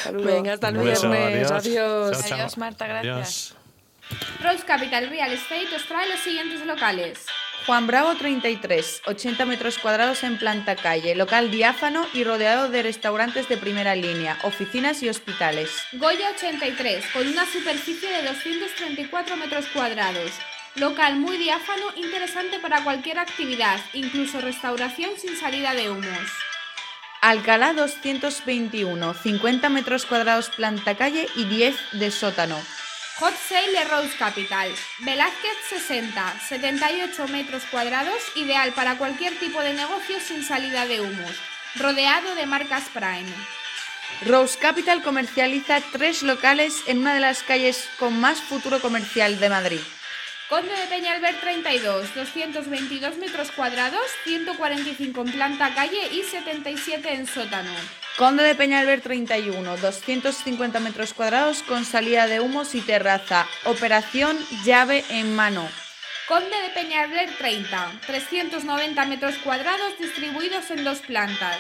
Saludos. 0.04 0.26
Venga, 0.26 0.54
hasta 0.54 0.70
el 0.70 0.78
beso, 0.78 1.10
viernes. 1.10 1.52
adiós. 1.52 1.66
Adiós. 1.66 2.12
Chao, 2.12 2.22
chao. 2.30 2.38
Adiós, 2.40 2.58
Marta, 2.58 2.88
gracias. 2.88 3.16
Adiós. 3.16 3.56
Rose 4.42 4.66
Capital 4.66 5.10
Real 5.10 5.32
Estate 5.32 5.74
os 5.76 5.86
trae 5.88 6.10
los 6.10 6.20
siguientes 6.20 6.66
locales. 6.66 7.26
Juan 7.66 7.88
Bravo 7.88 8.14
33, 8.16 9.04
80 9.06 9.46
metros 9.46 9.78
cuadrados 9.78 10.24
en 10.24 10.38
planta 10.38 10.76
calle, 10.76 11.16
local 11.16 11.50
diáfano 11.50 12.06
y 12.14 12.26
rodeado 12.26 12.68
de 12.68 12.84
restaurantes 12.84 13.48
de 13.48 13.56
primera 13.56 13.96
línea, 13.96 14.38
oficinas 14.44 15.02
y 15.02 15.08
hospitales. 15.08 15.70
Goya 15.94 16.32
83, 16.36 17.06
con 17.14 17.26
una 17.26 17.46
superficie 17.46 18.10
de 18.10 18.24
234 18.24 19.38
metros 19.38 19.66
cuadrados. 19.68 20.32
Local 20.76 21.16
muy 21.16 21.38
diáfano, 21.38 21.86
interesante 21.96 22.60
para 22.60 22.84
cualquier 22.84 23.18
actividad, 23.20 23.80
incluso 23.94 24.42
restauración 24.42 25.12
sin 25.18 25.38
salida 25.38 25.74
de 25.74 25.90
humos. 25.90 26.32
Alcalá 27.22 27.72
221, 27.72 29.14
50 29.14 29.70
metros 29.70 30.06
cuadrados 30.06 30.50
planta 30.50 30.96
calle 30.98 31.28
y 31.38 31.46
10 31.46 31.76
de 31.94 32.12
sótano. 32.12 32.58
Hot 33.20 33.36
Sale 33.48 33.72
de 33.72 33.84
Rose 33.86 34.18
Capital. 34.18 34.74
Velázquez 35.00 35.56
60, 35.70 36.40
78 36.50 37.28
metros 37.28 37.64
cuadrados, 37.70 38.18
ideal 38.36 38.74
para 38.74 38.98
cualquier 38.98 39.38
tipo 39.40 39.62
de 39.62 39.74
negocio 39.74 40.20
sin 40.20 40.44
salida 40.44 40.88
de 40.88 41.00
humos. 41.00 41.36
Rodeado 41.76 42.34
de 42.34 42.48
marcas 42.48 42.86
Prime. 42.92 43.32
Rose 44.26 44.58
Capital 44.58 45.04
comercializa 45.04 45.80
tres 45.92 46.24
locales 46.24 46.82
en 46.88 47.00
una 47.00 47.14
de 47.14 47.20
las 47.20 47.44
calles 47.44 47.88
con 48.00 48.20
más 48.20 48.42
futuro 48.42 48.82
comercial 48.82 49.40
de 49.40 49.50
Madrid. 49.50 49.82
Conde 50.50 50.76
de 50.76 50.88
Peñalver 50.88 51.40
32, 51.40 52.16
222 52.16 53.18
metros 53.18 53.52
cuadrados, 53.52 54.06
145 54.24 55.22
en 55.22 55.32
planta 55.32 55.74
calle 55.76 56.10
y 56.12 56.24
77 56.24 57.14
en 57.14 57.28
sótano. 57.28 57.74
Conde 58.18 58.44
de 58.44 58.54
Peñalver 58.54 59.02
31, 59.02 59.78
250 59.78 60.80
metros 60.80 61.16
cuadrados 61.16 61.64
con 61.64 61.84
salida 61.84 62.28
de 62.28 62.42
humos 62.42 62.76
y 62.76 62.82
terraza. 62.82 63.48
Operación 63.66 64.38
llave 64.64 65.04
en 65.10 65.36
mano. 65.36 65.68
Conde 66.28 66.56
de 66.62 66.70
Peñalver 66.70 67.28
30, 67.40 67.92
390 68.06 69.06
metros 69.06 69.36
cuadrados 69.38 69.98
distribuidos 70.00 70.70
en 70.70 70.84
dos 70.84 71.00
plantas. 71.00 71.58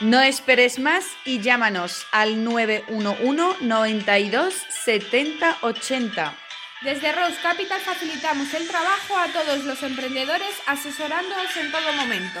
No 0.00 0.20
esperes 0.20 0.80
más 0.80 1.06
y 1.24 1.40
llámanos 1.40 2.04
al 2.10 2.42
911 2.42 3.64
92 3.64 4.54
70 4.84 5.58
80. 5.62 6.34
Desde 6.82 7.12
Rose 7.12 7.38
Capital 7.40 7.80
facilitamos 7.80 8.52
el 8.54 8.66
trabajo 8.66 9.16
a 9.16 9.28
todos 9.28 9.64
los 9.64 9.80
emprendedores 9.84 10.54
asesorándoos 10.66 11.56
en 11.56 11.70
todo 11.70 11.92
momento. 11.92 12.40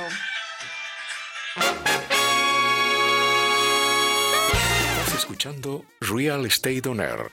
Escuchando 5.46 5.84
Real 6.00 6.44
Estate 6.46 6.88
On 6.88 7.00
Air. 7.00 7.30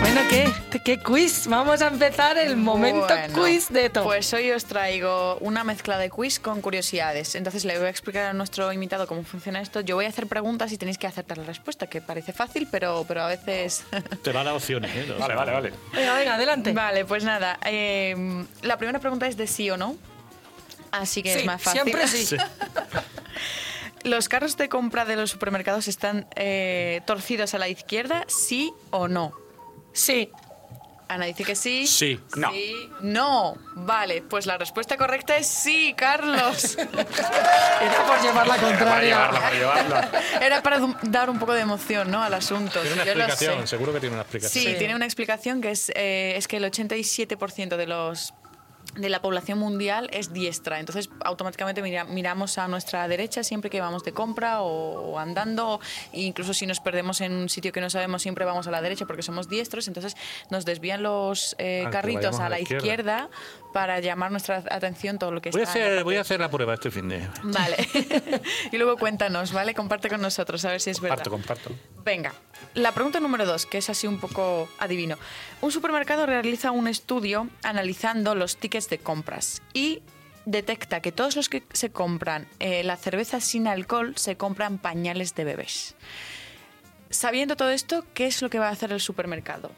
Bueno, 0.00 0.20
¿qué? 0.28 0.52
¿Qué 0.84 0.98
quiz? 0.98 1.46
Vamos 1.46 1.80
a 1.80 1.88
empezar 1.88 2.36
el 2.36 2.56
momento 2.56 3.06
Bueno, 3.06 3.42
quiz 3.42 3.68
de 3.68 3.90
todo. 3.90 4.04
Pues 4.04 4.32
hoy 4.34 4.50
os 4.50 4.64
traigo 4.64 5.36
una 5.40 5.64
mezcla 5.64 5.96
de 5.98 6.10
quiz 6.10 6.40
con 6.40 6.60
curiosidades. 6.60 7.34
Entonces 7.36 7.64
le 7.64 7.78
voy 7.78 7.86
a 7.86 7.90
explicar 7.90 8.26
a 8.26 8.32
nuestro 8.32 8.72
invitado 8.72 9.06
cómo 9.06 9.22
funciona 9.22 9.60
esto. 9.60 9.80
Yo 9.80 9.94
voy 9.96 10.06
a 10.06 10.08
hacer 10.08 10.26
preguntas 10.26 10.72
y 10.72 10.78
tenéis 10.78 10.98
que 10.98 11.06
acertar 11.06 11.38
la 11.38 11.44
respuesta, 11.44 11.86
que 11.86 12.00
parece 12.00 12.32
fácil, 12.32 12.68
pero, 12.70 13.04
pero 13.06 13.22
a 13.22 13.28
veces... 13.28 13.84
Te 14.22 14.32
va 14.32 14.40
a 14.40 14.44
dar 14.44 14.54
opciones, 14.54 14.90
¿eh? 14.94 15.14
Vale, 15.18 15.34
vale, 15.34 15.52
vale. 15.52 15.72
Venga, 15.92 16.14
venga, 16.14 16.34
adelante. 16.34 16.72
vale, 16.72 17.04
pues 17.04 17.24
nada. 17.24 17.58
eh, 17.64 18.44
la 18.62 18.76
primera 18.76 18.98
pregunta 18.98 19.26
es 19.26 19.36
de 19.36 19.46
sí 19.46 19.70
o 19.70 19.76
no. 19.76 19.96
Así 20.90 21.22
que 21.22 21.32
Sí, 21.32 21.40
es 21.40 21.46
más 21.46 21.60
fácil. 21.62 21.82
siempre 21.82 22.06
sí. 22.08 22.36
¿Los 24.04 24.28
carros 24.28 24.56
de 24.56 24.68
compra 24.68 25.04
de 25.04 25.16
los 25.16 25.30
supermercados 25.30 25.88
están 25.88 26.26
eh, 26.36 27.00
torcidos 27.06 27.54
a 27.54 27.58
la 27.58 27.68
izquierda, 27.68 28.24
sí 28.28 28.72
o 28.90 29.08
no? 29.08 29.32
Sí. 29.92 30.30
Ana 31.06 31.26
dice 31.26 31.44
que 31.44 31.54
sí. 31.54 31.86
Sí. 31.86 32.18
No. 32.36 32.50
Sí. 32.50 32.88
No. 33.02 33.56
Vale, 33.76 34.22
pues 34.22 34.46
la 34.46 34.56
respuesta 34.58 34.96
correcta 34.96 35.36
es 35.36 35.46
sí, 35.46 35.94
Carlos. 35.96 36.76
Era 36.78 38.06
por 38.06 38.20
llevar 38.22 38.46
la 38.46 38.56
Para 38.56 38.68
contraria. 38.68 39.08
llevarla, 39.08 39.40
para 39.40 39.54
llevarla. 39.54 40.10
Era 40.40 40.62
para 40.62 40.80
dar 41.02 41.28
un 41.30 41.38
poco 41.38 41.52
de 41.52 41.60
emoción 41.60 42.10
¿no? 42.10 42.22
al 42.22 42.32
asunto. 42.34 42.80
Tiene 42.80 42.94
una 42.94 43.04
Yo 43.04 43.14
lo 43.14 43.24
explicación, 43.24 43.60
sé. 43.62 43.66
seguro 43.68 43.92
que 43.92 44.00
tiene 44.00 44.14
una 44.14 44.22
explicación. 44.22 44.64
Sí, 44.64 44.70
Sí. 44.72 44.78
tiene 44.78 44.94
una 44.94 45.04
explicación 45.04 45.60
que 45.60 45.70
es, 45.72 45.90
eh, 45.94 46.34
es 46.36 46.48
que 46.48 46.56
el 46.56 46.64
87% 46.64 47.76
de 47.76 47.86
los 47.86 48.32
de 48.94 49.08
la 49.08 49.20
población 49.20 49.58
mundial 49.58 50.08
es 50.12 50.32
diestra. 50.32 50.78
Entonces, 50.80 51.10
automáticamente 51.24 51.82
mira- 51.82 52.04
miramos 52.04 52.58
a 52.58 52.68
nuestra 52.68 53.06
derecha 53.08 53.42
siempre 53.42 53.68
que 53.70 53.80
vamos 53.80 54.04
de 54.04 54.12
compra 54.12 54.62
o, 54.62 55.12
o 55.12 55.18
andando. 55.18 55.80
E 56.12 56.22
incluso 56.22 56.54
si 56.54 56.66
nos 56.66 56.80
perdemos 56.80 57.20
en 57.20 57.32
un 57.32 57.48
sitio 57.48 57.72
que 57.72 57.80
no 57.80 57.90
sabemos, 57.90 58.22
siempre 58.22 58.44
vamos 58.44 58.66
a 58.66 58.70
la 58.70 58.80
derecha 58.82 59.06
porque 59.06 59.22
somos 59.22 59.48
diestros. 59.48 59.88
Entonces, 59.88 60.16
nos 60.50 60.64
desvían 60.64 61.02
los 61.02 61.56
eh, 61.58 61.84
Ah, 61.86 61.90
carritos 61.90 62.38
a 62.40 62.48
la 62.48 62.60
izquierda. 62.60 63.28
Para 63.74 63.98
llamar 63.98 64.30
nuestra 64.30 64.62
atención 64.70 65.18
todo 65.18 65.32
lo 65.32 65.42
que 65.42 65.50
Voy 65.50 65.62
está. 65.62 65.72
hacer, 65.72 66.04
voy 66.04 66.14
a 66.14 66.20
hacer 66.20 66.38
la 66.38 66.48
prueba 66.48 66.74
este 66.74 66.92
fin 66.92 67.08
de... 67.08 67.28
Vale. 67.42 67.76
y 68.72 68.76
luego 68.76 68.96
cuéntanos, 68.96 69.52
¿vale? 69.52 69.74
Comparte 69.74 70.08
con 70.08 70.20
nosotros 70.20 70.64
a 70.64 70.70
ver 70.70 70.80
si 70.80 70.90
es 70.90 71.00
verdad. 71.00 71.24
Comparto, 71.24 71.70
comparto. 71.72 72.02
Venga, 72.04 72.32
la 72.74 72.92
pregunta 72.92 73.18
número 73.18 73.44
dos, 73.44 73.66
que 73.66 73.78
es 73.78 73.90
así 73.90 74.06
un 74.06 74.20
poco 74.20 74.68
adivino. 74.78 75.18
Un 75.60 75.72
supermercado 75.72 76.24
realiza 76.24 76.70
un 76.70 76.86
estudio 76.86 77.48
analizando 77.64 78.36
los 78.36 78.58
tickets 78.58 78.88
de 78.90 78.98
compras 78.98 79.60
y 79.72 80.02
detecta 80.44 81.00
que 81.00 81.10
todos 81.10 81.34
los 81.34 81.48
que 81.48 81.64
se 81.72 81.90
compran 81.90 82.46
eh, 82.60 82.84
la 82.84 82.96
cerveza 82.96 83.40
sin 83.40 83.66
alcohol 83.66 84.12
se 84.16 84.36
compran 84.36 84.78
pañales 84.78 85.34
de 85.34 85.42
bebés. 85.42 85.96
Sabiendo 87.10 87.56
todo 87.56 87.70
esto, 87.70 88.04
¿qué 88.14 88.26
es 88.26 88.40
lo 88.40 88.50
que 88.50 88.60
va 88.60 88.68
a 88.68 88.72
hacer 88.72 88.92
el 88.92 89.00
supermercado? 89.00 89.72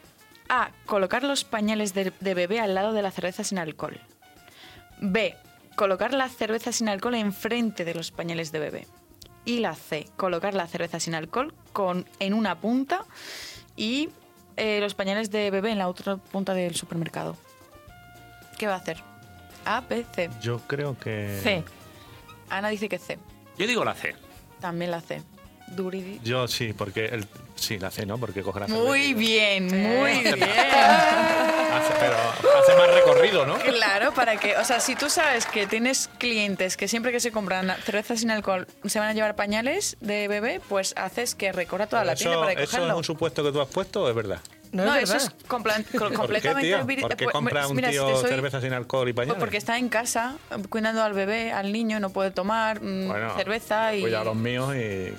A. 0.49 0.71
Colocar 0.85 1.23
los 1.23 1.43
pañales 1.43 1.93
de, 1.93 2.11
de 2.19 2.33
bebé 2.33 2.59
al 2.59 2.75
lado 2.75 2.93
de 2.93 3.01
la 3.01 3.11
cerveza 3.11 3.43
sin 3.43 3.57
alcohol. 3.59 3.99
B. 4.99 5.35
Colocar 5.75 6.13
la 6.13 6.29
cerveza 6.29 6.71
sin 6.71 6.89
alcohol 6.89 7.15
enfrente 7.15 7.85
de 7.85 7.93
los 7.93 8.11
pañales 8.11 8.51
de 8.51 8.59
bebé. 8.59 8.87
Y 9.45 9.59
la 9.59 9.75
C. 9.75 10.07
Colocar 10.15 10.53
la 10.53 10.67
cerveza 10.67 10.99
sin 10.99 11.15
alcohol 11.15 11.53
con, 11.71 12.05
en 12.19 12.33
una 12.33 12.59
punta 12.59 13.05
y 13.75 14.09
eh, 14.55 14.79
los 14.81 14.95
pañales 14.95 15.29
de 15.29 15.51
bebé 15.51 15.71
en 15.71 15.77
la 15.77 15.87
otra 15.87 16.17
punta 16.17 16.53
del 16.53 16.75
supermercado. 16.75 17.37
¿Qué 18.57 18.67
va 18.67 18.73
a 18.73 18.77
hacer? 18.77 19.03
A, 19.65 19.81
B, 19.81 20.05
C. 20.13 20.29
Yo 20.41 20.59
creo 20.67 20.97
que... 20.97 21.39
C. 21.43 21.63
Ana 22.49 22.69
dice 22.69 22.89
que 22.89 22.97
C. 22.97 23.19
Yo 23.57 23.67
digo 23.67 23.85
la 23.85 23.93
C. 23.93 24.15
También 24.59 24.91
la 24.91 25.01
C. 25.01 25.21
Duridi. 25.67 26.19
Yo 26.23 26.47
sí, 26.47 26.73
porque... 26.73 27.05
El, 27.05 27.25
sí, 27.55 27.77
la 27.79 27.91
C, 27.91 28.05
¿no? 28.05 28.17
Porque 28.17 28.41
coge 28.41 28.61
la 28.61 28.67
Muy 28.67 29.07
cerveza. 29.13 29.19
bien, 29.19 29.65
muy 29.65 30.11
bien. 30.33 30.39
Hace, 31.77 31.93
pero 31.99 32.15
hace 32.59 32.75
más 32.75 32.91
recorrido, 32.95 33.45
¿no? 33.45 33.59
Claro, 33.59 34.11
para 34.13 34.37
que, 34.37 34.55
o 34.57 34.63
sea, 34.65 34.79
si 34.79 34.95
tú 34.95 35.11
sabes 35.11 35.45
que 35.45 35.67
tienes 35.67 36.09
clientes 36.17 36.75
que 36.75 36.87
siempre 36.87 37.11
que 37.11 37.19
se 37.19 37.31
compran 37.31 37.71
cerveza 37.83 38.15
sin 38.17 38.31
alcohol 38.31 38.67
se 38.85 38.97
van 38.97 39.09
a 39.09 39.13
llevar 39.13 39.35
pañales 39.35 39.95
de 39.99 40.27
bebé, 40.27 40.59
pues 40.69 40.95
haces 40.97 41.35
que 41.35 41.51
recorra 41.51 41.85
toda 41.85 42.03
la 42.03 42.13
eso, 42.13 42.23
tienda 42.23 42.39
para 42.39 42.53
¿Eso 42.59 42.87
es 42.87 42.93
un 42.93 43.03
supuesto 43.03 43.43
que 43.43 43.51
tú 43.51 43.61
has 43.61 43.67
puesto 43.67 44.03
o 44.05 44.09
es 44.09 44.15
verdad? 44.15 44.39
No, 44.71 44.85
No, 44.85 44.95
es 44.95 45.03
eso 45.09 45.17
es 45.17 45.31
compla- 45.47 45.83
co- 45.91 45.97
¿Por 45.99 46.09
qué, 46.09 46.13
completamente 46.13 46.77
¿Por 47.01 47.15
qué 47.15 47.23
pues, 47.25 47.33
compra 47.33 47.67
un 47.67 47.75
mira, 47.75 47.87
si 47.89 47.93
tío 47.95 48.05
te 48.07 48.13
soy- 48.21 48.29
cerveza 48.29 48.61
sin 48.61 48.73
alcohol 48.73 49.07
y 49.09 49.13
Pues 49.13 49.25
pañales? 49.25 49.39
porque 49.39 49.57
está 49.57 49.77
en 49.77 49.89
casa 49.89 50.35
cuidando 50.69 51.01
al 51.03 51.13
bebé, 51.13 51.51
al 51.51 51.71
niño, 51.71 51.99
no 51.99 52.09
puede 52.09 52.31
tomar 52.31 52.81
mm, 52.81 53.07
Bueno, 53.07 53.35
cerveza 53.35 53.95
y... 53.95 54.01
Cuidado 54.01 54.23
a 54.23 54.25
los 54.25 54.35
míos 54.35 54.75
y 54.75 55.13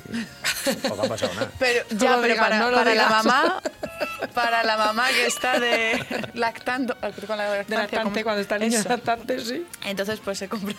tampoco 0.82 1.02
ha 1.04 1.08
pasado 1.08 1.34
nada. 1.34 1.50
Pero 1.58 1.84
ya, 1.90 1.98
pero 2.16 2.22
digas, 2.22 2.38
para, 2.38 2.58
no 2.58 2.70
para 2.72 2.94
la 2.94 3.08
mamá, 3.08 3.62
para 4.34 4.64
la 4.64 4.76
mamá 4.76 5.08
que 5.08 5.26
está 5.26 5.58
de 5.58 6.04
lactando, 6.34 6.96
con 7.26 7.36
la 7.38 7.50
De 7.50 7.58
lactante, 7.58 7.96
como- 8.02 8.22
cuando 8.22 8.40
está 8.42 8.56
el 8.56 8.62
niño 8.68 8.82
lactante, 8.88 9.40
sí. 9.40 9.66
Entonces, 9.84 10.20
pues 10.24 10.38
se 10.38 10.48
compra. 10.48 10.74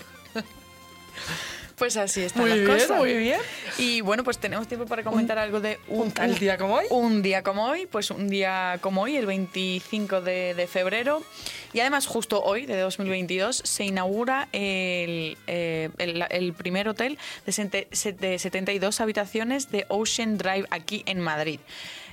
Pues 1.80 1.96
así 1.98 2.22
están 2.22 2.42
Muy 2.42 2.50
las 2.52 2.60
bien, 2.60 2.72
cosas. 2.72 2.98
muy 2.98 3.14
bien. 3.14 3.40
Y 3.78 4.02
bueno, 4.02 4.24
pues 4.26 4.38
tenemos 4.38 4.68
tiempo 4.68 4.86
para 4.86 5.02
comentar 5.04 5.40
algo 5.40 5.62
de 5.62 5.80
un 5.88 6.12
tal 6.12 6.38
día 6.38 6.58
como 6.58 6.76
hoy. 6.76 6.86
Un 6.90 7.22
día 7.22 7.42
como 7.42 7.66
hoy, 7.66 7.86
pues 7.86 8.12
un 8.12 8.28
día 8.28 8.78
como 8.82 9.02
hoy, 9.04 9.16
el 9.16 9.26
25 9.26 10.20
de, 10.22 10.54
de 10.56 10.68
febrero. 10.68 11.24
Y 11.72 11.80
además, 11.80 12.06
justo 12.06 12.42
hoy, 12.44 12.66
de 12.66 12.78
2022, 12.80 13.62
se 13.64 13.86
inaugura 13.86 14.50
el, 14.52 15.38
eh, 15.48 15.90
el, 16.00 16.26
el 16.30 16.54
primer 16.54 16.90
hotel 16.90 17.18
de, 17.46 17.52
sente- 17.54 17.88
se- 17.92 18.12
de 18.14 18.38
72 18.40 19.00
habitaciones 19.02 19.72
de 19.72 19.86
Ocean 19.88 20.38
Drive 20.38 20.66
aquí 20.72 21.04
en 21.06 21.22
Madrid. 21.22 21.60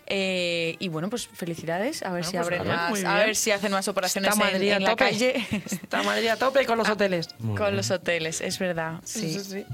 Eh, 0.09 0.77
y 0.79 0.89
bueno, 0.89 1.11
pues 1.11 1.27
felicidades. 1.27 2.03
A 2.03 2.13
ver 2.13 2.25
si 2.25 2.33
pues 2.33 2.43
abren 2.45 2.61
a 2.61 2.65
ver, 2.65 3.03
más, 3.03 3.05
a 3.05 3.15
ver 3.25 3.37
si 3.37 3.51
hacen 3.51 3.73
más 3.73 3.89
operaciones 3.89 4.33
Está 4.33 4.47
en, 4.47 4.53
Madrid 4.53 4.71
a 4.73 4.77
en 4.77 4.83
la 4.85 4.91
tope. 4.91 5.05
calle. 5.05 5.47
Está 5.71 6.03
Madrid 6.03 6.29
a 6.29 6.37
tope 6.37 6.65
con 6.67 6.79
los 6.79 6.89
hoteles. 6.89 7.29
Con 7.57 7.77
los 7.77 7.91
hoteles, 7.91 8.41
es 8.41 8.59
verdad. 8.59 9.01
Sí. 9.05 9.33
Sí, 9.33 9.41
sí, 9.41 9.51
sí. 9.51 9.65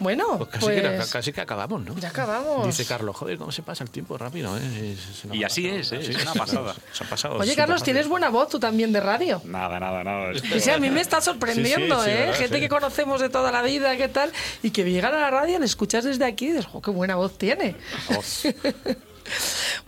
Bueno, 0.00 0.38
Pues 0.38 0.48
casi, 0.50 0.64
pues, 0.66 0.80
que, 1.04 1.12
casi 1.12 1.32
que 1.32 1.40
acabamos, 1.42 1.84
¿no? 1.84 1.96
ya 1.98 2.08
acabamos. 2.08 2.66
Dice 2.66 2.86
Carlos, 2.86 3.14
joder, 3.14 3.36
cómo 3.36 3.52
se 3.52 3.62
pasa 3.62 3.84
el 3.84 3.90
tiempo 3.90 4.16
rápido, 4.16 4.56
¿eh? 4.56 4.96
Y 5.32 5.44
así 5.44 5.68
es, 5.68 5.92
¿eh? 5.92 5.98
Es 6.00 6.22
una 6.22 6.32
pasada. 6.32 6.74
Se 6.92 7.04
ha 7.04 7.08
pasado. 7.08 7.36
Oye, 7.36 7.54
Carlos, 7.54 7.80
rápido. 7.80 7.84
tienes 7.84 8.08
buena 8.08 8.30
voz 8.30 8.48
tú 8.48 8.58
también 8.58 8.90
de 8.92 9.00
radio. 9.00 9.42
Nada, 9.44 9.78
nada, 9.78 10.02
nada. 10.02 10.32
O 10.56 10.58
sea, 10.60 10.76
a 10.76 10.78
mí 10.78 10.88
me 10.90 11.02
está 11.02 11.20
sorprendiendo, 11.20 12.02
Sí, 12.02 12.04
sí, 12.04 12.10
sí, 12.10 12.16
¿eh? 12.16 12.20
verdad, 12.20 12.34
Gente 12.38 12.54
sí. 12.56 12.60
que 12.62 12.68
conocemos 12.70 13.20
de 13.20 13.28
toda 13.28 13.52
la 13.52 13.62
vida, 13.62 13.96
¿qué 13.96 14.08
tal? 14.08 14.32
Y 14.62 14.70
que 14.70 14.82
llegan 14.90 15.14
a 15.14 15.18
la 15.20 15.30
radio, 15.30 15.58
le 15.58 15.66
escuchas 15.66 16.04
desde 16.04 16.24
aquí 16.24 16.46
y 16.46 16.48
dices, 16.52 16.66
¡jo, 16.66 16.80
qué 16.80 16.90
buena 16.90 17.16
voz 17.16 17.36
tiene! 17.36 17.76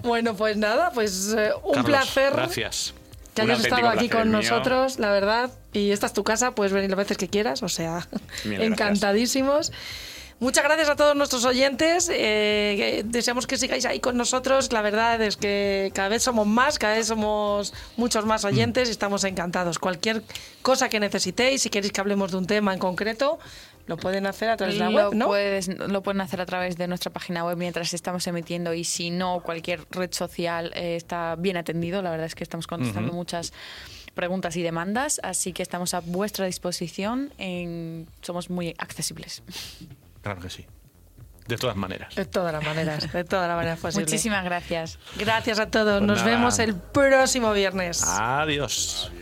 Bueno, 0.02 0.34
pues 0.36 0.56
nada, 0.56 0.90
pues 0.92 1.34
eh, 1.36 1.50
un 1.62 1.72
Carlos, 1.74 1.84
placer 1.90 2.32
Gracias. 2.32 2.94
que 3.34 3.42
hayas 3.42 3.64
estado 3.64 3.88
aquí 3.88 4.08
con 4.08 4.28
mío. 4.28 4.38
nosotros, 4.38 4.98
la 4.98 5.10
verdad. 5.10 5.50
Y 5.72 5.90
esta 5.92 6.06
es 6.06 6.12
tu 6.12 6.24
casa, 6.24 6.54
puedes 6.54 6.72
venir 6.72 6.90
las 6.90 6.98
veces 6.98 7.16
que 7.16 7.28
quieras, 7.28 7.62
o 7.62 7.68
sea, 7.68 8.06
Mil 8.44 8.58
gracias. 8.58 8.62
encantadísimos. 8.72 9.72
Muchas 10.40 10.64
gracias 10.64 10.88
a 10.90 10.96
todos 10.96 11.14
nuestros 11.16 11.44
oyentes. 11.44 12.10
eh, 12.12 13.02
deseamos 13.06 13.46
que 13.46 13.56
sigáis 13.56 13.86
ahí 13.86 14.00
con 14.00 14.16
nosotros. 14.16 14.72
La 14.72 14.82
verdad 14.82 15.22
es 15.22 15.36
que 15.36 15.90
cada 15.94 16.08
vez 16.08 16.22
somos 16.24 16.46
más, 16.46 16.78
cada 16.78 16.94
vez 16.96 17.06
somos 17.06 17.72
muchos 17.96 18.26
más 18.26 18.44
oyentes 18.44 18.88
y 18.88 18.90
estamos 18.90 19.22
encantados. 19.24 19.78
Cualquier 19.78 20.22
cosa 20.60 20.88
que 20.88 20.98
necesitéis, 21.00 21.62
si 21.62 21.70
queréis 21.70 21.92
que 21.92 22.00
hablemos 22.00 22.32
de 22.32 22.38
un 22.38 22.46
tema 22.46 22.72
en 22.74 22.80
concreto, 22.80 23.38
lo 23.86 23.96
pueden 23.96 24.26
hacer 24.26 24.48
a 24.50 24.56
través 24.56 24.76
de 24.76 24.80
la 24.80 24.90
web, 24.90 25.14
¿no? 25.14 25.26
puedes- 25.26 25.68
lo 25.68 26.02
pueden 26.02 26.20
hacer 26.20 26.40
a 26.40 26.46
través 26.46 26.76
de 26.76 26.86
nuestra 26.88 27.12
página 27.12 27.44
web 27.44 27.56
mientras 27.58 27.92
estamos 27.94 28.26
emitiendo 28.26 28.72
y 28.74 28.84
si 28.84 29.10
no, 29.10 29.40
cualquier 29.40 29.86
red 29.90 30.12
social 30.12 30.72
eh, 30.74 30.96
está 30.96 31.36
bien 31.36 31.56
atendido. 31.56 32.00
La 32.02 32.10
verdad 32.10 32.26
es 32.26 32.34
que 32.34 32.44
estamos 32.44 32.66
contestando 32.66 33.12
muchas 33.12 33.52
preguntas 34.14 34.56
y 34.56 34.62
demandas, 34.62 35.20
así 35.22 35.52
que 35.52 35.62
estamos 35.62 35.92
a 35.92 36.00
vuestra 36.00 36.46
disposición. 36.46 37.32
En, 37.36 38.06
somos 38.22 38.48
muy 38.48 38.74
accesibles. 38.78 39.42
Claro 40.22 40.40
que 40.40 40.48
sí. 40.50 40.66
De 41.46 41.58
todas 41.58 41.76
maneras. 41.76 42.14
De 42.14 42.24
todas 42.24 42.54
las 42.54 42.64
maneras, 42.64 43.12
de 43.12 43.24
todas 43.24 43.46
las 43.48 43.56
maneras 43.56 43.78
posibles. 43.78 44.08
Muchísimas 44.08 44.44
gracias. 44.44 44.98
Gracias 45.18 45.58
a 45.58 45.70
todos. 45.70 45.98
Pues 45.98 46.06
Nos 46.08 46.18
nada. 46.20 46.30
vemos 46.30 46.58
el 46.58 46.74
próximo 46.74 47.52
viernes. 47.52 48.02
Adiós. 48.02 49.12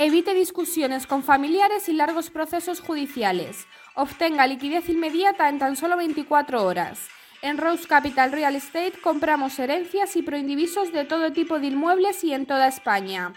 Evite 0.00 0.32
discusiones 0.32 1.08
con 1.08 1.24
familiares 1.24 1.88
y 1.88 1.92
largos 1.92 2.30
procesos 2.30 2.78
judiciales. 2.80 3.66
Obtenga 3.96 4.46
liquidez 4.46 4.88
inmediata 4.88 5.48
en 5.48 5.58
tan 5.58 5.74
solo 5.74 5.96
24 5.96 6.64
horas. 6.64 7.08
En 7.42 7.58
Rose 7.58 7.88
Capital 7.88 8.30
Real 8.30 8.54
Estate 8.54 8.92
compramos 9.02 9.58
herencias 9.58 10.14
y 10.14 10.22
proindivisos 10.22 10.92
de 10.92 11.04
todo 11.04 11.32
tipo 11.32 11.58
de 11.58 11.66
inmuebles 11.66 12.22
y 12.22 12.32
en 12.32 12.46
toda 12.46 12.68
España. 12.68 13.32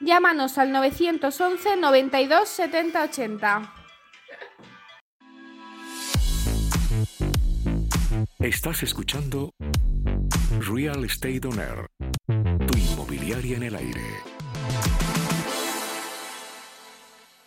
Llámanos 0.00 0.58
al 0.58 0.72
911 0.72 1.76
92 1.76 2.48
70 2.48 3.02
80. 3.04 3.74
Estás 8.40 8.82
escuchando 8.82 9.52
Real 10.68 11.04
Estate 11.04 11.42
On 11.46 12.66
tu 12.66 12.76
inmobiliaria 12.76 13.56
en 13.56 13.62
el 13.62 13.76
aire. 13.76 14.31